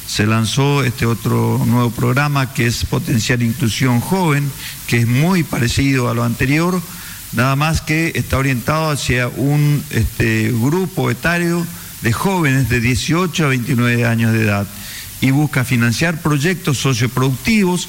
se 0.07 0.25
lanzó 0.25 0.83
este 0.83 1.05
otro 1.05 1.62
nuevo 1.65 1.91
programa 1.91 2.53
que 2.53 2.65
es 2.65 2.86
Potenciar 2.86 3.41
Inclusión 3.41 3.99
Joven, 3.99 4.51
que 4.88 4.97
es 4.97 5.07
muy 5.07 5.43
parecido 5.43 6.09
a 6.09 6.13
lo 6.13 6.23
anterior, 6.23 6.81
nada 7.33 7.55
más 7.55 7.81
que 7.81 8.12
está 8.15 8.38
orientado 8.38 8.89
hacia 8.89 9.27
un 9.27 9.83
este, 9.91 10.51
grupo 10.51 11.09
etario 11.09 11.65
de 12.04 12.13
jóvenes 12.13 12.70
de 12.70 12.80
18 12.82 13.46
a 13.46 13.48
29 13.48 14.06
años 14.06 14.34
de 14.34 14.44
edad 14.44 14.68
y 15.22 15.32
busca 15.32 15.63
financiar 15.63 16.22
proyectos 16.22 16.78
socioproductivos, 16.78 17.88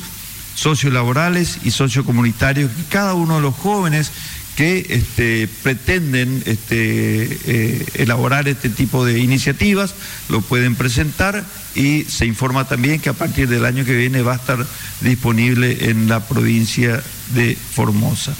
sociolaborales 0.54 1.58
y 1.64 1.72
sociocomunitarios 1.72 2.70
que 2.70 2.84
cada 2.84 3.14
uno 3.14 3.36
de 3.36 3.42
los 3.42 3.54
jóvenes 3.56 4.12
que 4.56 4.86
este, 4.88 5.48
pretenden 5.64 6.42
este, 6.46 7.38
eh, 7.44 7.86
elaborar 7.94 8.46
este 8.46 8.68
tipo 8.68 9.04
de 9.04 9.18
iniciativas, 9.18 9.96
lo 10.28 10.42
pueden 10.42 10.76
presentar 10.76 11.44
y 11.74 12.04
se 12.04 12.24
informa 12.24 12.68
también 12.68 13.00
que 13.00 13.08
a 13.08 13.14
partir 13.14 13.48
del 13.48 13.64
año 13.64 13.84
que 13.84 13.96
viene 13.96 14.22
va 14.22 14.34
a 14.34 14.36
estar 14.36 14.64
disponible 15.00 15.90
en 15.90 16.08
la 16.08 16.20
provincia 16.20 17.02
de 17.34 17.56
Formosa. 17.56 18.32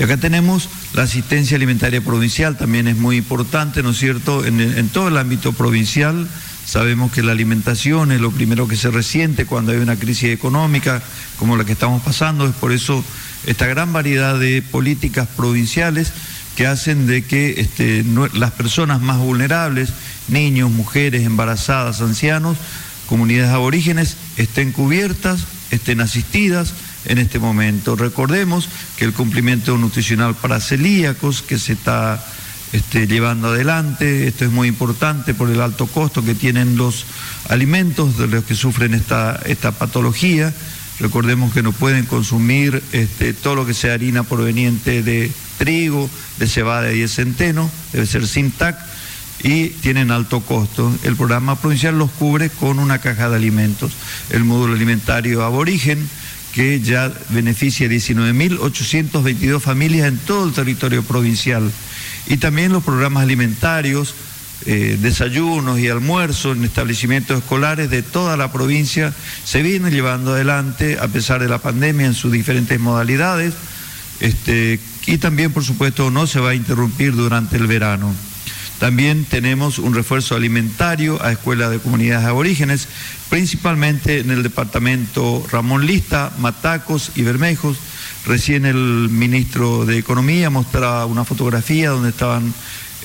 Y 0.00 0.02
acá 0.02 0.16
tenemos 0.16 0.70
la 0.94 1.02
asistencia 1.02 1.58
alimentaria 1.58 2.00
provincial, 2.00 2.56
también 2.56 2.88
es 2.88 2.96
muy 2.96 3.18
importante, 3.18 3.82
¿no 3.82 3.90
es 3.90 3.98
cierto?, 3.98 4.46
en, 4.46 4.88
todo 4.88 5.08
el 5.08 5.18
ámbito 5.18 5.52
provincial. 5.52 6.26
Sabemos 6.64 7.12
que 7.12 7.22
la 7.22 7.32
alimentación 7.32 8.10
es 8.10 8.18
lo 8.18 8.30
primero 8.30 8.66
que 8.66 8.76
se 8.76 8.90
resiente 8.90 9.44
cuando 9.44 9.72
hay 9.72 9.78
una 9.78 9.96
crisis 9.96 10.30
económica 10.30 11.02
como 11.38 11.54
la 11.58 11.66
que 11.66 11.72
estamos 11.72 12.02
pasando, 12.02 12.46
es 12.46 12.54
por 12.54 12.72
eso 12.72 13.04
esta 13.44 13.66
gran 13.66 13.92
variedad 13.92 14.38
de 14.38 14.62
políticas 14.62 15.28
provinciales 15.36 16.14
que 16.56 16.66
hacen 16.66 17.06
de 17.06 17.22
que 17.22 17.60
este, 17.60 18.02
las 18.32 18.52
personas 18.52 19.02
más 19.02 19.18
vulnerables, 19.18 19.90
niños, 20.28 20.70
mujeres, 20.70 21.26
embarazadas, 21.26 22.00
ancianos, 22.00 22.56
comunidades 23.04 23.52
aborígenes, 23.52 24.16
estén 24.38 24.72
cubiertas, 24.72 25.40
estén 25.70 26.00
asistidas 26.00 26.72
en 27.04 27.18
este 27.18 27.38
momento. 27.38 27.96
Recordemos 27.96 28.68
que 28.96 29.04
el 29.04 29.12
cumplimiento 29.12 29.76
nutricional 29.78 30.34
para 30.34 30.60
celíacos 30.60 31.42
que 31.42 31.58
se 31.58 31.72
está 31.72 32.24
este, 32.72 33.06
llevando 33.06 33.48
adelante, 33.48 34.28
esto 34.28 34.44
es 34.44 34.50
muy 34.50 34.68
importante 34.68 35.34
por 35.34 35.50
el 35.50 35.60
alto 35.60 35.86
costo 35.86 36.24
que 36.24 36.34
tienen 36.34 36.76
los 36.76 37.04
alimentos 37.48 38.16
de 38.16 38.28
los 38.28 38.44
que 38.44 38.54
sufren 38.54 38.94
esta, 38.94 39.40
esta 39.44 39.72
patología. 39.72 40.52
Recordemos 41.00 41.52
que 41.52 41.62
no 41.62 41.72
pueden 41.72 42.06
consumir 42.06 42.82
este, 42.92 43.32
todo 43.32 43.56
lo 43.56 43.66
que 43.66 43.74
sea 43.74 43.94
harina 43.94 44.22
proveniente 44.22 45.02
de 45.02 45.32
trigo, 45.58 46.08
de 46.38 46.46
cebada 46.46 46.92
y 46.92 47.00
de 47.00 47.08
centeno, 47.08 47.70
debe 47.92 48.06
ser 48.06 48.26
sin 48.26 48.50
TAC 48.50 48.78
y 49.42 49.68
tienen 49.68 50.10
alto 50.10 50.40
costo. 50.40 50.92
El 51.02 51.16
programa 51.16 51.56
provincial 51.56 51.98
los 51.98 52.10
cubre 52.10 52.50
con 52.50 52.78
una 52.78 52.98
caja 52.98 53.28
de 53.28 53.36
alimentos. 53.36 53.92
El 54.30 54.44
módulo 54.44 54.74
alimentario 54.74 55.44
aborigen, 55.44 56.08
que 56.52 56.80
ya 56.80 57.12
beneficia 57.30 57.86
a 57.86 57.90
19.822 57.90 59.60
familias 59.60 60.08
en 60.08 60.18
todo 60.18 60.46
el 60.46 60.52
territorio 60.52 61.02
provincial. 61.02 61.70
Y 62.26 62.36
también 62.38 62.72
los 62.72 62.82
programas 62.82 63.22
alimentarios 63.22 64.14
eh, 64.66 64.98
desayunos 65.00 65.78
y 65.78 65.88
almuerzos 65.88 66.54
en 66.56 66.64
establecimientos 66.64 67.38
escolares 67.38 67.88
de 67.88 68.02
toda 68.02 68.36
la 68.36 68.52
provincia 68.52 69.14
se 69.42 69.62
vienen 69.62 69.90
llevando 69.90 70.34
adelante 70.34 70.98
a 71.00 71.08
pesar 71.08 71.40
de 71.40 71.48
la 71.48 71.58
pandemia 71.58 72.04
en 72.04 72.12
sus 72.12 72.30
diferentes 72.30 72.78
modalidades 72.78 73.54
este, 74.20 74.78
y 75.06 75.16
también 75.16 75.50
por 75.50 75.64
supuesto 75.64 76.10
no 76.10 76.26
se 76.26 76.40
va 76.40 76.50
a 76.50 76.54
interrumpir 76.54 77.14
durante 77.14 77.56
el 77.56 77.66
verano. 77.66 78.14
También 78.78 79.24
tenemos 79.24 79.78
un 79.78 79.94
refuerzo 79.94 80.36
alimentario 80.36 81.22
a 81.22 81.32
escuelas 81.32 81.70
de 81.70 81.78
comunidades 81.78 82.26
aborígenes, 82.26 82.88
principalmente 83.30 84.18
en 84.18 84.30
el 84.30 84.42
departamento 84.42 85.46
Ramón 85.50 85.86
Lista, 85.86 86.32
Matacos 86.38 87.12
y 87.14 87.22
Bermejos. 87.22 87.78
Recién 88.26 88.66
el 88.66 89.08
ministro 89.08 89.86
de 89.86 89.96
Economía 89.96 90.50
mostraba 90.50 91.06
una 91.06 91.24
fotografía 91.24 91.90
donde 91.90 92.10
estaban 92.10 92.52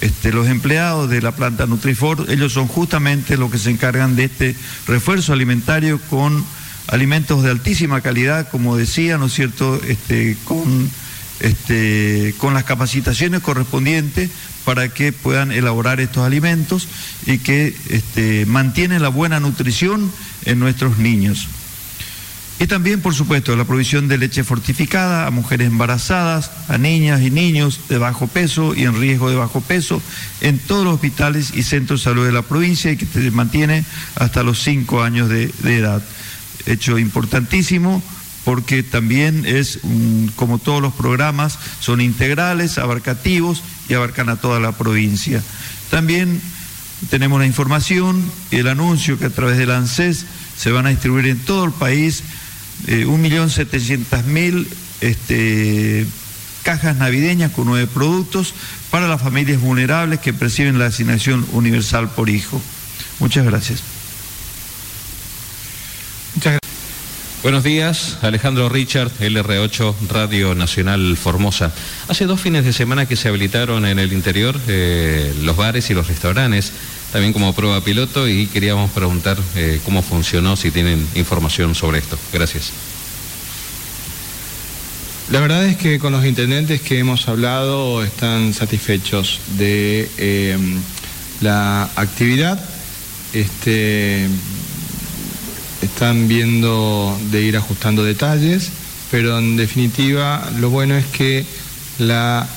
este, 0.01 0.33
los 0.33 0.47
empleados 0.47 1.09
de 1.09 1.21
la 1.21 1.31
planta 1.31 1.67
Nutrifor, 1.67 2.25
ellos 2.29 2.51
son 2.51 2.67
justamente 2.67 3.37
los 3.37 3.49
que 3.49 3.57
se 3.57 3.69
encargan 3.69 4.17
de 4.17 4.25
este 4.25 4.55
refuerzo 4.87 5.31
alimentario 5.31 6.01
con 6.09 6.43
alimentos 6.87 7.43
de 7.43 7.51
altísima 7.51 8.01
calidad, 8.01 8.49
como 8.49 8.75
decía, 8.75 9.17
¿no 9.17 9.27
es 9.27 9.33
cierto?, 9.33 9.79
este, 9.87 10.35
este, 11.39 12.35
con 12.37 12.53
las 12.53 12.65
capacitaciones 12.65 13.41
correspondientes 13.41 14.31
para 14.65 14.89
que 14.89 15.13
puedan 15.13 15.51
elaborar 15.51 16.01
estos 16.01 16.25
alimentos 16.25 16.87
y 17.25 17.37
que 17.37 17.75
este, 17.89 18.45
mantienen 18.45 19.01
la 19.01 19.09
buena 19.09 19.39
nutrición 19.39 20.11
en 20.45 20.59
nuestros 20.59 20.97
niños. 20.97 21.47
Y 22.57 22.67
también, 22.67 23.01
por 23.01 23.13
supuesto, 23.13 23.55
la 23.55 23.65
provisión 23.65 24.07
de 24.07 24.17
leche 24.17 24.45
fortificada 24.45 25.27
a 25.27 25.31
mujeres 25.31 25.67
embarazadas, 25.67 26.51
a 26.69 26.77
niñas 26.77 27.21
y 27.21 27.29
niños 27.29 27.81
de 27.89 27.97
bajo 27.97 28.27
peso 28.27 28.73
y 28.73 28.83
en 28.83 28.97
riesgo 28.97 29.29
de 29.29 29.35
bajo 29.35 29.59
peso 29.59 30.01
en 30.39 30.57
todos 30.59 30.85
los 30.85 30.93
hospitales 30.95 31.51
y 31.53 31.63
centros 31.63 31.99
de 31.99 32.03
salud 32.05 32.25
de 32.25 32.31
la 32.31 32.43
provincia 32.43 32.91
y 32.91 32.97
que 32.97 33.05
se 33.05 33.29
mantiene 33.31 33.83
hasta 34.15 34.41
los 34.41 34.63
cinco 34.63 35.03
años 35.03 35.27
de, 35.27 35.51
edad. 35.65 36.01
Hecho 36.65 36.97
importantísimo 36.97 38.01
porque 38.45 38.83
también 38.83 39.43
es, 39.45 39.79
como 40.35 40.57
todos 40.57 40.81
los 40.81 40.93
programas, 40.93 41.59
son 41.79 41.99
integrales, 41.99 42.77
abarcativos 42.77 43.63
y 43.89 43.93
abarcan 43.93 44.29
a 44.29 44.35
toda 44.35 44.59
la 44.59 44.71
provincia. 44.71 45.41
También 45.89 46.41
tenemos 47.09 47.39
la 47.39 47.45
información 47.45 48.23
y 48.51 48.57
el 48.57 48.67
anuncio 48.67 49.19
que 49.19 49.25
a 49.25 49.29
través 49.29 49.57
del 49.57 49.71
ANSES 49.71 50.25
se 50.57 50.71
van 50.71 50.85
a 50.85 50.89
distribuir 50.89 51.27
en 51.27 51.39
todo 51.39 51.65
el 51.65 51.71
país 51.71 52.23
eh, 52.87 53.05
1.700.000 53.05 54.67
este, 55.01 56.05
cajas 56.63 56.95
navideñas 56.97 57.51
con 57.51 57.65
nueve 57.65 57.87
productos 57.87 58.53
para 58.89 59.07
las 59.07 59.21
familias 59.21 59.61
vulnerables 59.61 60.19
que 60.19 60.33
perciben 60.33 60.79
la 60.79 60.87
asignación 60.87 61.45
universal 61.51 62.09
por 62.09 62.29
hijo. 62.29 62.61
Muchas 63.19 63.45
gracias. 63.45 63.81
Muchas 66.35 66.53
gracias. 66.53 66.65
Buenos 67.45 67.63
días, 67.63 68.17
Alejandro 68.23 68.69
Richard, 68.69 69.11
LR8, 69.19 69.93
Radio 70.09 70.55
Nacional 70.55 71.15
Formosa. 71.15 71.71
Hace 72.07 72.25
dos 72.25 72.41
fines 72.41 72.65
de 72.65 72.73
semana 72.73 73.05
que 73.05 73.15
se 73.15 73.27
habilitaron 73.27 73.85
en 73.85 73.99
el 73.99 74.13
interior 74.13 74.59
eh, 74.67 75.31
los 75.43 75.55
bares 75.55 75.87
y 75.91 75.93
los 75.93 76.07
restaurantes, 76.07 76.71
también 77.11 77.33
como 77.33 77.53
prueba 77.53 77.79
piloto, 77.81 78.27
y 78.27 78.47
queríamos 78.47 78.89
preguntar 78.89 79.37
eh, 79.55 79.79
cómo 79.85 80.01
funcionó, 80.01 80.55
si 80.55 80.71
tienen 80.71 81.07
información 81.13 81.75
sobre 81.75 81.99
esto. 81.99 82.17
Gracias. 82.33 82.71
La 85.29 85.39
verdad 85.39 85.67
es 85.67 85.77
que 85.77 85.99
con 85.99 86.13
los 86.13 86.25
intendentes 86.25 86.81
que 86.81 86.97
hemos 86.97 87.27
hablado 87.27 88.03
están 88.03 88.55
satisfechos 88.55 89.39
de 89.55 90.09
eh, 90.17 90.57
la 91.41 91.91
actividad. 91.95 92.59
Este, 93.33 94.29
están 95.85 96.27
viendo 96.27 97.17
de 97.31 97.41
ir 97.41 97.57
ajustando 97.57 98.03
detalles, 98.03 98.69
pero 99.11 99.39
en 99.39 99.55
definitiva 99.55 100.49
lo 100.59 100.69
bueno 100.69 100.95
es 100.95 101.05
que 101.05 101.45
la 101.99 102.47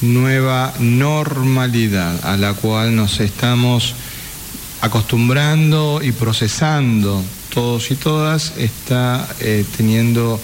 nueva 0.00 0.72
normalidad 0.78 2.24
a 2.24 2.36
la 2.36 2.54
cual 2.54 2.94
nos 2.94 3.20
estamos 3.20 3.94
acostumbrando 4.80 6.00
y 6.02 6.12
procesando 6.12 7.22
todos 7.52 7.90
y 7.90 7.96
todas 7.96 8.52
está 8.56 9.28
eh, 9.40 9.64
teniendo 9.76 10.40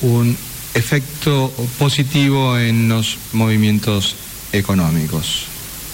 un 0.00 0.36
efecto 0.74 1.52
positivo 1.78 2.58
en 2.58 2.88
los 2.88 3.18
movimientos 3.32 4.16
económicos. 4.52 5.46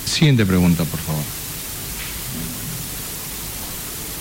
Siguiente 0.05 0.45
pregunta, 0.47 0.85
por 0.85 1.01
favor. 1.01 1.42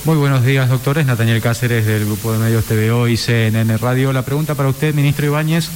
Muy 0.04 0.18
buenos 0.18 0.44
días, 0.44 0.68
doctores. 0.68 1.06
Nathaniel 1.06 1.40
Cáceres 1.44 1.86
del 1.86 2.06
Grupo 2.06 2.34
de 2.34 2.40
Medios 2.40 2.66
TVO 2.66 3.08
y 3.08 3.18
CNN 3.18 3.78
Radio. 3.78 4.12
La 4.12 4.24
pregunta 4.24 4.56
para 4.56 4.68
usted, 4.68 4.96
ministro 4.96 5.28
Ibáñez, 5.28 5.70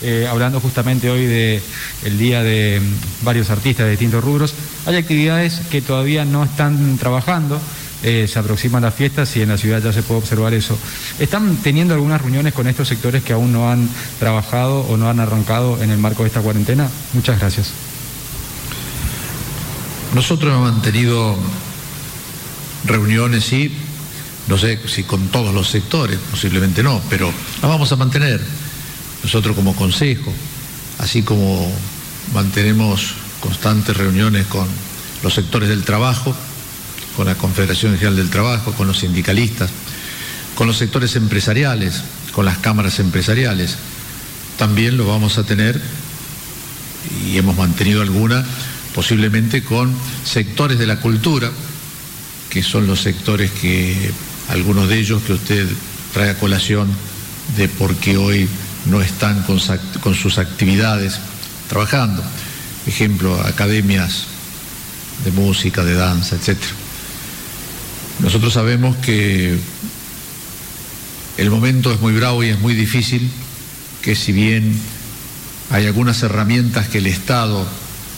eh, 0.00 0.26
hablando 0.30 0.60
justamente 0.60 1.10
hoy 1.10 1.26
del 1.26 1.60
el 2.02 2.16
día 2.16 2.42
de 2.42 2.80
mm, 2.80 3.24
varios 3.26 3.50
artistas 3.50 3.84
de 3.84 3.90
distintos 3.90 4.24
rubros. 4.24 4.54
Hay 4.86 4.96
actividades 4.96 5.60
que 5.70 5.82
todavía 5.82 6.24
no 6.24 6.44
están 6.44 6.96
trabajando. 6.96 7.60
Eh, 8.02 8.26
se 8.26 8.38
aproximan 8.38 8.82
las 8.82 8.94
fiestas 8.94 9.36
y 9.36 9.42
en 9.42 9.50
la 9.50 9.58
ciudad 9.58 9.82
ya 9.82 9.92
se 9.92 10.02
puede 10.02 10.20
observar 10.20 10.54
eso. 10.54 10.78
¿Están 11.18 11.56
teniendo 11.56 11.92
algunas 11.92 12.22
reuniones 12.22 12.54
con 12.54 12.68
estos 12.68 12.88
sectores 12.88 13.22
que 13.22 13.34
aún 13.34 13.52
no 13.52 13.70
han 13.70 13.90
trabajado 14.18 14.86
o 14.88 14.96
no 14.96 15.10
han 15.10 15.20
arrancado 15.20 15.82
en 15.82 15.90
el 15.90 15.98
marco 15.98 16.22
de 16.22 16.28
esta 16.28 16.40
cuarentena? 16.40 16.88
Muchas 17.12 17.38
gracias. 17.38 17.72
Nosotros 20.14 20.50
hemos 20.50 20.72
mantenido 20.72 21.36
reuniones, 22.86 23.44
sí, 23.44 23.72
no 24.48 24.58
sé 24.58 24.78
si 24.86 25.02
con 25.02 25.28
todos 25.28 25.54
los 25.54 25.68
sectores, 25.68 26.18
posiblemente 26.30 26.82
no, 26.82 27.02
pero 27.10 27.32
las 27.60 27.70
vamos 27.70 27.90
a 27.92 27.96
mantener. 27.96 28.40
Nosotros 29.22 29.56
como 29.56 29.74
consejo, 29.74 30.32
así 30.98 31.22
como 31.22 31.70
mantenemos 32.32 33.14
constantes 33.40 33.96
reuniones 33.96 34.46
con 34.46 34.66
los 35.22 35.34
sectores 35.34 35.68
del 35.68 35.82
trabajo, 35.82 36.34
con 37.16 37.26
la 37.26 37.34
Confederación 37.34 37.94
General 37.94 38.16
del 38.16 38.30
Trabajo, 38.30 38.72
con 38.72 38.86
los 38.86 38.98
sindicalistas, 38.98 39.70
con 40.54 40.66
los 40.66 40.76
sectores 40.76 41.16
empresariales, 41.16 42.02
con 42.32 42.44
las 42.44 42.58
cámaras 42.58 42.98
empresariales, 42.98 43.76
también 44.58 44.96
lo 44.96 45.06
vamos 45.06 45.38
a 45.38 45.44
tener, 45.44 45.80
y 47.26 47.36
hemos 47.36 47.56
mantenido 47.56 48.02
alguna, 48.02 48.44
posiblemente 48.94 49.62
con 49.62 49.94
sectores 50.24 50.78
de 50.78 50.86
la 50.86 51.00
cultura, 51.00 51.50
que 52.50 52.62
son 52.62 52.86
los 52.86 53.00
sectores 53.00 53.50
que, 53.50 54.12
algunos 54.48 54.88
de 54.88 54.98
ellos 54.98 55.22
que 55.22 55.32
usted 55.32 55.66
trae 56.12 56.30
a 56.30 56.38
colación 56.38 56.88
de 57.56 57.68
por 57.68 57.94
qué 57.96 58.16
hoy 58.16 58.48
no 58.86 59.02
están 59.02 59.42
con, 59.42 60.14
sus 60.14 60.38
actividades 60.38 61.18
trabajando. 61.68 62.22
Ejemplo, 62.86 63.40
academias 63.44 64.26
de 65.24 65.32
música, 65.32 65.82
de 65.84 65.94
danza, 65.94 66.36
etc. 66.36 66.58
Nosotros 68.20 68.52
sabemos 68.52 68.96
que 68.96 69.58
el 71.36 71.50
momento 71.50 71.92
es 71.92 72.00
muy 72.00 72.12
bravo 72.12 72.44
y 72.44 72.48
es 72.48 72.60
muy 72.60 72.74
difícil, 72.74 73.28
que 74.02 74.14
si 74.14 74.32
bien 74.32 74.78
hay 75.70 75.86
algunas 75.86 76.22
herramientas 76.22 76.88
que 76.88 76.98
el 76.98 77.06
Estado 77.06 77.66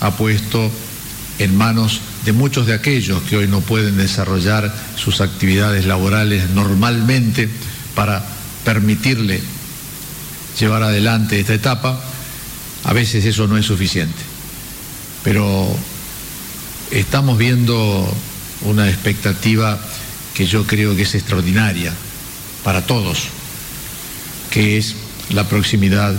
ha 0.00 0.10
puesto 0.12 0.70
en 1.38 1.56
manos 1.56 2.00
de 2.28 2.34
muchos 2.34 2.66
de 2.66 2.74
aquellos 2.74 3.22
que 3.22 3.38
hoy 3.38 3.48
no 3.48 3.62
pueden 3.62 3.96
desarrollar 3.96 4.70
sus 4.96 5.22
actividades 5.22 5.86
laborales 5.86 6.50
normalmente 6.50 7.48
para 7.94 8.22
permitirle 8.66 9.40
llevar 10.60 10.82
adelante 10.82 11.40
esta 11.40 11.54
etapa, 11.54 11.98
a 12.84 12.92
veces 12.92 13.24
eso 13.24 13.46
no 13.46 13.56
es 13.56 13.64
suficiente. 13.64 14.20
Pero 15.24 15.74
estamos 16.90 17.38
viendo 17.38 18.06
una 18.66 18.90
expectativa 18.90 19.78
que 20.34 20.44
yo 20.44 20.66
creo 20.66 20.94
que 20.94 21.04
es 21.04 21.14
extraordinaria 21.14 21.94
para 22.62 22.84
todos, 22.84 23.28
que 24.50 24.76
es 24.76 24.96
la 25.30 25.48
proximidad 25.48 26.14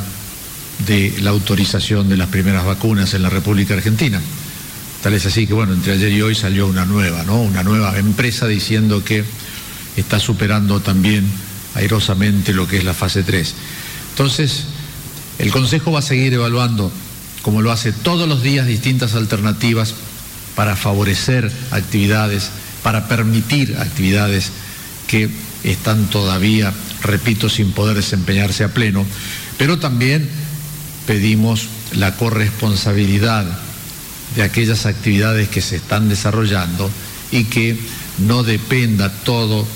de 0.88 1.13
la 1.22 1.30
autorización 1.30 2.10
de 2.10 2.17
las 2.17 2.30
primeras 2.30 2.65
vacunas 2.65 3.13
en 3.13 3.22
la 3.22 3.30
República 3.30 3.76
Argentina. 3.76 4.19
Tal 5.02 5.14
es 5.14 5.26
así 5.26 5.48
que, 5.48 5.54
bueno, 5.54 5.74
entre 5.74 5.94
ayer 5.94 6.12
y 6.12 6.22
hoy 6.22 6.36
salió 6.36 6.68
una 6.68 6.86
nueva, 6.86 7.24
¿no? 7.24 7.42
Una 7.42 7.64
nueva 7.64 7.98
empresa 7.98 8.48
diciendo 8.48 9.04
que 9.04 9.24
está 9.96 10.20
superando 10.20 10.82
también 10.82 11.26
airosamente 11.76 12.54
lo 12.54 12.68
que 12.68 12.78
es 12.78 12.84
la 12.84 12.94
fase 12.94 13.24
3. 13.24 13.54
Entonces, 14.12 14.66
el 15.38 15.52
Consejo 15.52 15.94
va 15.94 16.00
a 16.00 16.04
seguir 16.04 16.34
evaluando, 16.34 16.92
como 17.44 17.62
lo 17.62 17.72
hace 17.72 17.94
todos 17.94 18.28
los 18.28 18.44
días, 18.44 18.68
distintas 18.68 19.16
alternativas 19.16 19.94
para 20.56 20.76
favorecer 20.76 21.50
actividades, 21.72 22.50
para 22.84 23.08
permitir 23.08 23.78
actividades 23.80 24.52
que 25.08 25.30
están 25.64 26.10
todavía, 26.10 26.74
repito, 27.02 27.48
sin 27.50 27.72
poder 27.72 27.96
desempeñarse 27.96 28.66
a 28.66 28.74
pleno, 28.74 29.06
pero 29.58 29.80
también 29.80 30.28
pedimos 31.08 31.68
la 31.94 32.16
corresponsabilidad 32.16 33.46
de 34.36 34.44
aquellas 34.44 34.86
actividades 34.86 35.50
que 35.50 35.62
se 35.62 35.78
están 35.78 36.10
desarrollando 36.10 36.89
y 37.32 37.46
que 37.46 37.78
no 38.20 38.44
dependa 38.44 39.10
todo 39.10 39.68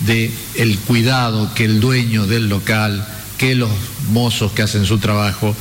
de 0.00 0.32
el 0.56 0.78
cuidado 0.78 1.52
que 1.54 1.64
el 1.64 1.80
dueño 1.80 2.26
del 2.26 2.48
local, 2.48 3.06
que 3.38 3.54
los 3.54 3.70
mozos 4.10 4.52
que 4.52 4.62
hacen 4.62 4.86
su 4.86 4.98
trabajo, 4.98 5.54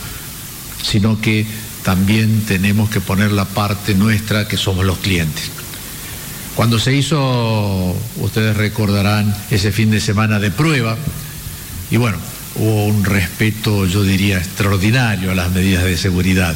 sino 0.84 1.20
que 1.22 1.46
también 1.84 2.44
tenemos 2.48 2.90
que 2.90 3.02
poner 3.02 3.32
la 3.32 3.46
parte 3.46 3.96
nuestra 3.96 4.48
que 4.48 4.58
somos 4.58 4.86
los 4.86 4.98
clientes. 5.00 5.52
Cuando 6.56 6.78
se 6.80 6.96
hizo, 6.96 7.96
ustedes 8.18 8.56
recordarán, 8.56 9.36
ese 9.50 9.72
fin 9.72 9.90
de 9.90 10.00
semana 10.00 10.40
de 10.40 10.52
prueba, 10.52 10.98
y 11.90 11.98
bueno, 11.98 12.18
hubo 12.56 12.86
un 12.86 13.04
respeto, 13.04 13.86
yo 13.88 14.04
diría, 14.04 14.38
extraordinario 14.38 15.32
a 15.32 15.36
las 15.36 15.52
medidas 15.52 15.84
de 15.84 15.98
seguridad. 15.98 16.56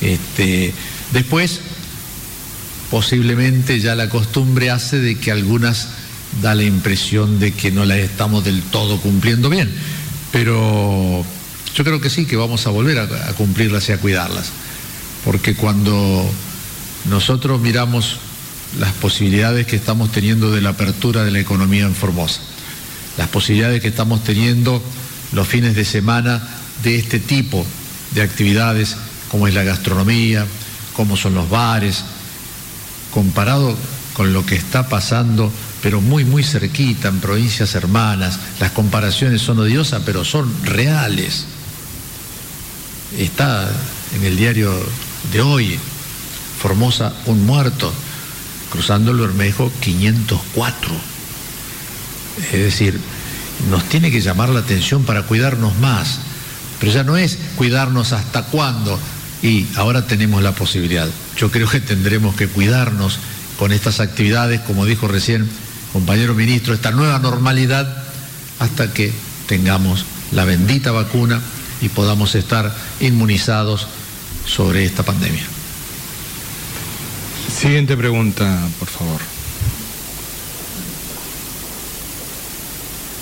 Este, 0.00 0.72
después, 1.12 1.60
posiblemente 2.90 3.80
ya 3.80 3.94
la 3.94 4.08
costumbre 4.08 4.70
hace 4.70 4.98
de 4.98 5.16
que 5.16 5.30
algunas 5.32 5.88
da 6.42 6.54
la 6.54 6.62
impresión 6.62 7.40
de 7.40 7.52
que 7.52 7.70
no 7.70 7.84
las 7.84 7.98
estamos 7.98 8.44
del 8.44 8.62
todo 8.62 9.00
cumpliendo 9.00 9.50
bien, 9.50 9.70
pero 10.30 11.24
yo 11.74 11.84
creo 11.84 12.00
que 12.00 12.10
sí, 12.10 12.26
que 12.26 12.36
vamos 12.36 12.66
a 12.66 12.70
volver 12.70 12.98
a, 12.98 13.28
a 13.28 13.32
cumplirlas 13.32 13.88
y 13.88 13.92
a 13.92 13.98
cuidarlas, 13.98 14.50
porque 15.24 15.54
cuando 15.54 16.30
nosotros 17.08 17.60
miramos 17.60 18.18
las 18.78 18.92
posibilidades 18.92 19.66
que 19.66 19.76
estamos 19.76 20.12
teniendo 20.12 20.52
de 20.52 20.60
la 20.60 20.70
apertura 20.70 21.24
de 21.24 21.30
la 21.30 21.40
economía 21.40 21.86
en 21.86 21.94
Formosa, 21.94 22.40
las 23.16 23.28
posibilidades 23.28 23.80
que 23.80 23.88
estamos 23.88 24.22
teniendo 24.22 24.82
los 25.32 25.48
fines 25.48 25.74
de 25.74 25.84
semana 25.84 26.46
de 26.82 26.96
este 26.96 27.18
tipo 27.18 27.64
de 28.14 28.22
actividades 28.22 28.96
como 29.30 29.48
es 29.48 29.54
la 29.54 29.64
gastronomía, 29.64 30.46
cómo 30.94 31.16
son 31.16 31.34
los 31.34 31.48
bares, 31.48 32.04
comparado 33.12 33.76
con 34.14 34.32
lo 34.32 34.44
que 34.44 34.56
está 34.56 34.88
pasando 34.88 35.52
pero 35.82 36.00
muy, 36.00 36.24
muy 36.24 36.42
cerquita, 36.42 37.08
en 37.08 37.20
provincias 37.20 37.74
hermanas. 37.74 38.38
Las 38.60 38.72
comparaciones 38.72 39.42
son 39.42 39.58
odiosas, 39.58 40.02
pero 40.04 40.24
son 40.24 40.52
reales. 40.64 41.44
Está 43.16 43.70
en 44.14 44.24
el 44.24 44.36
diario 44.36 44.74
de 45.32 45.40
hoy, 45.40 45.78
Formosa, 46.60 47.12
un 47.26 47.46
muerto, 47.46 47.92
cruzando 48.70 49.12
el 49.12 49.18
Bermejo 49.18 49.70
504. 49.80 50.90
Es 52.52 52.60
decir, 52.60 53.00
nos 53.70 53.84
tiene 53.84 54.10
que 54.10 54.20
llamar 54.20 54.48
la 54.48 54.60
atención 54.60 55.04
para 55.04 55.22
cuidarnos 55.22 55.76
más, 55.78 56.18
pero 56.80 56.92
ya 56.92 57.04
no 57.04 57.16
es 57.16 57.38
cuidarnos 57.56 58.12
hasta 58.12 58.42
cuándo, 58.44 58.98
y 59.42 59.66
ahora 59.76 60.06
tenemos 60.06 60.42
la 60.42 60.52
posibilidad. 60.52 61.08
Yo 61.36 61.50
creo 61.50 61.68
que 61.68 61.80
tendremos 61.80 62.34
que 62.34 62.48
cuidarnos 62.48 63.18
con 63.58 63.72
estas 63.72 64.00
actividades, 64.00 64.60
como 64.60 64.86
dijo 64.86 65.08
recién 65.08 65.48
compañero 65.92 66.34
ministro, 66.34 66.74
esta 66.74 66.90
nueva 66.90 67.18
normalidad 67.18 68.04
hasta 68.58 68.92
que 68.92 69.12
tengamos 69.46 70.04
la 70.32 70.44
bendita 70.44 70.92
vacuna 70.92 71.40
y 71.80 71.88
podamos 71.88 72.34
estar 72.34 72.74
inmunizados 73.00 73.86
sobre 74.46 74.84
esta 74.84 75.02
pandemia. 75.02 75.44
Siguiente 77.54 77.96
pregunta, 77.96 78.68
por 78.78 78.88
favor. 78.88 79.20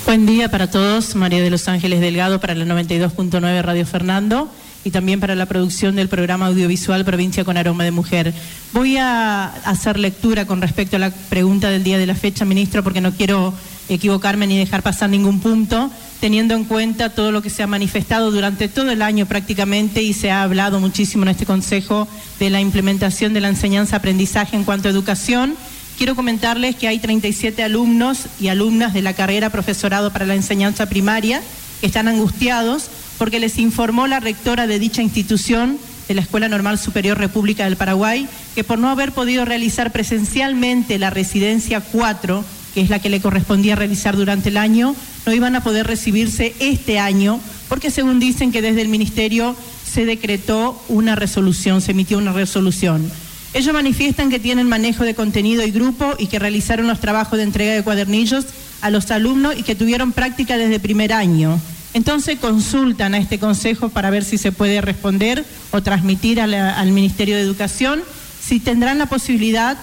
Buen 0.05 0.25
día 0.25 0.49
para 0.49 0.69
todos. 0.69 1.15
María 1.15 1.41
de 1.41 1.49
los 1.49 1.67
Ángeles 1.67 1.99
Delgado 1.99 2.39
para 2.39 2.55
la 2.55 2.65
92.9 2.65 3.61
Radio 3.61 3.85
Fernando 3.85 4.49
y 4.87 4.91
también 4.91 5.19
para 5.19 5.35
la 5.35 5.47
producción 5.47 5.97
del 5.97 6.07
programa 6.07 6.45
audiovisual 6.45 7.03
Provincia 7.03 7.43
con 7.43 7.57
Aroma 7.57 7.83
de 7.83 7.91
Mujer. 7.91 8.33
Voy 8.71 8.95
a 8.95 9.47
hacer 9.65 9.99
lectura 9.99 10.45
con 10.45 10.61
respecto 10.61 10.95
a 10.95 10.99
la 10.99 11.11
pregunta 11.11 11.69
del 11.69 11.83
día 11.83 11.97
de 11.97 12.05
la 12.05 12.15
fecha, 12.15 12.45
ministro, 12.45 12.83
porque 12.85 13.01
no 13.01 13.11
quiero 13.11 13.53
equivocarme 13.89 14.47
ni 14.47 14.57
dejar 14.57 14.83
pasar 14.83 15.09
ningún 15.09 15.41
punto, 15.41 15.91
teniendo 16.21 16.55
en 16.55 16.63
cuenta 16.63 17.09
todo 17.09 17.33
lo 17.33 17.41
que 17.41 17.49
se 17.49 17.63
ha 17.63 17.67
manifestado 17.67 18.31
durante 18.31 18.69
todo 18.69 18.89
el 18.89 19.01
año 19.01 19.25
prácticamente 19.25 20.03
y 20.03 20.13
se 20.13 20.31
ha 20.31 20.41
hablado 20.41 20.79
muchísimo 20.79 21.23
en 21.23 21.29
este 21.29 21.45
Consejo 21.45 22.07
de 22.39 22.49
la 22.49 22.61
implementación 22.61 23.33
de 23.33 23.41
la 23.41 23.49
enseñanza-aprendizaje 23.49 24.55
en 24.55 24.63
cuanto 24.63 24.87
a 24.87 24.91
educación. 24.91 25.55
Quiero 25.97 26.15
comentarles 26.15 26.77
que 26.77 26.87
hay 26.87 26.99
37 26.99 27.61
alumnos 27.61 28.27
y 28.39 28.47
alumnas 28.47 28.93
de 28.93 29.01
la 29.01 29.11
carrera 29.11 29.49
profesorado 29.49 30.13
para 30.13 30.25
la 30.25 30.35
enseñanza 30.35 30.85
primaria 30.85 31.41
que 31.81 31.87
están 31.87 32.07
angustiados 32.07 32.89
porque 33.17 33.39
les 33.39 33.57
informó 33.57 34.07
la 34.07 34.19
rectora 34.19 34.67
de 34.67 34.79
dicha 34.79 35.01
institución 35.01 35.77
de 36.07 36.13
la 36.13 36.21
Escuela 36.21 36.47
Normal 36.47 36.79
Superior 36.79 37.17
República 37.17 37.65
del 37.65 37.75
Paraguay 37.75 38.27
que 38.55 38.63
por 38.63 38.79
no 38.79 38.89
haber 38.89 39.11
podido 39.11 39.45
realizar 39.45 39.91
presencialmente 39.91 40.97
la 40.99 41.09
residencia 41.09 41.81
4, 41.81 42.43
que 42.73 42.81
es 42.81 42.89
la 42.89 42.99
que 42.99 43.09
le 43.09 43.21
correspondía 43.21 43.75
realizar 43.75 44.15
durante 44.15 44.49
el 44.49 44.57
año, 44.57 44.95
no 45.25 45.33
iban 45.33 45.55
a 45.55 45.63
poder 45.63 45.87
recibirse 45.87 46.55
este 46.59 46.99
año 46.99 47.39
porque 47.67 47.91
según 47.91 48.19
dicen 48.19 48.51
que 48.51 48.61
desde 48.61 48.81
el 48.81 48.87
Ministerio 48.87 49.55
se 49.85 50.05
decretó 50.05 50.81
una 50.87 51.15
resolución, 51.15 51.81
se 51.81 51.91
emitió 51.91 52.17
una 52.17 52.31
resolución. 52.31 53.11
Ellos 53.53 53.73
manifiestan 53.73 54.29
que 54.29 54.39
tienen 54.39 54.67
manejo 54.67 55.03
de 55.03 55.15
contenido 55.15 55.65
y 55.65 55.71
grupo 55.71 56.15
y 56.17 56.27
que 56.27 56.39
realizaron 56.39 56.87
los 56.87 56.99
trabajos 56.99 57.37
de 57.37 57.43
entrega 57.43 57.73
de 57.73 57.83
cuadernillos 57.83 58.45
a 58.81 58.89
los 58.89 59.09
alumnos 59.09 59.57
y 59.57 59.63
que 59.63 59.75
tuvieron 59.75 60.11
práctica 60.11 60.57
desde 60.57 60.79
primer 60.79 61.13
año. 61.13 61.59
Entonces 61.93 62.39
consultan 62.39 63.13
a 63.13 63.17
este 63.17 63.39
consejo 63.39 63.89
para 63.89 64.09
ver 64.09 64.23
si 64.23 64.37
se 64.37 64.51
puede 64.51 64.81
responder 64.81 65.45
o 65.71 65.81
transmitir 65.81 66.39
al 66.41 66.91
Ministerio 66.91 67.35
de 67.35 67.41
Educación, 67.41 68.01
si 68.41 68.59
tendrán 68.59 68.97
la 68.97 69.07
posibilidad 69.07 69.77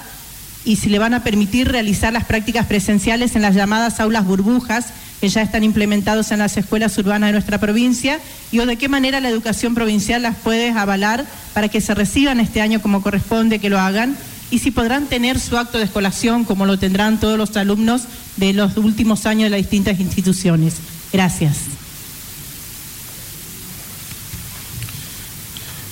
y 0.65 0.77
si 0.77 0.89
le 0.89 0.99
van 0.99 1.15
a 1.15 1.23
permitir 1.23 1.69
realizar 1.69 2.13
las 2.13 2.25
prácticas 2.25 2.67
presenciales 2.67 3.37
en 3.37 3.43
las 3.43 3.55
llamadas 3.55 4.01
aulas 4.01 4.25
burbujas 4.25 4.87
que 5.21 5.29
ya 5.29 5.43
están 5.43 5.65
implementados 5.65 6.31
en 6.33 6.39
las 6.39 6.57
escuelas 6.57 6.97
urbanas 6.99 7.29
de 7.29 7.33
nuestra 7.33 7.59
provincia 7.59 8.19
y 8.51 8.59
o 8.59 8.67
de 8.67 8.77
qué 8.77 8.89
manera 8.89 9.21
la 9.21 9.29
educación 9.29 9.75
provincial 9.75 10.23
las 10.23 10.37
puede 10.37 10.71
avalar 10.71 11.25
para 11.53 11.69
que 11.69 11.81
se 11.81 11.95
reciban 11.95 12.41
este 12.41 12.61
año 12.61 12.81
como 12.81 13.03
corresponde 13.03 13.59
que 13.59 13.71
lo 13.71 13.79
hagan 13.79 14.17
y 14.51 14.59
si 14.59 14.71
podrán 14.71 15.07
tener 15.07 15.41
su 15.41 15.57
acto 15.59 15.79
de 15.79 15.85
escolación 15.85 16.45
como 16.45 16.67
lo 16.67 16.79
tendrán 16.79 17.19
todos 17.19 17.39
los 17.39 17.57
alumnos 17.57 18.03
de 18.37 18.53
los 18.53 18.77
últimos 18.77 19.27
años 19.27 19.45
de 19.45 19.51
las 19.51 19.61
distintas 19.61 20.01
instituciones. 20.01 20.75
Gracias. 21.13 21.84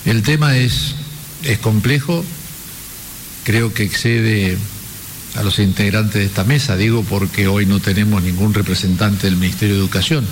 El 0.05 0.21
tema 0.21 0.57
es, 0.57 0.95
es 1.43 1.59
complejo, 1.59 2.25
creo 3.45 3.73
que 3.73 3.83
excede 3.83 4.57
a 5.35 5.43
los 5.43 5.59
integrantes 5.59 6.15
de 6.15 6.25
esta 6.25 6.43
mesa, 6.43 6.75
digo 6.75 7.03
porque 7.03 7.47
hoy 7.47 7.65
no 7.65 7.79
tenemos 7.79 8.21
ningún 8.21 8.53
representante 8.53 9.27
del 9.27 9.37
Ministerio 9.37 9.75
de 9.75 9.81
Educación, 9.81 10.25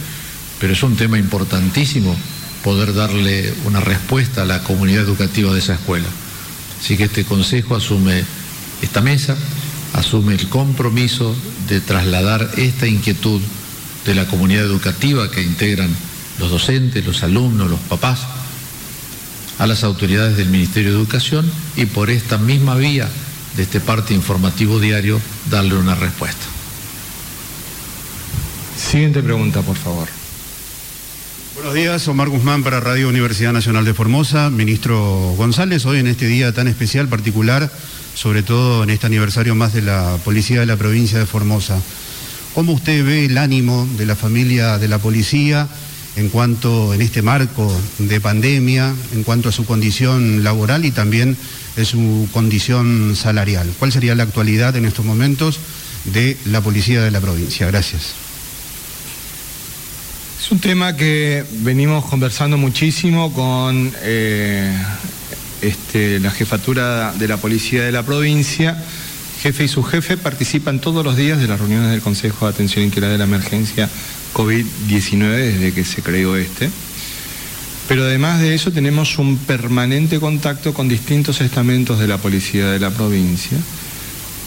pero 0.60 0.74
es 0.74 0.84
un 0.84 0.98
tema 0.98 1.18
importantísimo 1.18 2.16
poder 2.64 2.94
darle 2.94 3.54
una 3.66 3.80
respuesta 3.80 4.44
a 4.44 4.46
la 4.46 4.62
comunidad 4.62 5.04
educativa 5.04 5.54
de 5.54 5.60
esa 5.60 5.76
escuela. 5.76 6.08
Así 6.80 6.98
que 6.98 7.06
este 7.06 7.24
Consejo 7.24 7.76
asume 7.76 8.24
esta 8.82 9.02
mesa, 9.02 9.36
asume 9.94 10.36
el 10.36 10.50
compromiso 10.50 11.36
de 11.68 11.80
trasladar 11.80 12.52
esta 12.58 12.88
inquietud 12.88 13.42
de 14.06 14.16
la 14.16 14.28
comunidad 14.28 14.64
educativa 14.64 15.32
que 15.32 15.42
integran 15.42 15.90
los 16.40 16.52
docentes, 16.52 17.06
los 17.06 17.24
alumnos, 17.24 17.70
los 17.70 17.80
papás, 17.82 18.20
a 19.62 19.68
las 19.68 19.84
autoridades 19.84 20.38
del 20.38 20.50
Ministerio 20.50 20.90
de 20.90 20.98
Educación 20.98 21.48
y 21.76 21.86
por 21.86 22.10
esta 22.10 22.40
misma 22.40 22.74
vía 22.74 23.08
de 23.56 23.62
este 23.62 23.80
parte 23.80 24.16
informativo 24.16 24.80
diario 24.80 25.22
darle 25.52 25.76
una 25.76 25.94
respuesta. 25.94 26.42
Siguiente 28.76 29.22
pregunta, 29.22 29.62
por 29.62 29.76
favor. 29.76 30.08
Buenos 31.54 31.76
días, 31.76 32.08
Omar 32.08 32.30
Guzmán 32.30 32.64
para 32.64 32.80
Radio 32.80 33.08
Universidad 33.08 33.54
Nacional 33.54 33.86
de 33.86 33.94
Formosa. 33.94 34.50
Ministro 34.50 35.36
González, 35.38 35.86
hoy 35.86 36.00
en 36.00 36.08
este 36.08 36.26
día 36.26 36.52
tan 36.54 36.68
especial, 36.68 37.08
particular, 37.08 37.72
sobre 38.16 38.42
todo 38.42 38.82
en 38.82 38.90
este 38.90 39.06
aniversario 39.06 39.54
más 39.54 39.74
de 39.74 39.84
la 39.84 40.18
Policía 40.26 40.62
de 40.62 40.66
la 40.66 40.78
provincia 40.78 41.20
de 41.20 41.28
Formosa. 41.28 41.80
¿Cómo 42.56 42.72
usted 42.72 43.06
ve 43.06 43.26
el 43.26 43.38
ánimo 43.38 43.88
de 43.96 44.08
la 44.08 44.16
familia 44.16 44.80
de 44.80 44.88
la 44.88 44.98
policía? 44.98 45.68
En 46.16 46.30
cuanto 46.30 46.94
en 46.94 47.02
este 47.02 47.22
marco 47.22 47.72
de 48.00 48.20
pandemia, 48.20 48.94
en 49.14 49.24
cuanto 49.24 49.50
a 49.50 49.52
su 49.52 49.66
condición 49.66 50.44
laboral 50.44 50.86
y 50.86 50.92
también 50.92 51.38
de 51.76 51.86
su 51.86 52.28
condición 52.32 53.16
salarial. 53.16 53.72
¿Cuál 53.80 53.92
sería 53.92 54.16
la 54.16 54.24
actualidad 54.24 54.76
en 54.76 54.86
estos 54.86 55.06
momentos 55.06 55.60
de 56.06 56.38
la 56.46 56.62
policía 56.62 57.02
de 57.02 57.12
la 57.12 57.22
provincia? 57.22 57.68
Gracias. 57.68 58.14
Es 60.40 60.52
un 60.52 60.60
tema 60.60 60.98
que 60.98 61.46
venimos 61.60 62.06
conversando 62.06 62.58
muchísimo 62.58 63.32
con 63.32 63.94
eh, 64.02 64.76
este, 65.62 66.20
la 66.20 66.32
jefatura 66.32 67.14
de 67.14 67.28
la 67.28 67.38
policía 67.38 67.84
de 67.84 67.92
la 67.92 68.04
provincia. 68.04 68.76
Jefe 69.42 69.64
y 69.64 69.68
su 69.68 69.84
jefe 69.84 70.18
participan 70.18 70.80
todos 70.82 71.06
los 71.06 71.16
días 71.16 71.40
de 71.40 71.48
las 71.48 71.60
reuniones 71.60 71.92
del 71.92 72.02
Consejo 72.02 72.46
de 72.46 72.54
Atención 72.54 72.84
Integral 72.84 73.12
de 73.12 73.18
la 73.20 73.24
Emergencia 73.24 73.90
COVID-19 74.34 75.36
desde 75.36 75.74
que 75.74 75.84
se 75.84 76.02
creó 76.02 76.36
este. 76.36 76.70
Pero 77.88 78.04
además 78.04 78.40
de 78.40 78.56
eso 78.56 78.72
tenemos 78.72 79.18
un 79.18 79.38
permanente 79.38 80.20
contacto 80.20 80.74
con 80.74 80.88
distintos 80.88 81.42
estamentos 81.42 82.00
de 82.00 82.08
la 82.08 82.18
policía 82.18 82.68
de 82.68 82.80
la 82.80 82.90
provincia, 82.90 83.58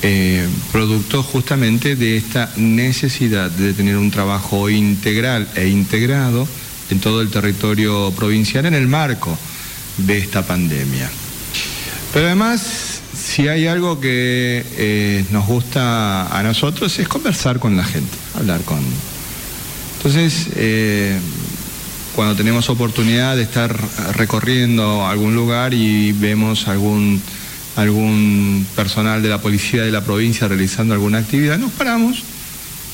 eh, 0.02 0.48
producto 0.72 1.22
justamente 1.22 1.96
de 1.96 2.16
esta 2.16 2.50
necesidad 2.56 3.50
de 3.50 3.74
tener 3.74 3.96
un 3.96 4.10
trabajo 4.10 4.70
integral 4.70 5.48
e 5.56 5.68
integrado 5.68 6.48
en 6.90 7.00
todo 7.00 7.20
el 7.20 7.30
territorio 7.30 8.12
provincial 8.16 8.66
en 8.66 8.74
el 8.74 8.86
marco 8.86 9.36
de 9.98 10.18
esta 10.18 10.42
pandemia. 10.46 11.10
Pero 12.12 12.26
además, 12.26 13.02
si 13.14 13.48
hay 13.48 13.66
algo 13.66 14.00
que 14.00 14.64
eh, 14.76 15.24
nos 15.30 15.46
gusta 15.46 16.26
a 16.36 16.42
nosotros 16.42 16.98
es 16.98 17.08
conversar 17.08 17.58
con 17.58 17.76
la 17.76 17.84
gente, 17.84 18.16
hablar 18.36 18.62
con, 18.62 18.78
entonces, 20.04 20.48
eh, 20.56 21.18
cuando 22.14 22.36
tenemos 22.36 22.68
oportunidad 22.68 23.36
de 23.36 23.42
estar 23.42 23.74
recorriendo 24.12 25.06
algún 25.06 25.34
lugar 25.34 25.72
y 25.72 26.12
vemos 26.12 26.68
algún, 26.68 27.22
algún 27.74 28.66
personal 28.76 29.22
de 29.22 29.30
la 29.30 29.40
policía 29.40 29.82
de 29.82 29.90
la 29.90 30.04
provincia 30.04 30.46
realizando 30.46 30.92
alguna 30.92 31.20
actividad, 31.20 31.56
nos 31.56 31.72
paramos, 31.72 32.22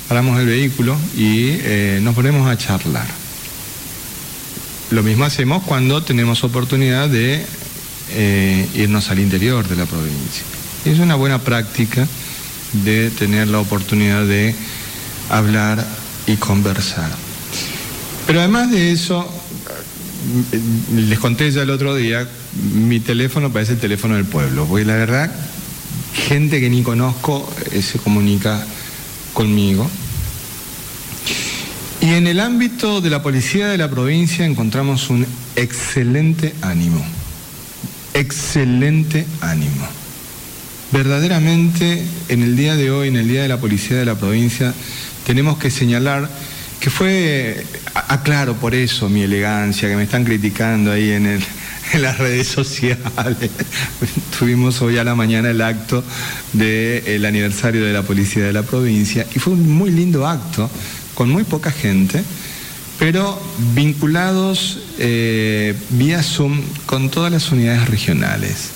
paramos 0.09 0.39
el 0.39 0.47
vehículo 0.47 0.97
y 1.17 1.49
eh, 1.51 1.99
nos 2.01 2.15
ponemos 2.15 2.49
a 2.49 2.57
charlar. 2.57 3.09
Lo 4.93 5.03
mismo 5.03 5.25
hacemos 5.25 5.65
cuando 5.65 6.05
tenemos 6.05 6.45
oportunidad 6.45 7.09
de 7.09 7.45
eh, 8.11 8.69
irnos 8.77 9.11
al 9.11 9.19
interior 9.19 9.67
de 9.67 9.75
la 9.75 9.87
provincia. 9.87 10.45
Es 10.85 11.01
una 11.01 11.17
buena 11.17 11.41
práctica 11.41 12.07
de 12.85 13.11
tener 13.11 13.49
la 13.49 13.59
oportunidad 13.59 14.25
de 14.27 14.55
hablar 15.29 15.85
y 16.31 16.37
conversar. 16.37 17.11
Pero 18.26 18.41
además 18.41 18.70
de 18.70 18.93
eso, 18.93 19.28
les 20.95 21.18
conté 21.18 21.51
ya 21.51 21.62
el 21.62 21.70
otro 21.70 21.95
día, 21.95 22.28
mi 22.74 23.01
teléfono 23.01 23.53
parece 23.53 23.72
el 23.72 23.78
teléfono 23.78 24.14
del 24.14 24.24
pueblo, 24.24 24.66
porque 24.66 24.85
la 24.85 24.95
verdad, 24.95 25.33
gente 26.14 26.61
que 26.61 26.70
ni 26.70 26.83
conozco 26.83 27.53
eh, 27.72 27.83
se 27.83 27.99
comunica 27.99 28.64
conmigo. 29.33 29.91
Y 32.01 32.14
en 32.14 32.26
el 32.26 32.41
ámbito 32.41 33.01
de 33.01 33.11
la 33.11 33.22
policía 33.22 33.68
de 33.68 33.76
la 33.76 33.91
provincia 33.91 34.47
encontramos 34.47 35.11
un 35.11 35.26
excelente 35.57 36.55
ánimo, 36.62 37.05
excelente 38.14 39.26
ánimo. 39.41 39.87
Verdaderamente 40.93 42.03
en 42.28 42.43
el 42.43 42.57
día 42.57 42.74
de 42.74 42.91
hoy, 42.91 43.09
en 43.09 43.16
el 43.16 43.28
Día 43.28 43.43
de 43.43 43.49
la 43.49 43.61
Policía 43.61 43.97
de 43.97 44.05
la 44.05 44.16
Provincia, 44.16 44.74
tenemos 45.31 45.59
que 45.59 45.70
señalar 45.70 46.28
que 46.81 46.91
fue, 46.91 47.64
aclaro 47.95 48.55
por 48.55 48.74
eso 48.74 49.09
mi 49.09 49.22
elegancia, 49.22 49.89
que 49.89 49.95
me 49.95 50.03
están 50.03 50.24
criticando 50.24 50.91
ahí 50.91 51.12
en, 51.12 51.41
las 52.01 52.18
redes 52.18 52.49
sociales. 52.49 53.51
Tuvimos 54.37 54.83
hoy 54.83 54.99
a 54.99 55.05
la 55.05 55.14
mañana 55.14 55.51
el 55.51 55.61
acto 55.62 56.03
del 56.53 57.24
aniversario 57.24 57.85
de 57.85 57.93
la 57.93 58.03
Policía 58.03 58.43
de 58.43 58.53
la 58.53 58.64
Provincia 58.64 59.24
y 59.33 59.39
fue 59.39 59.53
un 59.53 59.70
muy 59.70 59.91
lindo 59.91 60.26
acto, 60.26 60.68
con 61.14 61.31
muy 61.31 61.45
poca 61.45 61.70
gente, 61.70 62.24
pero 62.99 63.41
vinculados 63.72 64.81
eh, 64.99 65.76
vía 65.91 66.24
Zoom 66.24 66.61
con 66.87 67.09
todas 67.09 67.31
las 67.31 67.53
unidades 67.53 67.89
regionales 67.89 68.70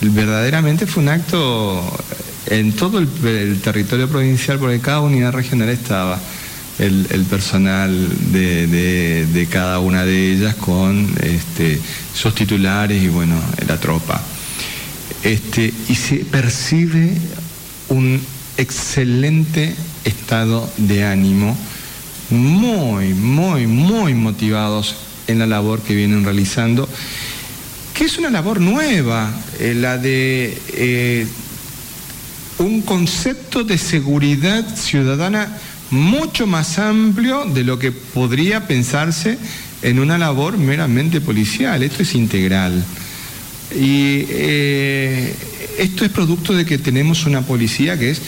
verdaderamente 0.00 0.86
fue 0.86 1.02
un 1.02 1.08
acto 1.08 1.82
en 2.46 2.72
todo 2.72 2.98
el, 2.98 3.60
territorio 3.60 4.08
provincial, 4.08 4.58
porque 4.58 4.80
cada 4.80 5.00
unidad 5.00 5.32
regional 5.32 5.68
estaba 5.68 6.20
el, 6.78 7.06
personal 7.30 8.08
de, 8.32 9.48
cada 9.50 9.78
una 9.78 10.04
de 10.04 10.32
ellas 10.32 10.54
con 10.56 11.08
este, 11.22 11.80
sus 12.14 12.34
titulares 12.34 13.02
y 13.02 13.08
bueno, 13.08 13.36
la 13.66 13.78
tropa. 13.78 14.22
Este, 15.22 15.72
y 15.88 15.94
se 15.94 16.16
percibe 16.16 17.12
un 17.88 18.20
excelente 18.56 19.74
estado 20.04 20.70
de 20.76 21.04
ánimo, 21.04 21.56
muy, 22.30 23.14
muy, 23.14 23.66
muy 23.66 24.14
motivados 24.14 24.96
en 25.26 25.38
la 25.38 25.46
labor 25.46 25.80
que 25.80 25.94
vienen 25.94 26.24
realizando 26.24 26.88
que 27.94 28.04
es 28.04 28.18
una 28.18 28.28
labor 28.28 28.60
nueva, 28.60 29.30
eh, 29.60 29.72
la 29.72 29.96
de 29.98 30.58
eh, 30.72 31.26
un 32.58 32.82
concepto 32.82 33.64
de 33.64 33.78
seguridad 33.78 34.64
ciudadana 34.76 35.48
mucho 35.90 36.46
más 36.46 36.78
amplio 36.78 37.44
de 37.44 37.64
lo 37.64 37.78
que 37.78 37.92
podría 37.92 38.66
pensarse 38.66 39.38
en 39.82 39.98
una 39.98 40.18
labor 40.18 40.56
meramente 40.56 41.20
policial. 41.20 41.82
Esto 41.82 42.02
es 42.02 42.14
integral. 42.14 42.84
Y 43.74 44.26
eh, 44.28 45.34
esto 45.78 46.04
es 46.04 46.10
producto 46.10 46.54
de 46.54 46.64
que 46.64 46.78
tenemos 46.78 47.26
una 47.26 47.42
policía 47.42 47.98
que 47.98 48.10
es 48.10 48.20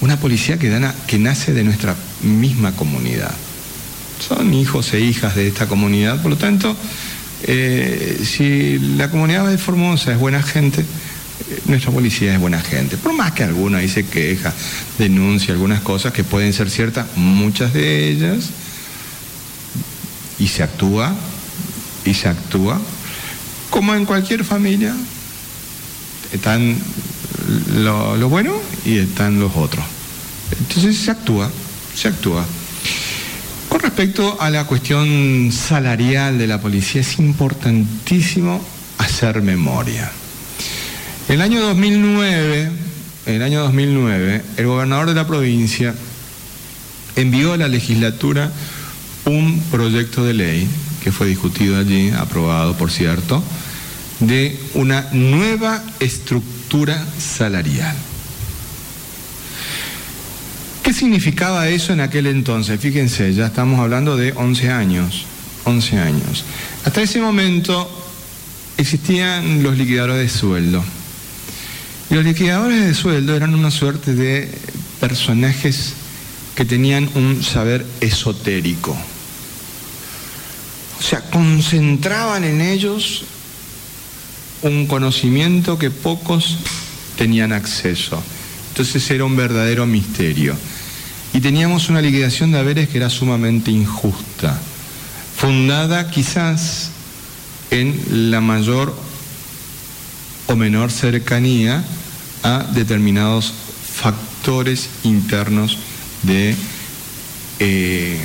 una 0.00 0.18
policía 0.18 0.58
que, 0.58 1.18
nace 1.18 1.52
de 1.52 1.64
nuestra 1.64 1.94
misma 2.22 2.72
comunidad. 2.72 3.32
Son 4.26 4.52
hijos 4.52 4.92
e 4.92 5.00
hijas 5.00 5.34
de 5.34 5.48
esta 5.48 5.66
comunidad, 5.66 6.20
por 6.20 6.30
lo 6.30 6.36
tanto, 6.36 6.76
eh, 7.42 8.20
si 8.22 8.78
la 8.96 9.10
comunidad 9.10 9.48
de 9.48 9.58
Formosa 9.58 10.12
es 10.12 10.18
buena 10.18 10.42
gente, 10.42 10.84
nuestra 11.66 11.90
policía 11.90 12.34
es 12.34 12.40
buena 12.40 12.60
gente. 12.60 12.96
Por 12.96 13.12
más 13.12 13.32
que 13.32 13.44
alguno 13.44 13.76
ahí 13.76 13.88
queja, 13.88 14.52
denuncia 14.98 15.52
algunas 15.52 15.80
cosas 15.80 16.12
que 16.12 16.24
pueden 16.24 16.52
ser 16.52 16.70
ciertas, 16.70 17.06
muchas 17.16 17.72
de 17.72 18.08
ellas, 18.08 18.50
y 20.38 20.48
se 20.48 20.62
actúa, 20.62 21.14
y 22.04 22.14
se 22.14 22.28
actúa, 22.28 22.80
como 23.70 23.94
en 23.94 24.04
cualquier 24.04 24.44
familia, 24.44 24.94
están 26.32 26.76
lo, 27.76 28.16
lo 28.16 28.28
bueno 28.28 28.54
y 28.84 28.98
están 28.98 29.40
los 29.40 29.52
otros. 29.56 29.84
Entonces 30.58 30.96
se 30.96 31.10
actúa, 31.10 31.50
se 31.94 32.08
actúa. 32.08 32.44
Con 33.68 33.80
respecto 33.80 34.40
a 34.40 34.50
la 34.50 34.66
cuestión 34.66 35.50
salarial 35.52 36.38
de 36.38 36.46
la 36.46 36.60
policía, 36.60 37.00
es 37.00 37.18
importantísimo 37.18 38.64
hacer 38.98 39.42
memoria. 39.42 40.10
El 41.34 41.40
año 41.40 41.60
2009, 41.62 42.70
el 43.26 43.42
año 43.42 43.62
2009, 43.62 44.44
el 44.56 44.66
gobernador 44.66 45.08
de 45.08 45.14
la 45.14 45.26
provincia 45.26 45.92
envió 47.16 47.54
a 47.54 47.56
la 47.56 47.66
legislatura 47.66 48.52
un 49.24 49.60
proyecto 49.72 50.22
de 50.24 50.32
ley 50.32 50.68
que 51.02 51.10
fue 51.10 51.26
discutido 51.26 51.76
allí, 51.76 52.10
aprobado 52.10 52.78
por 52.78 52.92
cierto, 52.92 53.42
de 54.20 54.56
una 54.74 55.08
nueva 55.10 55.82
estructura 55.98 57.04
salarial. 57.18 57.96
¿Qué 60.84 60.92
significaba 60.92 61.68
eso 61.68 61.92
en 61.92 61.98
aquel 61.98 62.28
entonces? 62.28 62.78
Fíjense, 62.78 63.34
ya 63.34 63.46
estamos 63.46 63.80
hablando 63.80 64.16
de 64.16 64.32
11 64.36 64.70
años, 64.70 65.26
11 65.64 65.98
años. 65.98 66.44
Hasta 66.84 67.02
ese 67.02 67.20
momento 67.20 67.90
existían 68.76 69.64
los 69.64 69.76
liquidadores 69.76 70.18
de 70.18 70.28
sueldo. 70.28 70.84
Los 72.10 72.24
liquidadores 72.24 72.84
de 72.84 72.94
sueldo 72.94 73.34
eran 73.34 73.54
una 73.54 73.70
suerte 73.70 74.14
de 74.14 74.50
personajes 75.00 75.94
que 76.54 76.64
tenían 76.64 77.08
un 77.14 77.42
saber 77.42 77.84
esotérico. 78.00 78.96
O 80.98 81.02
sea, 81.02 81.22
concentraban 81.30 82.44
en 82.44 82.60
ellos 82.60 83.24
un 84.62 84.86
conocimiento 84.86 85.78
que 85.78 85.90
pocos 85.90 86.58
tenían 87.16 87.52
acceso. 87.52 88.22
Entonces 88.70 89.10
era 89.10 89.24
un 89.24 89.36
verdadero 89.36 89.86
misterio 89.86 90.56
y 91.32 91.40
teníamos 91.40 91.88
una 91.88 92.00
liquidación 92.00 92.52
de 92.52 92.58
haberes 92.58 92.88
que 92.88 92.98
era 92.98 93.10
sumamente 93.10 93.70
injusta, 93.70 94.58
fundada 95.36 96.10
quizás 96.10 96.90
en 97.70 98.30
la 98.30 98.40
mayor 98.40 98.96
o 100.46 100.56
menor 100.56 100.90
cercanía 100.90 101.82
a 102.42 102.64
determinados 102.74 103.52
factores 103.94 104.88
internos 105.04 105.78
de 106.22 106.54
eh, 107.58 108.20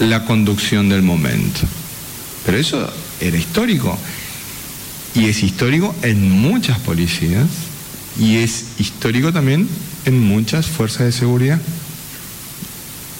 la 0.00 0.24
conducción 0.24 0.88
del 0.88 1.02
momento. 1.02 1.60
Pero 2.44 2.58
eso 2.58 2.92
era 3.20 3.36
histórico. 3.36 3.98
Y 5.14 5.26
es 5.26 5.42
histórico 5.42 5.94
en 6.02 6.30
muchas 6.30 6.78
policías 6.78 7.48
y 8.18 8.36
es 8.36 8.66
histórico 8.78 9.32
también 9.32 9.68
en 10.04 10.20
muchas 10.20 10.66
fuerzas 10.66 11.06
de 11.06 11.12
seguridad 11.12 11.60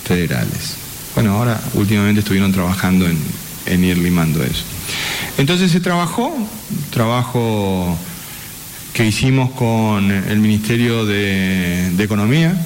federales. 0.05 0.76
Bueno, 1.14 1.32
ahora 1.32 1.61
últimamente 1.74 2.20
estuvieron 2.20 2.53
trabajando 2.53 3.07
en, 3.07 3.18
ir 3.67 3.99
limando 3.99 4.43
eso. 4.43 4.64
Entonces 5.39 5.71
se 5.71 5.81
trabajó, 5.81 6.35
trabajo 6.91 7.97
que 8.93 9.07
hicimos 9.07 9.51
con 9.51 10.11
el 10.11 10.39
Ministerio 10.39 11.05
de, 11.05 11.93
Economía, 11.99 12.59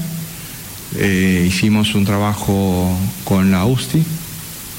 eh, 0.96 1.44
hicimos 1.48 1.94
un 1.94 2.05
trabajo 2.05 2.96
con 3.24 3.51
la 3.51 3.64
USTI 3.64 4.05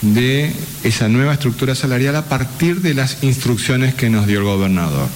de 0.01 0.53
esa 0.83 1.09
nueva 1.09 1.33
estructura 1.33 1.75
salarial 1.75 2.15
a 2.15 2.25
partir 2.25 2.81
de 2.81 2.93
las 2.93 3.23
instrucciones 3.23 3.93
que 3.93 4.09
nos 4.09 4.27
dio 4.27 4.39
el 4.39 4.45
gobernador, 4.45 5.09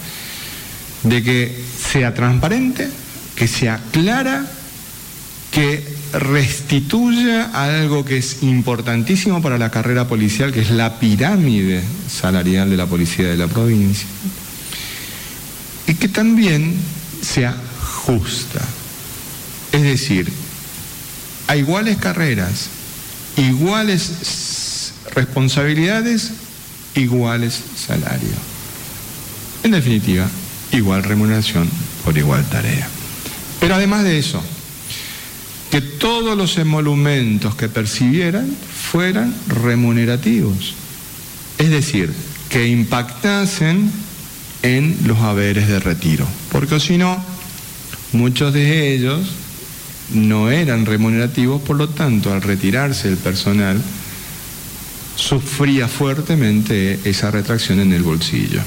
de 1.03 1.23
que 1.23 1.63
sea 1.79 2.13
transparente, 2.13 2.89
que 3.35 3.47
sea 3.47 3.79
clara, 3.91 4.45
que 5.51 5.94
restituya 6.13 7.51
algo 7.53 8.05
que 8.05 8.17
es 8.17 8.43
importantísimo 8.43 9.41
para 9.41 9.57
la 9.57 9.71
carrera 9.71 10.07
policial, 10.07 10.51
que 10.51 10.61
es 10.61 10.71
la 10.71 10.99
pirámide 10.99 11.81
salarial 12.09 12.69
de 12.69 12.77
la 12.77 12.85
policía 12.85 13.27
de 13.27 13.37
la 13.37 13.47
provincia, 13.47 14.07
y 15.87 15.93
que 15.95 16.07
también 16.07 16.75
sea 17.21 17.55
justa. 18.05 18.61
Es 19.71 19.83
decir, 19.83 20.31
a 21.47 21.55
iguales 21.55 21.97
carreras, 21.97 22.69
iguales 23.37 24.93
responsabilidades, 25.13 26.31
iguales 26.95 27.59
salarios. 27.75 28.37
En 29.63 29.71
definitiva, 29.71 30.27
igual 30.71 31.03
remuneración 31.03 31.69
por 32.03 32.17
igual 32.17 32.43
tarea. 32.45 32.87
Pero 33.59 33.75
además 33.75 34.03
de 34.03 34.19
eso, 34.19 34.41
que 35.75 35.81
todos 35.81 36.37
los 36.37 36.57
emolumentos 36.57 37.53
que 37.55 37.67
percibieran 37.67 38.49
fueran 38.49 39.35
remunerativos. 39.49 40.73
Es 41.57 41.69
decir, 41.69 42.13
que 42.47 42.69
impactasen 42.69 43.91
en 44.61 44.97
los 45.03 45.17
haberes 45.17 45.67
de 45.67 45.81
retiro. 45.81 46.25
Porque 46.49 46.79
si 46.79 46.97
no, 46.97 47.21
muchos 48.13 48.53
de 48.53 48.93
ellos 48.93 49.19
no 50.13 50.49
eran 50.49 50.85
remunerativos, 50.85 51.61
por 51.61 51.75
lo 51.75 51.89
tanto, 51.89 52.31
al 52.31 52.41
retirarse 52.41 53.09
el 53.09 53.17
personal, 53.17 53.81
sufría 55.17 55.89
fuertemente 55.89 57.01
esa 57.03 57.31
retracción 57.31 57.81
en 57.81 57.91
el 57.91 58.03
bolsillo. 58.03 58.61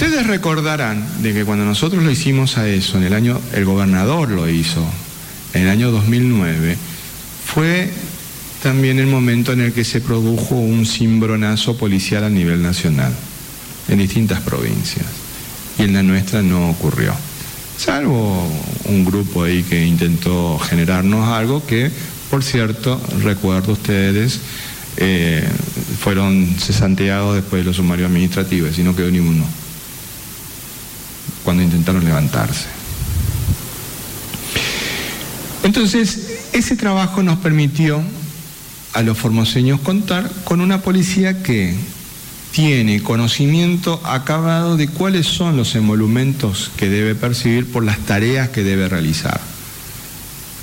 Ustedes 0.00 0.28
recordarán 0.28 1.04
de 1.24 1.34
que 1.34 1.44
cuando 1.44 1.64
nosotros 1.64 2.04
lo 2.04 2.10
hicimos 2.12 2.56
a 2.56 2.68
eso, 2.68 2.98
en 2.98 3.02
el 3.02 3.14
año, 3.14 3.40
el 3.52 3.64
gobernador 3.64 4.30
lo 4.30 4.48
hizo, 4.48 4.86
en 5.54 5.62
el 5.62 5.68
año 5.68 5.90
2009, 5.90 6.76
fue 7.44 7.90
también 8.62 9.00
el 9.00 9.08
momento 9.08 9.52
en 9.52 9.60
el 9.60 9.72
que 9.72 9.82
se 9.82 10.00
produjo 10.00 10.54
un 10.54 10.86
cimbronazo 10.86 11.76
policial 11.76 12.22
a 12.22 12.30
nivel 12.30 12.62
nacional, 12.62 13.12
en 13.88 13.98
distintas 13.98 14.40
provincias. 14.40 15.04
Y 15.80 15.82
en 15.82 15.94
la 15.94 16.04
nuestra 16.04 16.42
no 16.42 16.70
ocurrió. 16.70 17.12
Salvo 17.76 18.48
un 18.84 19.04
grupo 19.04 19.42
ahí 19.42 19.64
que 19.64 19.84
intentó 19.84 20.60
generarnos 20.60 21.28
algo 21.28 21.66
que, 21.66 21.90
por 22.30 22.44
cierto, 22.44 23.00
recuerdo 23.24 23.72
ustedes, 23.72 24.38
eh, 24.96 25.44
fueron 25.98 26.54
cesanteados 26.56 27.34
después 27.34 27.62
de 27.62 27.64
los 27.64 27.74
sumarios 27.74 28.08
administrativos 28.08 28.78
y 28.78 28.84
no 28.84 28.94
quedó 28.94 29.10
ninguno 29.10 29.44
cuando 31.48 31.62
intentaron 31.62 32.04
levantarse. 32.04 32.66
Entonces, 35.62 36.44
ese 36.52 36.76
trabajo 36.76 37.22
nos 37.22 37.38
permitió 37.38 38.02
a 38.92 39.00
los 39.00 39.16
formoseños 39.16 39.80
contar 39.80 40.30
con 40.44 40.60
una 40.60 40.82
policía 40.82 41.42
que 41.42 41.74
tiene 42.52 43.02
conocimiento 43.02 43.98
acabado 44.04 44.76
de 44.76 44.88
cuáles 44.88 45.26
son 45.26 45.56
los 45.56 45.74
emolumentos 45.74 46.70
que 46.76 46.90
debe 46.90 47.14
percibir 47.14 47.72
por 47.72 47.82
las 47.82 47.96
tareas 48.00 48.50
que 48.50 48.62
debe 48.62 48.86
realizar. 48.86 49.40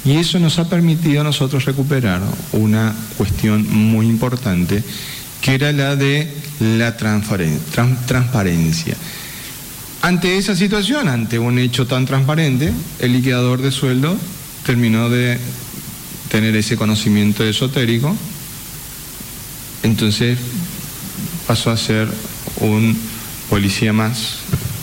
Y 0.06 0.18
eso 0.18 0.38
nos 0.38 0.60
ha 0.60 0.70
permitido 0.70 1.22
a 1.22 1.24
nosotros 1.24 1.66
recuperar 1.66 2.22
una 2.52 2.94
cuestión 3.18 3.68
muy 3.68 4.06
importante, 4.06 4.84
que 5.42 5.56
era 5.56 5.72
la 5.72 5.96
de 5.96 6.32
la 6.60 6.96
transparencia. 6.96 8.96
Ante 10.06 10.38
esa 10.38 10.56
situación, 10.56 11.10
ante 11.10 11.40
un 11.40 11.58
hecho 11.58 11.88
tan 11.88 12.06
transparente, 12.06 12.72
el 13.00 13.12
liquidador 13.12 13.60
de 13.60 13.72
sueldo 13.72 14.16
terminó 14.64 15.10
de 15.10 15.40
tener 16.30 16.56
ese 16.56 16.78
conocimiento 16.78 17.44
esotérico, 17.44 18.16
entonces 19.82 20.38
pasó 21.48 21.72
a 21.72 21.78
ser 21.78 22.08
un 22.58 22.96
policía 23.50 23.94
más 23.94 24.36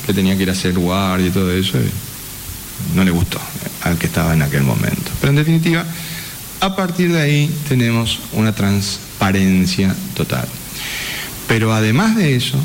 que 0.05 0.12
tenía 0.12 0.37
que 0.37 0.43
ir 0.43 0.49
a 0.49 0.55
hacer 0.55 0.77
guardia 0.77 1.29
y 1.29 1.31
todo 1.31 1.53
eso, 1.53 1.79
no 2.97 3.05
le 3.05 3.12
gustó 3.12 3.41
al 3.83 3.99
que 3.99 4.07
estaba 4.07 4.35
en 4.35 4.43
aquel 4.43 4.64
momento. 4.64 5.12
Pero 5.20 5.31
en 5.31 5.37
definitiva, 5.37 5.85
a 6.59 6.75
partir 6.75 7.12
de 7.12 7.20
ahí 7.20 7.51
tenemos 7.68 8.18
una 8.33 8.53
transparencia 8.53 9.95
total. 10.16 10.49
Pero 11.47 11.73
además 11.73 12.16
de 12.16 12.35
eso, 12.35 12.59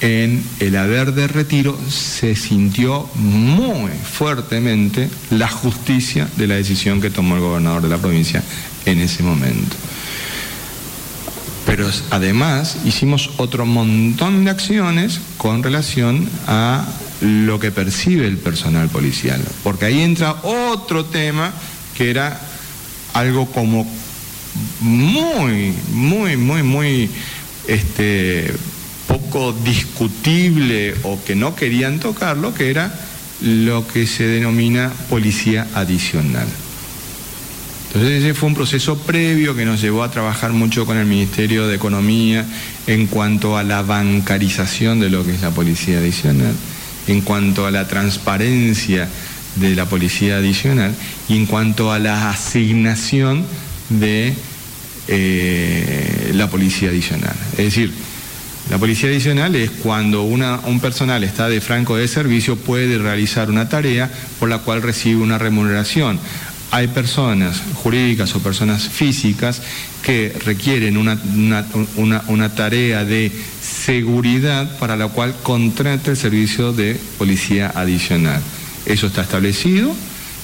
en 0.00 0.42
el 0.60 0.76
haber 0.76 1.12
de 1.12 1.28
retiro 1.28 1.78
se 1.88 2.34
sintió 2.34 3.08
muy 3.14 3.90
fuertemente 3.90 5.10
la 5.30 5.48
justicia 5.48 6.28
de 6.36 6.46
la 6.46 6.54
decisión 6.54 7.00
que 7.00 7.10
tomó 7.10 7.34
el 7.34 7.42
gobernador 7.42 7.82
de 7.82 7.88
la 7.88 7.98
provincia 7.98 8.42
en 8.86 9.00
ese 9.00 9.22
momento. 9.22 9.76
Pero 11.66 11.88
además 12.10 12.78
hicimos 12.84 13.30
otro 13.36 13.66
montón 13.66 14.44
de 14.44 14.50
acciones 14.50 15.20
con 15.36 15.62
relación 15.62 16.28
a 16.46 16.86
lo 17.20 17.60
que 17.60 17.70
percibe 17.70 18.26
el 18.26 18.38
personal 18.38 18.88
policial, 18.88 19.40
porque 19.62 19.84
ahí 19.84 20.00
entra 20.00 20.36
otro 20.42 21.04
tema 21.04 21.52
que 21.96 22.10
era 22.10 22.40
algo 23.12 23.46
como 23.52 23.86
muy, 24.80 25.74
muy, 25.92 26.36
muy, 26.36 26.62
muy 26.62 27.10
este, 27.68 28.52
poco 29.10 29.52
discutible 29.52 30.94
o 31.02 31.18
que 31.24 31.34
no 31.34 31.56
querían 31.56 31.98
tocarlo, 31.98 32.54
que 32.54 32.70
era 32.70 32.94
lo 33.42 33.86
que 33.88 34.06
se 34.06 34.24
denomina 34.24 34.92
policía 35.08 35.66
adicional. 35.74 36.46
Entonces 37.88 38.22
ese 38.22 38.34
fue 38.34 38.50
un 38.50 38.54
proceso 38.54 38.98
previo 38.98 39.56
que 39.56 39.64
nos 39.64 39.80
llevó 39.80 40.04
a 40.04 40.12
trabajar 40.12 40.52
mucho 40.52 40.86
con 40.86 40.96
el 40.96 41.06
Ministerio 41.06 41.66
de 41.66 41.74
Economía 41.74 42.46
en 42.86 43.08
cuanto 43.08 43.56
a 43.56 43.64
la 43.64 43.82
bancarización 43.82 45.00
de 45.00 45.10
lo 45.10 45.24
que 45.24 45.34
es 45.34 45.40
la 45.40 45.50
policía 45.50 45.98
adicional, 45.98 46.54
en 47.08 47.20
cuanto 47.22 47.66
a 47.66 47.72
la 47.72 47.88
transparencia 47.88 49.08
de 49.56 49.74
la 49.74 49.86
policía 49.86 50.36
adicional 50.36 50.94
y 51.28 51.36
en 51.36 51.46
cuanto 51.46 51.90
a 51.90 51.98
la 51.98 52.30
asignación 52.30 53.44
de 53.88 54.34
eh, 55.08 56.30
la 56.34 56.48
policía 56.48 56.90
adicional. 56.90 57.34
Es 57.52 57.64
decir, 57.64 57.92
la 58.70 58.78
policía 58.78 59.08
adicional 59.10 59.56
es 59.56 59.68
cuando 59.68 60.22
un 60.22 60.80
personal 60.80 61.24
está 61.24 61.48
de 61.48 61.60
franco 61.60 61.96
de 61.96 62.06
servicio 62.06 62.54
puede 62.54 62.98
realizar 62.98 63.50
una 63.50 63.68
tarea 63.68 64.08
por 64.38 64.48
la 64.48 64.58
cual 64.58 64.80
recibe 64.80 65.20
una 65.22 65.38
remuneración. 65.38 66.20
Hay 66.70 66.86
personas 66.86 67.60
jurídicas 67.74 68.32
o 68.36 68.38
personas 68.38 68.88
físicas 68.88 69.60
que 70.04 70.32
requieren 70.44 70.96
una, 70.96 71.18
una 72.28 72.54
tarea 72.54 73.04
de 73.04 73.32
seguridad 73.60 74.78
para 74.78 74.96
la 74.96 75.08
cual 75.08 75.34
contrata 75.42 76.12
el 76.12 76.16
servicio 76.16 76.72
de 76.72 76.96
policía 77.18 77.72
adicional. 77.74 78.40
Eso 78.86 79.08
está 79.08 79.22
establecido 79.22 79.92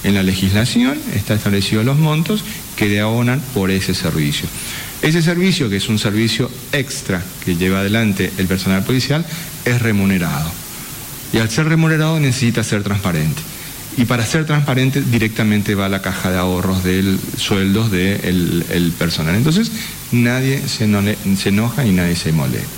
en 0.07 0.15
la 0.15 0.23
legislación, 0.23 0.97
está 1.15 1.35
establecido 1.35 1.83
los 1.83 1.99
montos 1.99 2.45
que 2.77 2.89
le 2.89 3.01
abonan 3.01 3.43
por 3.53 3.73
ese 3.73 3.93
servicio. 3.93 4.49
Ese 5.03 5.21
servicio, 5.21 5.69
que 5.69 5.77
es 5.77 5.89
un 5.89 5.99
servicio 5.99 6.49
extra 6.71 7.23
que 7.45 7.57
lleva 7.57 7.81
adelante 7.81 8.33
el 8.39 8.47
personal 8.47 8.85
policial, 8.85 9.27
es 9.65 9.83
remunerado. 9.83 10.49
Y 11.33 11.39
al 11.39 11.51
ser 11.51 11.69
remunerado 11.69 12.21
necesita 12.21 12.63
ser 12.63 12.85
transparente. 12.85 13.43
Y 13.97 14.05
para 14.05 14.25
ser 14.25 14.47
transparente 14.47 15.03
directamente 15.03 15.75
va 15.75 15.87
a 15.87 15.89
la 15.89 16.03
caja 16.03 16.31
de 16.31 16.39
ahorros 16.39 16.85
del 16.85 17.19
sueldos 17.37 17.91
del 17.91 18.95
personal. 18.97 19.35
Entonces 19.35 19.73
nadie 20.13 20.63
se, 20.69 20.87
se 21.37 21.49
enoja 21.49 21.85
y 21.85 21.91
nadie 21.91 22.15
se 22.15 22.31
molesta. 22.31 22.69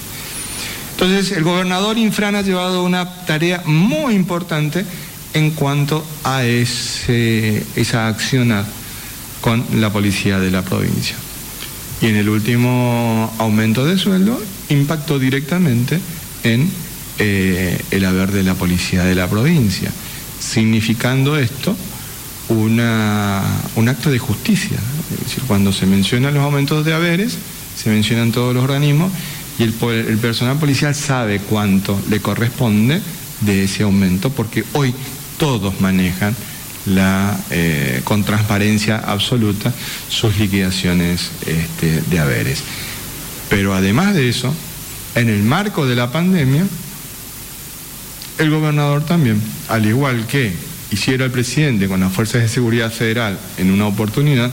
Entonces 0.93 1.37
el 1.37 1.45
gobernador 1.45 1.99
Infran 1.99 2.37
ha 2.37 2.43
llevado 2.43 2.85
una 2.85 3.27
tarea 3.27 3.63
muy 3.67 4.15
importante 4.15 4.85
en 5.35 5.51
cuanto 5.53 6.05
a 6.25 6.45
esa 6.45 8.09
acción 8.09 8.53
con 9.41 9.65
la 9.75 9.93
policía 9.93 10.39
de 10.39 10.51
la 10.51 10.63
provincia 10.63 11.17
y 12.01 12.07
en 12.07 12.17
el 12.17 12.29
último 12.29 13.33
aumento 13.39 13.85
de 13.85 13.99
sueldo 13.99 14.41
impactó 14.69 15.19
directamente 15.19 15.99
en 16.45 16.71
eh, 17.19 17.81
el 17.91 18.05
haber 18.05 18.31
de 18.31 18.45
la 18.45 18.55
policía 18.55 19.05
de 19.05 19.15
la 19.15 19.29
provincia, 19.29 19.91
significando 20.39 21.37
esto 21.37 21.77
una, 22.49 23.43
un 23.75 23.89
acto 23.89 24.11
de 24.11 24.19
justicia. 24.19 24.79
Es 25.13 25.25
decir, 25.25 25.43
cuando 25.47 25.73
se 25.73 25.87
mencionan 25.87 26.35
los 26.35 26.45
aumentos 26.45 26.85
de 26.85 26.95
haberes, 26.95 27.37
se 27.77 27.91
mencionan 27.91 28.33
todos 28.33 28.55
los 28.55 28.63
organismos 28.63 29.11
y 29.59 29.65
el 29.65 29.73
personal 29.73 30.57
policial 30.59 30.95
sabe 30.95 31.41
cuánto 31.41 32.01
le 32.09 32.21
corresponde 32.21 33.03
de 33.41 33.65
ese 33.65 33.83
aumento, 33.83 34.31
porque 34.31 34.65
hoy 34.73 34.95
todos 35.39 35.81
manejan 35.81 36.37
la, 36.87 37.39
eh, 37.51 38.01
con 38.05 38.25
transparencia 38.25 38.99
absoluta 38.99 39.73
sus 40.09 40.39
liquidaciones 40.39 41.31
este, 41.47 42.03
de 42.03 42.19
haberes. 42.19 42.63
Pero 43.49 43.75
además 43.75 44.15
de 44.15 44.29
eso, 44.29 44.55
en 45.15 45.29
el 45.29 45.43
marco 45.43 45.87
de 45.87 45.97
la 45.97 46.11
pandemia, 46.11 46.67
el 48.39 48.51
gobernador 48.51 49.05
también, 49.05 49.41
al 49.69 49.87
igual 49.87 50.27
que 50.27 50.53
hiciera 50.91 51.25
el 51.25 51.31
presidente 51.31 51.89
con 51.89 52.01
las 52.01 52.13
Fuerzas 52.13 52.43
de 52.43 52.49
Seguridad 52.49 52.93
Federal 52.93 53.39
en 53.59 53.71
una 53.71 53.87
oportunidad 53.87 54.51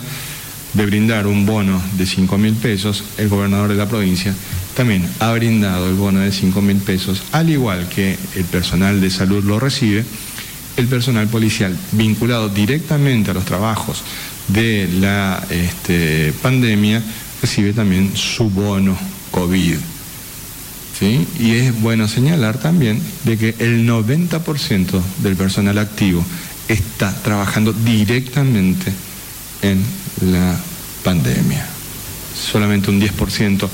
de 0.73 0.86
brindar 0.86 1.27
un 1.27 1.45
bono 1.45 1.81
de 1.97 2.05
5 2.05 2.38
mil 2.38 2.53
pesos, 2.55 3.03
el 3.17 3.29
gobernador 3.29 3.69
de 3.69 3.75
la 3.75 3.88
provincia 3.88 4.33
también 4.75 5.07
ha 5.19 5.31
brindado 5.31 5.88
el 5.88 5.95
bono 5.95 6.19
de 6.19 6.31
5 6.31 6.61
mil 6.61 6.77
pesos, 6.77 7.23
al 7.31 7.49
igual 7.49 7.88
que 7.88 8.17
el 8.36 8.43
personal 8.45 8.99
de 8.99 9.09
salud 9.09 9.43
lo 9.43 9.59
recibe, 9.59 10.03
el 10.78 10.88
personal 10.88 11.28
policial 11.28 11.78
vinculado 11.91 12.49
directamente 12.49 13.32
a 13.32 13.34
los 13.34 13.45
trabajos 13.45 14.03
de 14.47 14.89
la 14.99 15.43
este, 15.49 16.34
pandemia 16.41 17.01
recibe 17.41 17.73
también 17.73 18.15
su 18.15 18.49
bono 18.49 18.97
COVID. 19.32 19.78
¿sí? 20.99 21.28
Y 21.39 21.51
es 21.51 21.82
bueno 21.82 22.07
señalar 22.07 22.57
también 22.57 23.01
de 23.23 23.38
que 23.38 23.55
el 23.59 23.88
90% 23.88 25.01
del 25.21 25.36
personal 25.36 25.78
activo 25.78 26.23
está 26.67 27.13
trabajando 27.21 27.73
directamente 27.73 28.91
en 29.61 29.84
la 30.32 30.57
pandemia. 31.03 31.65
Solamente 32.36 32.89
un 32.89 33.01
10% 33.01 33.69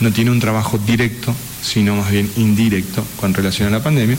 no 0.00 0.12
tiene 0.12 0.30
un 0.30 0.40
trabajo 0.40 0.78
directo, 0.78 1.34
sino 1.64 1.96
más 1.96 2.10
bien 2.10 2.30
indirecto 2.36 3.04
con 3.16 3.32
relación 3.32 3.68
a 3.68 3.78
la 3.78 3.82
pandemia, 3.82 4.18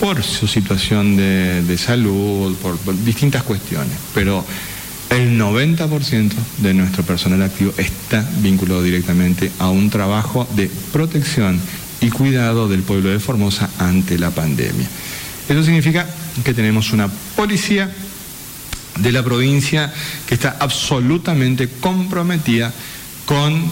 por 0.00 0.22
su 0.22 0.46
situación 0.46 1.16
de, 1.16 1.78
salud, 1.78 2.56
por, 2.56 2.78
distintas 3.04 3.42
cuestiones. 3.42 3.92
Pero 4.14 4.44
el 5.10 5.38
90% 5.38 6.32
de 6.58 6.74
nuestro 6.74 7.02
personal 7.04 7.42
activo 7.42 7.72
está 7.76 8.28
vinculado 8.38 8.82
directamente 8.82 9.52
a 9.58 9.68
un 9.68 9.90
trabajo 9.90 10.48
de 10.56 10.70
protección 10.92 11.60
y 12.00 12.08
cuidado 12.10 12.68
del 12.68 12.82
pueblo 12.82 13.10
de 13.10 13.20
Formosa 13.20 13.68
ante 13.78 14.18
la 14.18 14.30
pandemia. 14.30 14.88
Eso 15.48 15.62
significa 15.62 16.06
que 16.44 16.54
tenemos 16.54 16.92
una 16.92 17.08
policía 17.36 17.90
de 18.98 19.12
la 19.12 19.22
provincia 19.22 19.92
que 20.26 20.34
está 20.34 20.56
absolutamente 20.60 21.68
comprometida 21.68 22.72
con 23.26 23.62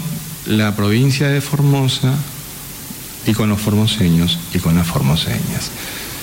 la 0.47 0.75
provincia 0.77 1.29
de 1.29 1.41
Formosa 1.41 2.15
y 3.29 3.35
con 3.35 3.51
los 3.51 3.61
formoseños 3.61 4.39
y 4.55 4.59
con 4.59 4.75
las 4.75 4.87
formoseñas. 4.87 5.71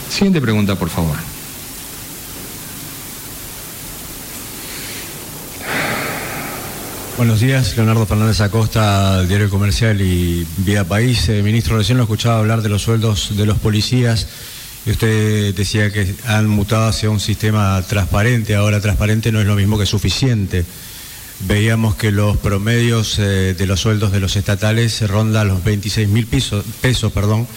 Siguiente 0.10 0.42
pregunta, 0.42 0.76
por 0.76 0.90
favor. 0.90 1.16
Buenos 7.18 7.40
días, 7.40 7.78
Leonardo 7.78 8.06
Fernández 8.06 8.42
Acosta, 8.42 9.24
Diario 9.24 9.50
Comercial 9.50 10.02
y 10.02 10.46
Vía 10.58 10.84
País. 10.84 11.30
Eh, 11.30 11.42
ministro, 11.44 11.78
recién 11.78 11.98
lo 11.98 12.04
escuchaba 12.04 12.40
hablar 12.40 12.62
de 12.62 12.70
los 12.70 12.82
sueldos 12.82 13.38
de 13.38 13.46
los 13.46 13.58
policías 13.60 14.28
y 14.86 14.92
usted 14.92 15.56
decía 15.56 15.92
que 15.94 16.14
han 16.26 16.50
mutado 16.50 16.88
hacia 16.88 17.10
un 17.10 17.20
sistema 17.20 17.82
transparente. 17.88 18.56
Ahora, 18.56 18.82
transparente 18.82 19.32
no 19.32 19.40
es 19.40 19.46
lo 19.46 19.56
mismo 19.56 19.78
que 19.78 19.86
suficiente. 19.86 20.66
Veíamos 21.42 21.96
que 21.96 22.12
los 22.12 22.38
promedios 22.38 23.20
eh, 23.20 23.56
de 23.58 23.66
los 23.66 23.82
sueldos 23.82 24.12
de 24.12 24.20
los 24.20 24.36
estatales 24.36 25.08
rondan 25.08 25.50
los 25.50 25.64
26 25.64 26.08
mil 26.08 26.26
pesos, 26.28 27.12
perdón. 27.14 27.48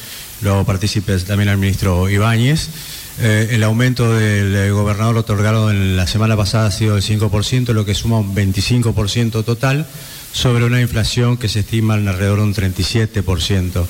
Lo 0.42 0.64
participe 0.64 1.16
también 1.18 1.48
el 1.48 1.58
ministro 1.58 2.08
Ibáñez. 2.08 2.68
Eh, 3.20 3.48
el 3.50 3.64
aumento 3.64 4.14
del 4.14 4.54
eh, 4.54 4.70
gobernador 4.70 5.16
otorgado 5.16 5.72
en 5.72 5.96
la 5.96 6.06
semana 6.06 6.36
pasada 6.36 6.68
ha 6.68 6.70
sido 6.70 6.94
del 6.94 7.02
5%, 7.02 7.72
lo 7.72 7.84
que 7.84 7.94
suma 7.94 8.18
un 8.18 8.34
25% 8.34 9.44
total, 9.44 9.86
sobre 10.32 10.64
una 10.64 10.80
inflación 10.80 11.36
que 11.36 11.48
se 11.48 11.60
estima 11.60 11.94
alrededor 11.94 12.38
de 12.38 12.44
un 12.44 12.54
37%. 12.54 13.86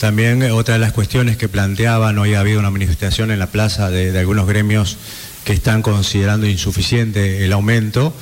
También 0.00 0.42
eh, 0.42 0.52
otra 0.52 0.74
de 0.74 0.80
las 0.80 0.92
cuestiones 0.92 1.36
que 1.36 1.50
planteaban, 1.50 2.18
hoy 2.18 2.32
ha 2.32 2.40
habido 2.40 2.60
una 2.60 2.70
manifestación 2.70 3.30
en 3.30 3.38
la 3.38 3.48
plaza 3.48 3.90
de, 3.90 4.18
algunos 4.18 4.46
gremios 4.46 4.96
que 5.44 5.52
están 5.52 5.82
considerando 5.82 6.46
insuficiente 6.46 7.44
el 7.44 7.52
aumento, 7.52 8.14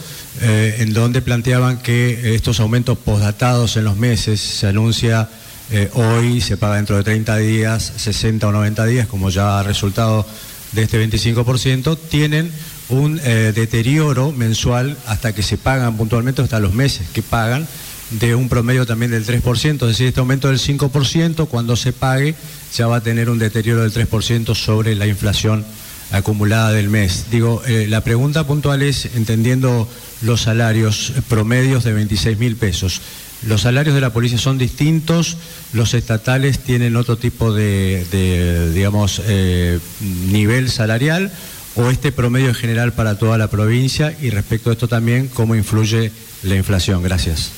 en 0.43 0.93
donde 0.93 1.23
planteaban 1.23 1.79
que 1.79 2.35
estos 2.35 2.61
aumentos 2.61 2.97
posdatados 2.99 3.77
en 3.77 3.85
los 3.85 3.97
meses 3.97 4.41
se 4.41 4.69
anuncia 4.69 5.29
eh, 5.73 5.89
hoy 5.95 6.41
se 6.41 6.57
paga 6.57 6.77
dentro 6.77 6.97
de 6.97 7.05
30 7.05 7.37
días, 7.37 7.93
60 7.97 8.49
o 8.49 8.51
90 8.51 8.87
días, 8.87 9.07
como 9.07 9.31
ya 9.31 9.61
ha 9.61 9.63
resultado 9.63 10.27
de 10.73 10.83
este 10.83 11.01
25%, 11.09 11.97
tienen 12.09 12.51
un 12.89 13.21
eh, 13.23 13.53
deterioro 13.55 14.33
mensual 14.33 14.97
hasta 15.07 15.33
que 15.33 15.45
se 15.45 15.59
pagan 15.59 15.97
puntualmente, 15.97 16.43
hasta 16.43 16.59
los 16.59 16.75
meses 16.75 17.07
que 17.13 17.23
pagan, 17.23 17.69
de 18.11 18.35
un 18.35 18.49
promedio 18.49 18.85
también 18.85 19.13
del 19.13 19.25
3%, 19.25 19.75
es 19.75 19.81
decir, 19.81 20.09
este 20.09 20.19
aumento 20.19 20.49
del 20.49 20.59
5%, 20.59 21.47
cuando 21.47 21.77
se 21.77 21.93
pague, 21.93 22.35
ya 22.75 22.89
va 22.89 22.97
a 22.97 23.01
tener 23.01 23.31
un 23.31 23.39
deterioro 23.39 23.83
del 23.83 23.93
3% 23.93 24.57
sobre 24.57 24.97
la 24.97 25.07
inflación 25.07 25.65
acumulada 26.11 26.73
del 26.73 26.89
mes. 26.89 27.27
Digo, 27.31 27.63
eh, 27.67 27.87
la 27.89 28.03
pregunta 28.03 28.47
puntual 28.47 28.83
es, 28.83 29.07
entendiendo 29.15 29.89
los 30.23 30.43
salarios 30.43 31.13
promedios 31.29 31.85
de 31.85 31.93
26 31.93 32.39
mil 32.39 32.57
pesos, 32.57 33.01
los 33.47 33.63
salarios 33.63 33.95
de 33.95 34.03
la 34.03 34.13
policía 34.13 34.39
son 34.39 34.59
distintos, 34.59 35.39
los 35.73 35.95
estatales 35.95 36.59
tienen 36.59 36.97
otro 36.97 37.17
tipo 37.17 37.53
de, 37.55 38.71
digamos, 38.75 39.23
eh, 39.25 39.79
nivel 40.01 40.71
salarial 40.71 41.33
o 41.75 41.89
este 41.89 42.13
promedio 42.13 42.49
en 42.49 42.55
general 42.55 42.93
para 42.93 43.17
toda 43.17 43.39
la 43.39 43.49
provincia 43.49 44.15
y 44.21 44.29
respecto 44.31 44.69
a 44.69 44.75
esto 44.75 44.89
también, 44.89 45.29
¿cómo 45.29 45.55
influye 45.55 46.13
la 46.43 46.57
inflación? 46.57 47.03
Gracias. 47.03 47.53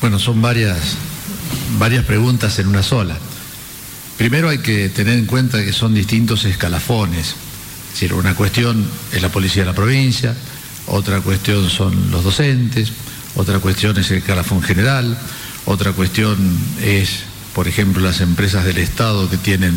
Bueno, 0.00 0.18
son 0.18 0.40
varias, 0.40 0.96
varias 1.78 2.06
preguntas 2.06 2.58
en 2.58 2.68
una 2.68 2.82
sola. 2.82 3.18
Primero 4.20 4.50
hay 4.50 4.58
que 4.58 4.90
tener 4.90 5.18
en 5.18 5.24
cuenta 5.24 5.64
que 5.64 5.72
son 5.72 5.94
distintos 5.94 6.44
escalafones. 6.44 7.28
Es 7.28 7.92
decir, 7.94 8.12
una 8.12 8.34
cuestión 8.34 8.84
es 9.14 9.22
la 9.22 9.30
policía 9.30 9.62
de 9.62 9.70
la 9.70 9.74
provincia, 9.74 10.36
otra 10.88 11.22
cuestión 11.22 11.70
son 11.70 12.10
los 12.10 12.22
docentes, 12.22 12.92
otra 13.34 13.60
cuestión 13.60 13.96
es 13.96 14.10
el 14.10 14.22
calafón 14.22 14.62
general, 14.62 15.16
otra 15.64 15.92
cuestión 15.92 16.36
es, 16.82 17.20
por 17.54 17.66
ejemplo, 17.66 18.02
las 18.02 18.20
empresas 18.20 18.66
del 18.66 18.76
Estado 18.76 19.30
que 19.30 19.38
tienen 19.38 19.74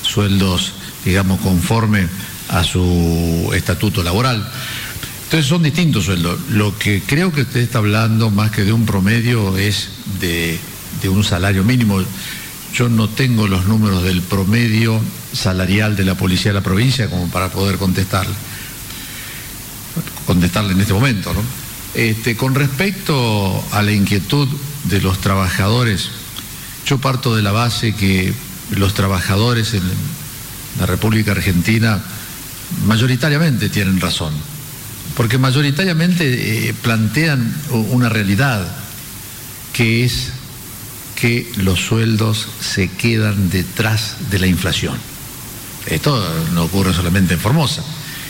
sueldos, 0.00 0.72
digamos, 1.04 1.38
conforme 1.42 2.08
a 2.48 2.64
su 2.64 3.50
estatuto 3.54 4.02
laboral. 4.02 4.42
Entonces 5.24 5.46
son 5.46 5.62
distintos 5.62 6.06
sueldos. 6.06 6.40
Lo 6.48 6.78
que 6.78 7.02
creo 7.06 7.30
que 7.30 7.42
usted 7.42 7.60
está 7.60 7.76
hablando 7.76 8.30
más 8.30 8.52
que 8.52 8.64
de 8.64 8.72
un 8.72 8.86
promedio 8.86 9.58
es 9.58 9.90
de, 10.18 10.58
de 11.02 11.08
un 11.10 11.22
salario 11.22 11.62
mínimo. 11.62 12.02
Yo 12.74 12.88
no 12.88 13.08
tengo 13.08 13.48
los 13.48 13.66
números 13.66 14.02
del 14.02 14.22
promedio 14.22 15.00
salarial 15.32 15.96
de 15.96 16.04
la 16.04 16.14
policía 16.14 16.52
de 16.52 16.58
la 16.58 16.64
provincia 16.64 17.08
como 17.08 17.28
para 17.28 17.50
poder 17.50 17.76
contestarle 17.76 18.34
contestarle 20.26 20.72
en 20.72 20.80
este 20.80 20.92
momento. 20.92 21.34
¿no? 21.34 21.42
Este, 21.94 22.36
con 22.36 22.54
respecto 22.54 23.64
a 23.72 23.82
la 23.82 23.92
inquietud 23.92 24.48
de 24.84 25.00
los 25.00 25.20
trabajadores, 25.20 26.08
yo 26.86 26.98
parto 26.98 27.34
de 27.34 27.42
la 27.42 27.52
base 27.52 27.94
que 27.94 28.32
los 28.70 28.94
trabajadores 28.94 29.74
en 29.74 29.82
la 30.78 30.86
República 30.86 31.32
Argentina 31.32 32.00
mayoritariamente 32.86 33.68
tienen 33.68 34.00
razón, 34.00 34.32
porque 35.16 35.38
mayoritariamente 35.38 36.68
eh, 36.68 36.74
plantean 36.74 37.52
una 37.70 38.08
realidad 38.08 38.64
que 39.72 40.04
es 40.04 40.32
que 41.20 41.52
los 41.56 41.80
sueldos 41.80 42.48
se 42.60 42.88
quedan 42.88 43.50
detrás 43.50 44.16
de 44.30 44.38
la 44.38 44.46
inflación. 44.46 44.96
Esto 45.86 46.22
no 46.54 46.64
ocurre 46.64 46.94
solamente 46.94 47.34
en 47.34 47.40
Formosa. 47.40 47.84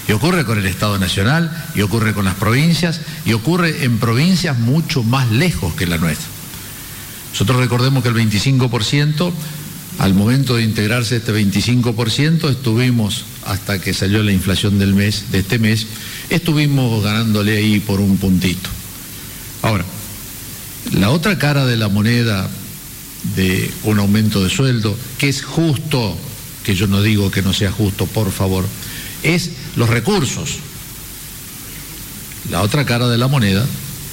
Y 0.09 0.13
ocurre 0.13 0.45
con 0.45 0.59
el 0.59 0.67
Estado 0.67 0.99
Nacional, 0.99 1.69
y 1.77 1.83
ocurre 1.83 2.15
con 2.15 2.25
las 2.25 2.35
provincias, 2.35 3.01
y 3.25 3.33
ocurre 3.33 3.85
en 3.85 3.99
provincias 3.99 4.59
mucho 4.59 5.05
más 5.05 5.31
lejos 5.31 5.75
que 5.75 5.87
la 5.87 5.99
nuestra. 5.99 6.27
Nosotros 7.33 7.61
recordemos 7.61 8.03
que 8.03 8.09
el 8.09 8.17
25%, 8.17 9.33
al 10.01 10.15
momento 10.15 10.57
de 10.57 10.65
integrarse 10.65 11.17
este 11.17 11.33
25%, 11.33 12.51
estuvimos, 12.51 13.25
hasta 13.47 13.81
que 13.81 13.95
salió 13.95 14.25
la 14.25 14.33
inflación 14.33 14.81
del 14.81 14.95
mes, 14.95 15.31
de 15.31 15.41
este 15.41 15.61
mes, 15.61 15.87
estuvimos 16.29 17.05
ganándole 17.05 17.57
ahí 17.57 17.79
por 17.79 18.01
un 18.01 18.17
puntito. 18.17 18.69
Ahora, 19.63 19.85
la 20.93 21.11
otra 21.11 21.39
cara 21.39 21.67
de 21.67 21.77
la 21.77 21.89
moneda 21.89 22.51
de 23.37 23.71
un 23.85 23.99
aumento 23.99 24.43
de 24.43 24.51
sueldo, 24.51 24.97
que 25.19 25.29
es 25.29 25.43
justo, 25.43 26.17
que 26.65 26.75
yo 26.75 26.87
no 26.87 27.03
digo 27.03 27.31
que 27.31 27.43
no 27.43 27.53
sea 27.53 27.71
justo, 27.73 28.07
por 28.07 28.33
favor, 28.33 28.65
es 29.23 29.51
los 29.77 29.89
recursos. 29.89 30.59
La 32.51 32.63
otra 32.63 32.85
cara 32.85 33.09
de 33.09 33.19
la 33.19 33.29
moneda 33.29 33.67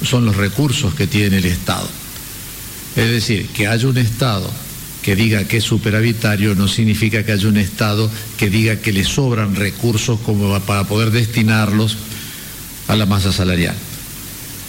son 0.04 0.24
los 0.24 0.36
recursos 0.36 0.94
que 0.94 1.06
tiene 1.06 1.38
el 1.38 1.44
Estado. 1.44 1.88
Es 2.96 3.10
decir, 3.10 3.46
que 3.48 3.66
haya 3.66 3.88
un 3.88 3.98
Estado 3.98 4.50
que 5.02 5.16
diga 5.16 5.44
que 5.44 5.58
es 5.58 5.64
superavitario 5.64 6.54
no 6.54 6.68
significa 6.68 7.24
que 7.24 7.32
haya 7.32 7.48
un 7.48 7.56
Estado 7.56 8.10
que 8.36 8.50
diga 8.50 8.76
que 8.76 8.92
le 8.92 9.04
sobran 9.04 9.54
recursos 9.54 10.20
como 10.20 10.58
para 10.60 10.84
poder 10.84 11.10
destinarlos 11.10 11.96
a 12.88 12.96
la 12.96 13.06
masa 13.06 13.32
salarial. 13.32 13.74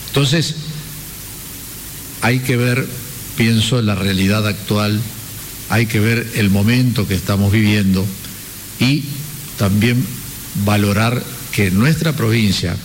Entonces, 0.07 0.55
hay 2.21 2.39
que 2.39 2.57
ver, 2.57 2.87
pienso, 3.39 3.81
la 3.81 3.95
realidad 3.95 4.45
actual, 4.45 4.99
hay 5.69 5.85
que 5.85 6.01
ver 6.01 6.29
el 6.35 6.49
momento 6.49 7.07
que 7.07 7.15
estamos 7.15 7.53
viviendo 7.53 8.05
y 8.81 9.05
también 9.57 10.05
valorar 10.65 11.23
que 11.53 11.67
en 11.67 11.79
nuestra 11.79 12.11
provincia 12.17 12.75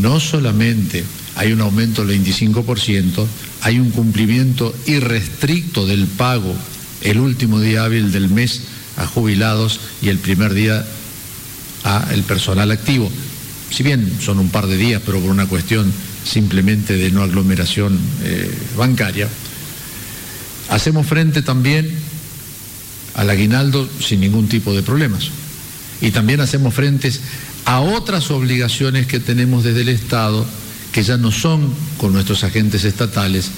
no 0.00 0.20
solamente 0.20 1.02
hay 1.34 1.52
un 1.52 1.62
aumento 1.62 2.04
del 2.04 2.22
25%, 2.22 3.26
hay 3.62 3.80
un 3.80 3.90
cumplimiento 3.90 4.72
irrestricto 4.86 5.84
del 5.84 6.06
pago 6.06 6.54
el 7.00 7.18
último 7.18 7.58
día 7.58 7.82
hábil 7.82 8.12
del 8.12 8.28
mes 8.28 8.60
a 8.96 9.08
jubilados 9.08 9.80
y 10.00 10.10
el 10.10 10.18
primer 10.18 10.54
día 10.54 10.86
a 11.82 12.06
el 12.12 12.22
personal 12.22 12.70
activo. 12.70 13.10
Si 13.72 13.82
bien 13.82 14.18
son 14.20 14.38
un 14.38 14.50
par 14.50 14.68
de 14.68 14.76
días, 14.76 15.02
pero 15.04 15.18
por 15.18 15.30
una 15.30 15.46
cuestión 15.46 15.92
simplemente 16.24 16.94
de 16.94 17.10
no 17.10 17.24
aglomeración 17.24 17.98
eh, 18.22 18.48
bancaria, 18.76 19.28
hacemos 20.72 21.06
frente 21.06 21.42
también 21.42 21.88
al 23.14 23.28
aguinaldo 23.28 23.86
sin 24.00 24.20
ningún 24.20 24.48
tipo 24.48 24.72
de 24.72 24.82
problemas 24.82 25.30
y 26.00 26.10
también 26.12 26.40
hacemos 26.40 26.72
frentes 26.72 27.20
a 27.66 27.80
otras 27.80 28.30
obligaciones 28.30 29.06
que 29.06 29.20
tenemos 29.20 29.64
desde 29.64 29.82
el 29.82 29.90
Estado, 29.90 30.44
que 30.90 31.02
ya 31.02 31.18
no 31.18 31.30
son 31.30 31.72
con 31.98 32.12
nuestros 32.12 32.42
agentes 32.42 32.84
estatales, 32.84 33.50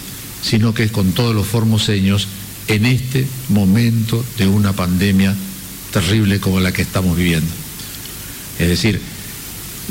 sino 0.42 0.74
que 0.74 0.82
es 0.82 0.90
con 0.90 1.12
todos 1.12 1.34
los 1.34 1.46
formoseños 1.46 2.26
en 2.66 2.84
este 2.84 3.26
momento 3.48 4.24
de 4.36 4.48
una 4.48 4.72
pandemia 4.72 5.34
terrible 5.92 6.40
como 6.40 6.58
la 6.58 6.72
que 6.72 6.82
estamos 6.82 7.16
viviendo. 7.16 7.50
Es 8.58 8.68
decir, 8.68 9.00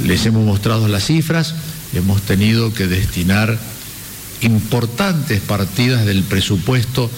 les 0.05 0.25
hemos 0.25 0.45
mostrado 0.45 0.87
las 0.89 1.05
cifras, 1.05 1.55
hemos 1.93 2.21
tenido 2.21 2.73
que 2.73 2.87
destinar 2.87 3.57
importantes 4.43 5.41
partidas 5.41 6.05
del 6.05 6.23
presupuesto 6.23 7.09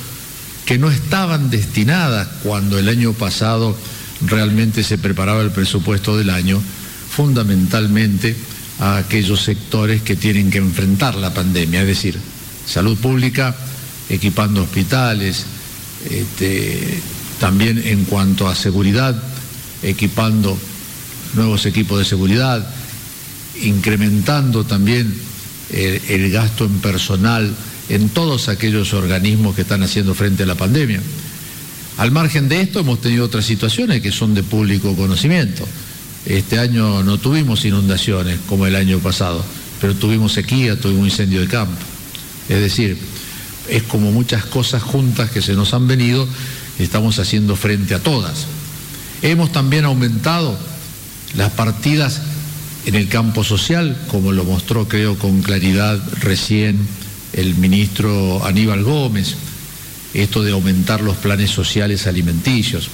que 0.66 0.78
no 0.78 0.90
estaban 0.90 1.50
destinadas 1.50 2.28
cuando 2.44 2.80
el 2.80 2.90
año 2.90 3.14
pasado 3.14 3.78
realmente 4.26 4.84
se 4.84 4.98
preparaba 4.98 5.42
el 5.42 5.52
presupuesto 5.52 6.18
del 6.18 6.30
año, 6.30 6.62
fundamentalmente 7.10 8.36
a 8.80 8.98
aquellos 8.98 9.42
sectores 9.42 10.02
que 10.02 10.16
tienen 10.16 10.50
que 10.50 10.58
enfrentar 10.58 11.16
la 11.16 11.34
pandemia, 11.34 11.82
es 11.82 11.88
decir, 11.88 12.20
salud 12.66 12.98
pública, 12.98 13.56
equipando 14.10 14.64
hospitales, 14.64 15.46
este, 16.10 17.00
también 17.40 17.82
en 17.86 18.06
cuanto 18.06 18.48
a 18.48 18.56
seguridad, 18.56 19.16
equipando 19.84 20.58
nuevos 21.36 21.66
equipos 21.66 22.00
de 22.00 22.06
seguridad, 22.06 22.68
incrementando 23.62 24.66
también 24.66 25.14
el, 25.72 26.32
gasto 26.32 26.66
en 26.66 26.80
personal 26.80 27.54
en 27.90 28.10
todos 28.10 28.50
aquellos 28.50 28.94
organismos 28.94 29.56
que 29.56 29.62
están 29.62 29.84
haciendo 29.84 30.14
frente 30.14 30.44
a 30.44 30.46
la 30.46 30.56
pandemia. 30.56 31.02
Al 31.98 32.12
margen 32.12 32.50
de 32.50 32.62
esto 32.62 32.80
hemos 32.80 33.02
tenido 33.02 33.26
otras 33.26 33.46
situaciones 33.46 34.02
que 34.02 34.12
son 34.12 34.34
de 34.34 34.44
público 34.44 34.96
conocimiento. 34.96 35.66
Este 36.26 36.60
año 36.60 37.04
no 37.04 37.18
tuvimos 37.20 37.64
inundaciones 37.66 38.40
como 38.48 38.66
el 38.66 38.76
año 38.76 39.00
pasado, 39.00 39.44
pero 39.80 39.96
tuvimos 39.96 40.34
sequía, 40.34 40.80
tuvimos 40.80 41.06
incendio 41.10 41.42
de 41.42 41.48
campo. 41.48 41.80
Es 42.50 42.60
decir, 42.60 42.98
es 43.70 43.84
como 43.84 44.12
muchas 44.12 44.46
cosas 44.46 44.82
juntas 44.84 45.30
que 45.32 45.42
se 45.42 45.54
nos 45.54 45.74
han 45.74 45.88
venido, 45.88 46.28
estamos 46.80 47.20
haciendo 47.20 47.56
frente 47.56 47.94
a 47.94 48.00
todas. 48.00 48.46
Hemos 49.22 49.52
también 49.52 49.86
aumentado 49.86 50.58
las 51.36 51.52
partidas 51.52 52.22
en 52.86 52.96
el 52.96 53.08
campo 53.08 53.44
social, 53.44 53.98
como 54.08 54.32
lo 54.32 54.44
mostró 54.44 54.88
creo 54.88 55.18
con 55.18 55.42
claridad 55.42 56.00
recién 56.22 56.80
el 57.34 57.56
ministro 57.56 58.46
Aníbal 58.46 58.84
Gómez, 58.84 59.36
esto 60.14 60.44
de 60.44 60.52
aumentar 60.52 61.02
los 61.02 61.18
planes 61.18 61.50
sociales 61.50 62.08
alimenticios, 62.08 62.90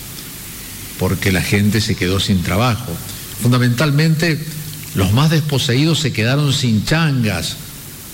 porque 0.98 1.32
la 1.32 1.42
gente 1.42 1.82
se 1.82 1.96
quedó 1.96 2.20
sin 2.20 2.42
trabajo. 2.42 2.92
Fundamentalmente, 3.42 4.40
los 4.96 5.14
más 5.14 5.30
desposeídos 5.30 6.00
se 6.00 6.14
quedaron 6.14 6.54
sin 6.54 6.86
changas, 6.86 7.58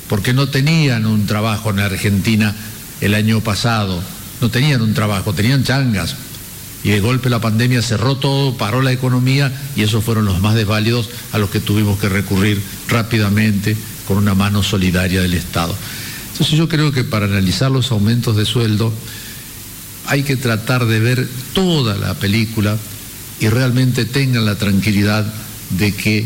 porque 0.09 0.33
no 0.33 0.49
tenían 0.49 1.05
un 1.05 1.25
trabajo 1.27 1.69
en 1.69 1.79
Argentina 1.79 2.55
el 3.01 3.13
año 3.13 3.41
pasado, 3.41 4.01
no 4.41 4.49
tenían 4.49 4.81
un 4.81 4.93
trabajo, 4.93 5.33
tenían 5.33 5.63
changas. 5.63 6.15
Y 6.87 6.91
de 6.91 7.01
golpe 7.01 7.29
la 7.29 7.41
pandemia 7.41 7.81
cerró 7.81 8.15
todo, 8.15 8.55
paró 8.55 8.81
la 8.81 8.93
economía 8.93 9.51
y 9.75 9.81
esos 9.81 10.05
fueron 10.05 10.23
los 10.23 10.39
más 10.39 10.55
desválidos 10.55 11.09
a 11.33 11.37
los 11.37 11.49
que 11.49 11.59
tuvimos 11.59 11.99
que 11.99 12.07
recurrir 12.07 12.61
rápidamente 12.87 13.75
con 14.07 14.15
una 14.15 14.35
mano 14.35 14.63
solidaria 14.63 15.19
del 15.19 15.33
Estado. 15.33 15.75
Entonces 16.31 16.57
yo 16.57 16.69
creo 16.69 16.93
que 16.93 17.03
para 17.03 17.25
analizar 17.25 17.69
los 17.69 17.91
aumentos 17.91 18.37
de 18.37 18.45
sueldo 18.45 18.93
hay 20.05 20.23
que 20.23 20.37
tratar 20.37 20.85
de 20.85 21.01
ver 21.01 21.27
toda 21.51 21.97
la 21.97 22.13
película 22.13 22.77
y 23.41 23.49
realmente 23.49 24.05
tengan 24.05 24.45
la 24.45 24.55
tranquilidad 24.55 25.25
de 25.71 25.93
que 25.93 26.25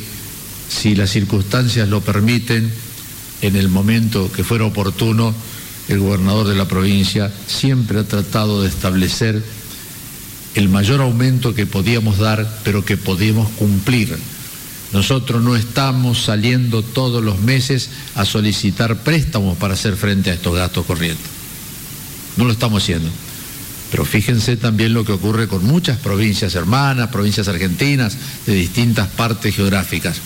si 0.69 0.93
las 0.93 1.09
circunstancias 1.09 1.89
lo 1.89 2.01
permiten, 2.01 2.71
en 3.41 3.55
el 3.55 3.67
momento 3.67 4.31
que 4.31 4.43
fuera 4.43 4.65
oportuno, 4.65 5.33
el 5.87 5.97
gobernador 5.97 6.47
de 6.47 6.55
la 6.55 6.67
provincia 6.67 7.33
siempre 7.47 7.97
ha 7.97 8.03
tratado 8.03 8.61
de 8.61 8.69
establecer 8.69 9.41
el 10.55 10.69
mayor 10.69 11.01
aumento 11.01 11.53
que 11.53 11.65
podíamos 11.65 12.17
dar, 12.17 12.59
pero 12.63 12.83
que 12.83 12.97
podíamos 12.97 13.49
cumplir 13.51 14.17
nosotros 14.93 15.41
no 15.41 15.55
estamos 15.55 16.23
saliendo 16.23 16.83
todos 16.83 17.23
los 17.23 17.39
meses 17.39 17.89
a 18.15 18.25
solicitar 18.25 19.03
préstamos 19.03 19.57
para 19.57 19.75
hacer 19.75 19.95
frente 19.95 20.31
a 20.31 20.33
estos 20.33 20.53
gastos 20.53 20.85
corrientes. 20.85 21.25
No 22.35 22.45
lo 22.45 22.51
estamos 22.51 22.83
haciendo. 22.83 23.09
Pero 23.89 24.05
fíjense 24.05 24.57
también 24.57 24.93
lo 24.93 25.05
que 25.05 25.11
ocurre 25.13 25.47
con 25.47 25.65
muchas 25.65 25.97
provincias 25.97 26.55
hermanas, 26.55 27.09
provincias 27.09 27.47
argentinas, 27.47 28.17
de 28.45 28.53
distintas 28.53 29.07
partes 29.07 29.55
geográficas. 29.55 30.17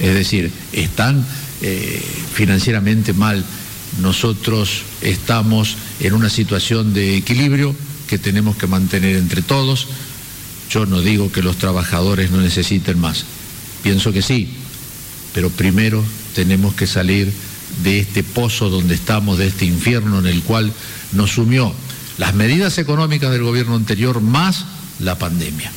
Es 0.00 0.14
decir, 0.14 0.50
están 0.72 1.24
eh, 1.62 2.02
financieramente 2.34 3.12
mal. 3.12 3.44
Nosotros 4.00 4.82
estamos 5.02 5.76
en 6.00 6.14
una 6.14 6.30
situación 6.30 6.94
de 6.94 7.16
equilibrio 7.16 7.74
que 8.14 8.18
tenemos 8.20 8.54
que 8.54 8.68
mantener 8.68 9.16
entre 9.16 9.42
todos. 9.42 9.88
Yo 10.70 10.86
no 10.86 11.00
digo 11.00 11.32
que 11.32 11.42
los 11.42 11.56
trabajadores 11.58 12.30
no 12.30 12.40
necesiten 12.40 12.96
más. 13.00 13.24
Pienso 13.82 14.12
que 14.12 14.22
sí, 14.22 14.50
pero 15.32 15.50
primero 15.50 16.00
tenemos 16.32 16.74
que 16.74 16.86
salir 16.86 17.32
de 17.82 17.98
este 17.98 18.22
pozo 18.22 18.70
donde 18.70 18.94
estamos, 18.94 19.36
de 19.36 19.48
este 19.48 19.64
infierno 19.64 20.20
en 20.20 20.26
el 20.26 20.42
cual 20.44 20.72
nos 21.10 21.32
sumió 21.32 21.74
las 22.16 22.34
medidas 22.36 22.78
económicas 22.78 23.32
del 23.32 23.42
gobierno 23.42 23.74
anterior 23.74 24.20
más 24.20 24.64
la 25.00 25.18
pandemia. 25.18 25.72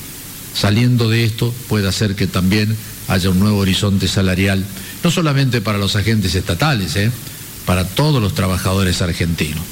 Saliendo 0.54 1.10
de 1.10 1.24
esto 1.24 1.52
puede 1.68 1.88
hacer 1.88 2.16
que 2.16 2.28
también 2.28 2.78
haya 3.08 3.32
un 3.32 3.40
nuevo 3.40 3.58
horizonte 3.58 4.08
salarial, 4.08 4.64
no 5.04 5.10
solamente 5.10 5.60
para 5.60 5.80
los 5.80 5.96
agentes 5.96 6.36
estatales, 6.36 6.96
¿eh? 6.98 7.12
para 7.66 7.88
todos 7.88 8.22
los 8.22 8.36
trabajadores 8.36 9.02
argentinos. 9.02 9.64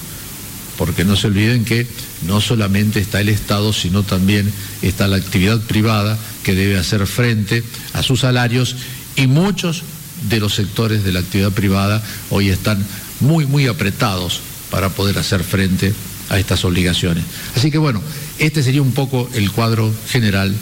Porque 0.77 1.05
no 1.05 1.15
se 1.15 1.27
olviden 1.27 1.65
que 1.65 1.87
no 2.27 2.41
solamente 2.41 2.99
está 2.99 3.21
el 3.21 3.29
Estado, 3.29 3.71
sino 3.73 4.03
también 4.03 4.51
está 4.81 5.07
la 5.07 5.17
actividad 5.17 5.59
privada 5.61 6.17
que 6.43 6.53
debe 6.55 6.77
hacer 6.77 7.05
frente 7.07 7.63
a 7.93 8.03
sus 8.03 8.21
salarios 8.21 8.75
y 9.15 9.27
muchos 9.27 9.83
de 10.29 10.39
los 10.39 10.55
sectores 10.55 11.03
de 11.03 11.13
la 11.13 11.19
actividad 11.19 11.51
privada 11.51 12.03
hoy 12.29 12.49
están 12.49 12.83
muy, 13.19 13.45
muy 13.45 13.67
apretados 13.67 14.41
para 14.69 14.89
poder 14.89 15.17
hacer 15.17 15.43
frente 15.43 15.93
a 16.29 16.39
estas 16.39 16.65
obligaciones. 16.65 17.23
Así 17.55 17.71
que 17.71 17.77
bueno, 17.77 18.01
este 18.39 18.63
sería 18.63 18.81
un 18.81 18.91
poco 18.91 19.29
el 19.33 19.51
cuadro 19.51 19.93
general 20.09 20.53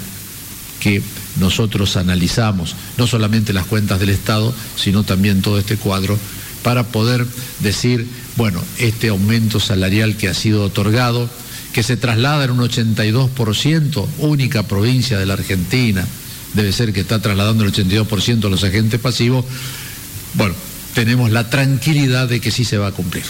que 0.79 1.01
nosotros 1.39 1.95
analizamos, 1.95 2.75
no 2.97 3.07
solamente 3.07 3.53
las 3.53 3.65
cuentas 3.65 3.99
del 3.99 4.09
Estado, 4.09 4.53
sino 4.75 5.03
también 5.03 5.41
todo 5.41 5.57
este 5.57 5.77
cuadro, 5.77 6.19
para 6.63 6.83
poder 6.83 7.25
decir, 7.59 8.07
bueno, 8.35 8.61
este 8.79 9.09
aumento 9.09 9.59
salarial 9.59 10.17
que 10.17 10.29
ha 10.29 10.33
sido 10.33 10.63
otorgado, 10.63 11.29
que 11.73 11.83
se 11.83 11.97
traslada 11.97 12.45
en 12.45 12.51
un 12.51 12.59
82%, 12.59 14.07
única 14.19 14.63
provincia 14.63 15.19
de 15.19 15.25
la 15.25 15.33
Argentina, 15.33 16.05
debe 16.53 16.71
ser 16.71 16.93
que 16.93 17.01
está 17.01 17.21
trasladando 17.21 17.63
el 17.63 17.73
82% 17.73 18.45
a 18.45 18.49
los 18.49 18.63
agentes 18.63 18.99
pasivos, 18.99 19.45
bueno, 20.35 20.55
tenemos 20.93 21.31
la 21.31 21.49
tranquilidad 21.49 22.27
de 22.27 22.39
que 22.39 22.51
sí 22.51 22.65
se 22.65 22.77
va 22.77 22.87
a 22.87 22.91
cumplir. 22.91 23.23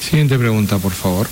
Siguiente 0.00 0.38
pregunta, 0.38 0.78
por 0.78 0.92
favor. 0.92 1.28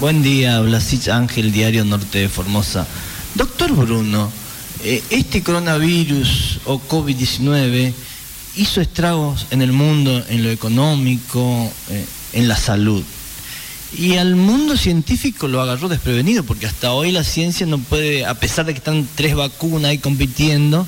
Buen 0.00 0.22
día, 0.22 0.60
Blasich 0.60 1.08
Ángel, 1.08 1.50
Diario 1.50 1.84
Norte 1.84 2.18
de 2.18 2.28
Formosa. 2.28 2.86
Doctor 3.34 3.72
Bruno, 3.72 4.30
eh, 4.82 5.02
este 5.10 5.42
coronavirus 5.42 6.60
o 6.64 6.80
COVID-19 6.80 7.92
hizo 8.56 8.80
estragos 8.80 9.46
en 9.50 9.62
el 9.62 9.72
mundo, 9.72 10.24
en 10.28 10.42
lo 10.42 10.50
económico, 10.50 11.70
eh, 11.90 12.04
en 12.32 12.48
la 12.48 12.56
salud. 12.56 13.04
Y 13.96 14.16
al 14.16 14.36
mundo 14.36 14.76
científico 14.76 15.48
lo 15.48 15.60
agarró 15.60 15.88
desprevenido, 15.88 16.42
porque 16.42 16.66
hasta 16.66 16.92
hoy 16.92 17.12
la 17.12 17.24
ciencia 17.24 17.66
no 17.66 17.78
puede, 17.78 18.26
a 18.26 18.34
pesar 18.34 18.66
de 18.66 18.72
que 18.72 18.78
están 18.78 19.08
tres 19.14 19.34
vacunas 19.34 19.90
ahí 19.90 19.98
compitiendo, 19.98 20.86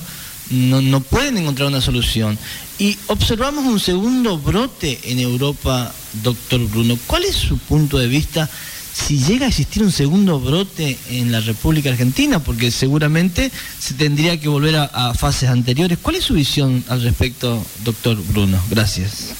no, 0.50 0.80
no 0.80 1.00
pueden 1.00 1.38
encontrar 1.38 1.68
una 1.68 1.80
solución. 1.80 2.38
Y 2.78 2.96
observamos 3.06 3.64
un 3.64 3.80
segundo 3.80 4.38
brote 4.38 4.98
en 5.04 5.18
Europa, 5.18 5.94
doctor 6.22 6.60
Bruno. 6.68 6.98
¿Cuál 7.06 7.24
es 7.24 7.36
su 7.36 7.58
punto 7.58 7.98
de 7.98 8.08
vista 8.08 8.50
si 8.92 9.18
llega 9.18 9.46
a 9.46 9.48
existir 9.48 9.82
un 9.82 9.92
segundo 9.92 10.40
brote 10.40 10.98
en 11.08 11.30
la 11.32 11.40
República 11.40 11.90
Argentina, 11.90 12.38
porque 12.40 12.70
seguramente 12.70 13.50
se 13.78 13.94
tendría 13.94 14.40
que 14.40 14.48
volver 14.48 14.76
a, 14.76 15.14
fases 15.14 15.48
anteriores. 15.48 15.98
¿Cuál 16.00 16.16
es 16.16 16.24
su 16.24 16.34
visión 16.34 16.84
al 16.88 17.02
respecto, 17.02 17.64
doctor 17.84 18.16
Bruno? 18.32 18.60
Gracias. 18.70 19.34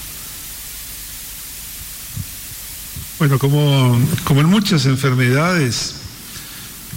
Bueno, 3.18 3.38
como, 3.38 3.98
en 4.28 4.46
muchas 4.46 4.86
enfermedades, 4.86 5.96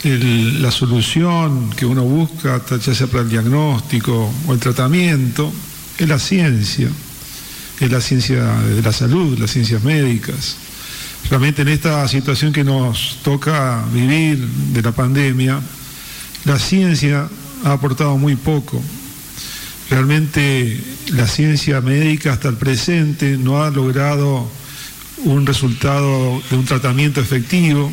la 0.03 0.71
solución 0.71 1.69
que 1.71 1.85
uno 1.85 2.03
busca, 2.03 2.61
ya 2.69 2.95
sea 2.95 3.07
para 3.07 3.23
el 3.23 3.29
diagnóstico 3.29 4.31
o 4.47 4.53
el 4.53 4.59
tratamiento, 4.59 5.51
es 5.97 6.07
la 6.07 6.19
ciencia, 6.19 6.87
es 7.79 7.91
la 7.91 7.99
ciencia 7.99 8.41
de 8.41 8.81
la 8.81 8.93
salud, 8.93 9.37
las 9.37 9.51
ciencias 9.51 9.83
médicas. 9.83 10.55
Realmente 11.29 11.61
en 11.61 11.69
esta 11.69 12.07
situación 12.07 12.53
que 12.53 12.63
nos 12.63 13.19
toca 13.23 13.83
vivir 13.91 14.37
de 14.37 14.81
la 14.81 14.91
pandemia, 14.91 15.59
la 16.45 16.59
ciencia 16.59 17.29
ha 17.63 17.71
aportado 17.71 18.17
muy 18.17 18.35
poco. 18.35 18.81
Realmente 19.89 20.81
la 21.13 21.27
ciencia 21.27 21.81
médica 21.81 22.33
hasta 22.33 22.49
el 22.49 22.55
presente 22.55 23.37
no 23.37 23.63
ha 23.63 23.69
logrado 23.69 24.49
un 25.25 25.45
resultado 25.45 26.41
de 26.49 26.57
un 26.57 26.65
tratamiento 26.65 27.21
efectivo. 27.21 27.91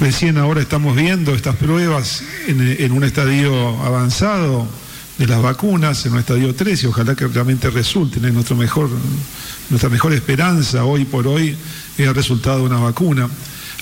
Recién 0.00 0.38
ahora 0.38 0.60
estamos 0.60 0.96
viendo 0.96 1.34
estas 1.34 1.56
pruebas 1.56 2.22
en, 2.46 2.92
un 2.92 3.04
estadio 3.04 3.82
avanzado 3.84 4.66
de 5.18 5.26
las 5.26 5.42
vacunas, 5.42 6.04
en 6.06 6.12
un 6.12 6.18
estadio 6.18 6.54
3, 6.54 6.82
y 6.82 6.86
ojalá 6.86 7.14
que 7.14 7.26
realmente 7.26 7.70
resulten. 7.70 8.24
Es 8.24 8.50
mejor, 8.52 8.90
nuestra 9.70 9.90
mejor 9.90 10.12
esperanza 10.12 10.84
hoy 10.84 11.04
por 11.04 11.26
hoy 11.26 11.56
es 11.98 12.06
el 12.06 12.14
resultado 12.14 12.58
de 12.58 12.64
una 12.64 12.78
vacuna. 12.78 13.28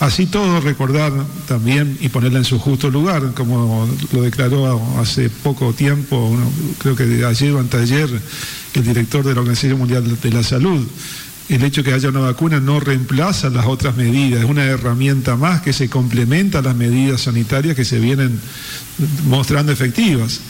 Así 0.00 0.24
todo, 0.26 0.60
recordar 0.60 1.12
también 1.46 1.98
y 2.00 2.08
ponerla 2.08 2.38
en 2.38 2.44
su 2.46 2.58
justo 2.58 2.90
lugar, 2.90 3.34
como 3.34 3.86
lo 4.12 4.22
declaró 4.22 4.98
hace 4.98 5.28
poco 5.28 5.74
tiempo, 5.74 6.34
creo 6.78 6.96
que 6.96 7.04
de 7.04 7.26
ayer 7.26 7.52
o 7.52 7.60
anteayer, 7.60 8.08
el 8.72 8.82
director 8.82 9.22
de 9.22 9.34
la 9.34 9.40
Organización 9.40 9.78
Mundial 9.78 10.18
de 10.18 10.30
la 10.30 10.42
Salud. 10.42 10.86
El 11.50 11.64
hecho 11.64 11.82
de 11.82 11.90
que 11.90 11.94
haya 11.94 12.08
una 12.08 12.20
vacuna 12.20 12.60
no 12.60 12.80
reemplaza 12.80 13.50
las 13.50 13.66
otras 13.66 13.94
medidas, 13.96 14.42
es 14.42 14.48
una 14.48 14.64
herramienta 14.64 15.36
más 15.36 15.60
que 15.60 15.72
se 15.74 15.90
complementa 15.90 16.60
a 16.60 16.62
las 16.62 16.76
medidas 16.76 17.22
sanitarias 17.22 17.76
que 17.76 17.84
se 17.84 17.98
vienen 17.98 18.40
mostrando 19.26 19.70
efectivas. 19.70 20.40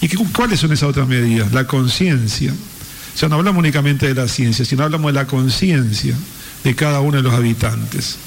¿Y 0.00 0.08
cuáles 0.08 0.60
son 0.60 0.72
esas 0.72 0.88
otras 0.88 1.08
medidas? 1.08 1.52
La 1.52 1.66
conciencia. 1.66 2.52
O 2.52 3.18
sea, 3.18 3.28
no 3.28 3.36
hablamos 3.36 3.58
únicamente 3.58 4.06
de 4.06 4.14
la 4.14 4.28
ciencia, 4.28 4.64
sino 4.64 4.84
hablamos 4.84 5.12
de 5.12 5.20
la 5.20 5.26
conciencia 5.26 6.14
de 6.62 6.74
cada 6.74 7.00
uno 7.00 7.16
de 7.16 7.22
los 7.22 7.34
habitantes 7.34 8.18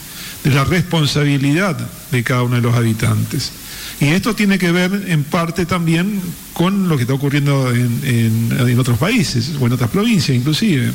de 0.44 0.52
la 0.52 0.64
responsabilidad 0.64 1.78
de 2.12 2.24
cada 2.24 2.44
uno 2.44 2.56
de 2.56 2.62
los 2.62 2.76
habitantes. 2.76 3.52
Y 4.00 4.08
esto 4.08 4.34
tiene 4.34 4.58
que 4.58 4.72
ver 4.72 5.06
en 5.08 5.24
parte 5.24 5.66
también 5.66 6.20
con 6.54 6.90
lo 6.90 6.96
que 6.98 7.04
está 7.04 7.14
ocurriendo 7.14 7.72
en, 7.72 8.80
otros 8.80 8.98
países 8.98 9.52
o 9.60 9.68
en 9.68 9.74
otras 9.74 9.90
provincias 9.90 10.36
inclusive. 10.36 10.92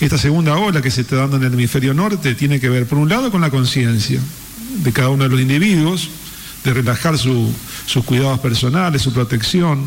Esta 0.00 0.18
segunda 0.18 0.56
ola 0.56 0.82
que 0.82 0.90
se 0.90 1.00
está 1.00 1.16
dando 1.16 1.36
en 1.36 1.44
el 1.44 1.54
hemisferio 1.54 1.94
norte 1.94 2.34
tiene 2.34 2.60
que 2.60 2.68
ver, 2.68 2.86
por 2.86 2.98
un 2.98 3.08
lado, 3.08 3.30
con 3.30 3.40
la 3.40 3.50
conciencia 3.50 4.20
de 4.82 4.92
cada 4.92 5.08
uno 5.08 5.24
de 5.24 5.30
los 5.30 5.40
individuos, 5.40 6.08
de 6.64 6.72
relajar 6.72 7.18
sus 7.18 8.04
cuidados 8.04 8.40
personales, 8.40 9.02
su 9.02 9.12
protección, 9.12 9.84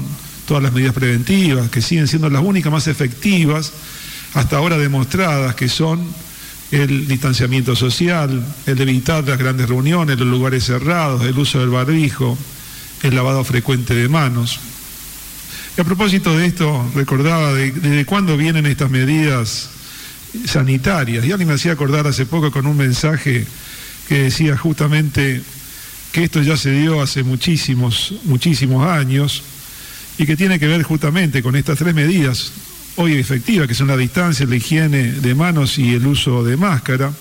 todas 0.47 0.63
las 0.63 0.71
medidas 0.71 0.93
preventivas, 0.93 1.69
que 1.69 1.81
siguen 1.81 2.07
siendo 2.07 2.29
las 2.29 2.43
únicas 2.43 2.71
más 2.71 2.87
efectivas 2.87 3.73
hasta 4.33 4.57
ahora 4.57 4.77
demostradas, 4.77 5.55
que 5.55 5.67
son 5.67 5.99
el 6.71 7.07
distanciamiento 7.07 7.75
social, 7.75 8.45
el 8.65 8.81
evitar 8.81 9.27
las 9.27 9.39
grandes 9.39 9.69
reuniones, 9.69 10.19
los 10.19 10.27
lugares 10.27 10.65
cerrados, 10.65 11.23
el 11.23 11.37
uso 11.37 11.59
del 11.59 11.69
barbijo, 11.69 12.37
el 13.03 13.15
lavado 13.15 13.43
frecuente 13.43 13.95
de 13.95 14.07
manos. 14.07 14.59
Y 15.77 15.81
a 15.81 15.83
propósito 15.83 16.37
de 16.37 16.45
esto, 16.45 16.89
recordaba 16.93 17.53
de, 17.53 17.71
desde 17.71 18.05
cuándo 18.05 18.37
vienen 18.37 18.65
estas 18.65 18.91
medidas 18.91 19.69
sanitarias. 20.45 21.25
Y 21.25 21.31
alguien 21.31 21.47
me 21.47 21.55
hacía 21.55 21.71
acordar 21.71 22.05
hace 22.05 22.25
poco 22.25 22.51
con 22.51 22.67
un 22.67 22.77
mensaje 22.77 23.45
que 24.07 24.23
decía 24.23 24.57
justamente 24.57 25.41
que 26.17 26.23
esto 26.23 26.41
ya 26.41 26.57
se 26.57 26.71
dio 26.71 26.99
hace 26.99 27.21
muchísimos, 27.21 28.11
muchísimos 28.23 28.87
años 28.87 29.43
y 30.17 30.25
que 30.25 30.35
tiene 30.35 30.57
que 30.57 30.65
ver 30.65 30.81
justamente 30.81 31.43
con 31.43 31.55
estas 31.55 31.77
tres 31.77 31.93
medidas 31.93 32.53
hoy 32.95 33.13
efectiva, 33.13 33.67
que 33.67 33.75
son 33.75 33.85
la 33.85 33.95
distancia, 33.95 34.47
la 34.47 34.55
higiene 34.55 35.11
de 35.11 35.35
manos 35.35 35.77
y 35.77 35.93
el 35.93 36.07
uso 36.07 36.43
de 36.43 36.57
máscara. 36.57 37.13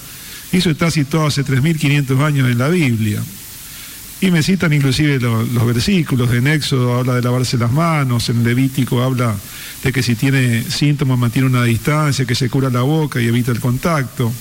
Eso 0.51 0.71
está 0.71 0.91
situado 0.91 1.27
hace 1.27 1.45
3.500 1.45 2.25
años 2.25 2.51
en 2.51 2.57
la 2.57 2.71
Biblia. 2.71 3.23
Y 4.23 4.31
me 4.31 4.43
citan 4.43 4.73
inclusive 4.73 5.21
los, 5.21 5.67
versículos, 5.67 6.33
en 6.33 6.47
Éxodo 6.47 6.99
habla 6.99 7.17
de 7.17 7.21
lavarse 7.21 7.59
las 7.59 7.71
manos, 7.71 8.31
en 8.31 8.45
Levítico 8.45 9.03
habla 9.03 9.37
de 9.83 9.93
que 9.93 10.03
si 10.03 10.15
tiene 10.15 10.63
síntomas 10.63 11.19
mantiene 11.19 11.49
una 11.49 11.65
distancia, 11.65 12.25
que 12.25 12.35
se 12.35 12.49
cura 12.49 12.71
la 12.71 12.81
boca 12.81 13.21
y 13.21 13.27
evita 13.27 13.53
el 13.53 13.61
contacto. 13.61 14.33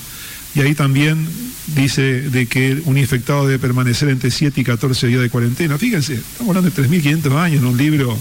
Y 0.56 0.62
ahí 0.62 0.74
también 0.74 1.28
dice 1.74 2.22
de 2.30 2.46
que 2.46 2.80
un 2.86 2.96
infectado 2.96 3.46
debe 3.46 3.58
permanecer 3.58 4.08
entre 4.08 4.30
7 4.30 4.58
y 4.58 4.64
14 4.64 5.06
días 5.06 5.20
de 5.20 5.28
cuarentena. 5.28 5.76
Fíjense, 5.76 6.14
estamos 6.14 6.56
hablando 6.56 6.70
de 6.70 6.88
3.500 6.88 7.36
años 7.36 7.60
en 7.60 7.66
un 7.66 7.76
libro 7.76 8.16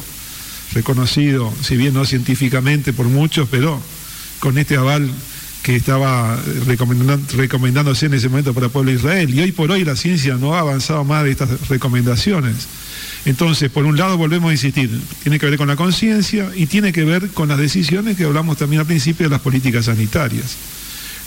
reconocido, 0.74 1.54
si 1.62 1.78
bien 1.78 1.94
no 1.94 2.04
científicamente 2.04 2.92
por 2.92 3.06
muchos, 3.06 3.48
pero 3.50 3.82
con 4.40 4.58
este 4.58 4.76
aval 4.76 5.10
que 5.64 5.78
estaba 5.78 6.38
recomendándose 7.38 8.08
en 8.08 8.14
ese 8.16 8.28
momento 8.28 8.54
para 8.54 8.66
el 8.66 8.72
pueblo 8.74 8.92
de 8.92 8.98
Israel. 8.98 9.34
Y 9.34 9.40
hoy 9.40 9.54
por 9.54 9.72
hoy 9.72 9.86
la 9.86 9.96
ciencia 9.96 10.36
no 10.36 10.56
ha 10.56 10.60
avanzado 10.60 11.06
más 11.06 11.24
de 11.24 11.32
estas 11.32 11.70
recomendaciones. 11.70 12.68
Entonces, 13.24 13.72
por 13.72 13.86
un 13.86 13.98
lado, 13.98 14.18
volvemos 14.18 14.50
a 14.50 14.54
insistir, 14.54 14.92
tiene 15.24 15.40
que 15.40 15.46
ver 15.46 15.58
con 15.58 15.70
la 15.70 15.78
conciencia 15.78 16.52
y 16.54 16.66
tiene 16.66 16.92
que 16.92 17.06
ver 17.06 17.30
con 17.30 17.48
las 17.48 17.58
decisiones 17.58 18.18
que 18.18 18.26
hablamos 18.26 18.58
también 18.58 18.82
al 18.82 18.86
principio 18.86 19.26
de 19.28 19.30
las 19.30 19.42
políticas 19.42 19.86
sanitarias. 19.86 20.58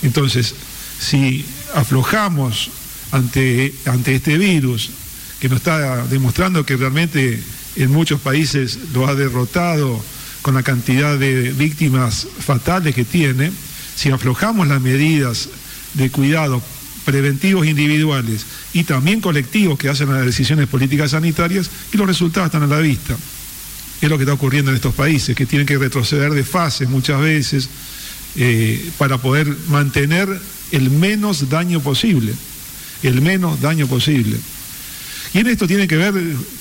Entonces, 0.03 0.55
si 0.99 1.45
aflojamos 1.75 2.71
ante, 3.13 3.75
ante 3.87 4.15
este 4.15 4.39
virus, 4.39 4.91
que 5.41 5.49
nos 5.49 5.59
está 5.59 6.05
demostrando 6.07 6.67
que 6.67 6.77
realmente 6.77 7.43
en 7.77 7.91
muchos 7.91 8.21
países 8.21 8.79
lo 8.93 9.07
ha 9.07 9.15
derrotado 9.15 10.03
con 10.43 10.55
la 10.55 10.63
cantidad 10.63 11.19
de 11.19 11.53
víctimas 11.53 12.27
fatales 12.41 12.95
que 12.95 13.05
tiene, 13.05 13.53
si 13.95 14.11
aflojamos 14.11 14.67
las 14.69 14.81
medidas 14.81 15.49
de 15.95 16.11
cuidado 16.11 16.63
preventivos 17.05 17.67
individuales 17.67 18.45
y 18.75 18.85
también 18.85 19.21
colectivos 19.21 19.79
que 19.79 19.89
hacen 19.89 20.13
las 20.13 20.27
decisiones 20.27 20.69
políticas 20.69 21.13
sanitarias, 21.13 21.71
y 21.93 21.97
los 21.97 22.07
resultados 22.07 22.49
están 22.49 22.65
a 22.65 22.67
la 22.67 22.81
vista. 22.81 23.17
Es 24.01 24.09
lo 24.09 24.19
que 24.19 24.25
está 24.25 24.35
ocurriendo 24.35 24.71
en 24.71 24.77
estos 24.77 24.95
países, 24.95 25.35
que 25.35 25.47
tienen 25.47 25.67
que 25.67 25.79
retroceder 25.79 26.33
de 26.33 26.45
fases 26.45 26.89
muchas 26.89 27.21
veces 27.21 27.69
eh, 28.37 28.91
para 28.99 29.19
poder 29.19 29.49
mantener 29.69 30.29
el 30.73 30.91
menos 30.91 31.49
daño 31.49 31.81
posible, 31.81 32.33
el 33.03 33.21
menos 33.23 33.61
daño 33.61 33.87
posible. 33.87 34.37
Y 35.35 35.39
en 35.41 35.47
esto 35.47 35.67
tiene 35.67 35.87
que 35.87 35.97
ver 35.97 36.15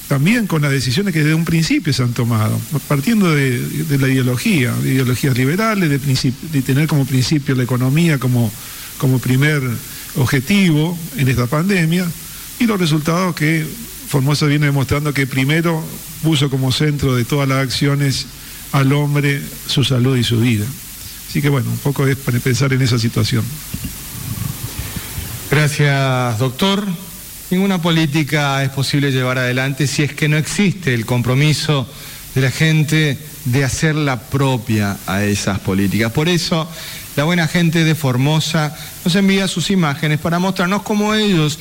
también 0.07 0.45
con 0.45 0.61
las 0.61 0.71
decisiones 0.71 1.13
que 1.13 1.19
desde 1.19 1.33
un 1.33 1.45
principio 1.45 1.93
se 1.93 2.03
han 2.03 2.13
tomado, 2.13 2.59
partiendo 2.87 3.33
de, 3.33 3.97
la 3.97 4.09
ideología, 4.09 4.73
de 4.73 4.93
ideologías 4.93 5.37
liberales, 5.37 5.89
de, 5.89 6.61
tener 6.61 6.87
como 6.87 7.05
principio 7.05 7.55
la 7.55 7.63
economía 7.63 8.17
como, 8.17 8.51
como 8.97 9.19
primer 9.19 9.61
objetivo 10.15 10.97
en 11.15 11.27
esta 11.29 11.47
pandemia, 11.47 12.05
y 12.59 12.65
los 12.65 12.79
resultados 12.79 13.35
que 13.35 13.65
Formosa 14.07 14.45
viene 14.45 14.67
demostrando 14.67 15.13
que 15.13 15.27
primero 15.27 15.83
puso 16.23 16.49
como 16.49 16.71
centro 16.71 17.15
de 17.15 17.25
todas 17.25 17.47
las 17.47 17.59
acciones 17.59 18.25
al 18.71 18.91
hombre, 18.93 19.41
su 19.67 19.83
salud 19.83 20.17
y 20.17 20.23
su 20.23 20.39
vida. 20.39 20.65
Así 21.27 21.41
que 21.41 21.49
bueno, 21.49 21.69
un 21.69 21.77
poco 21.77 22.07
es 22.07 22.17
para 22.17 22.39
pensar 22.39 22.71
en 22.73 22.81
esa 22.81 22.97
situación. 22.97 23.43
Gracias, 25.49 26.39
doctor. 26.39 26.85
Ninguna 27.49 27.81
política 27.81 28.63
es 28.63 28.69
posible 28.69 29.11
llevar 29.11 29.37
adelante 29.37 29.87
si 29.87 30.03
es 30.03 30.13
que 30.13 30.27
no 30.27 30.37
existe 30.37 30.93
el 30.93 31.05
compromiso 31.05 31.87
de 32.35 32.41
la 32.41 32.51
gente 32.51 33.17
de 33.45 33.63
hacerla 33.63 34.19
propia 34.19 34.97
a 35.07 35.23
esas 35.23 35.59
políticas. 35.59 36.11
Por 36.11 36.27
eso, 36.27 36.69
la 37.15 37.23
buena 37.23 37.47
gente 37.47 37.83
de 37.83 37.95
Formosa 37.95 38.75
nos 39.03 39.15
envía 39.15 39.47
sus 39.47 39.71
imágenes 39.71 40.19
para 40.19 40.37
mostrarnos 40.37 40.83
cómo 40.83 41.15
ellos 41.15 41.57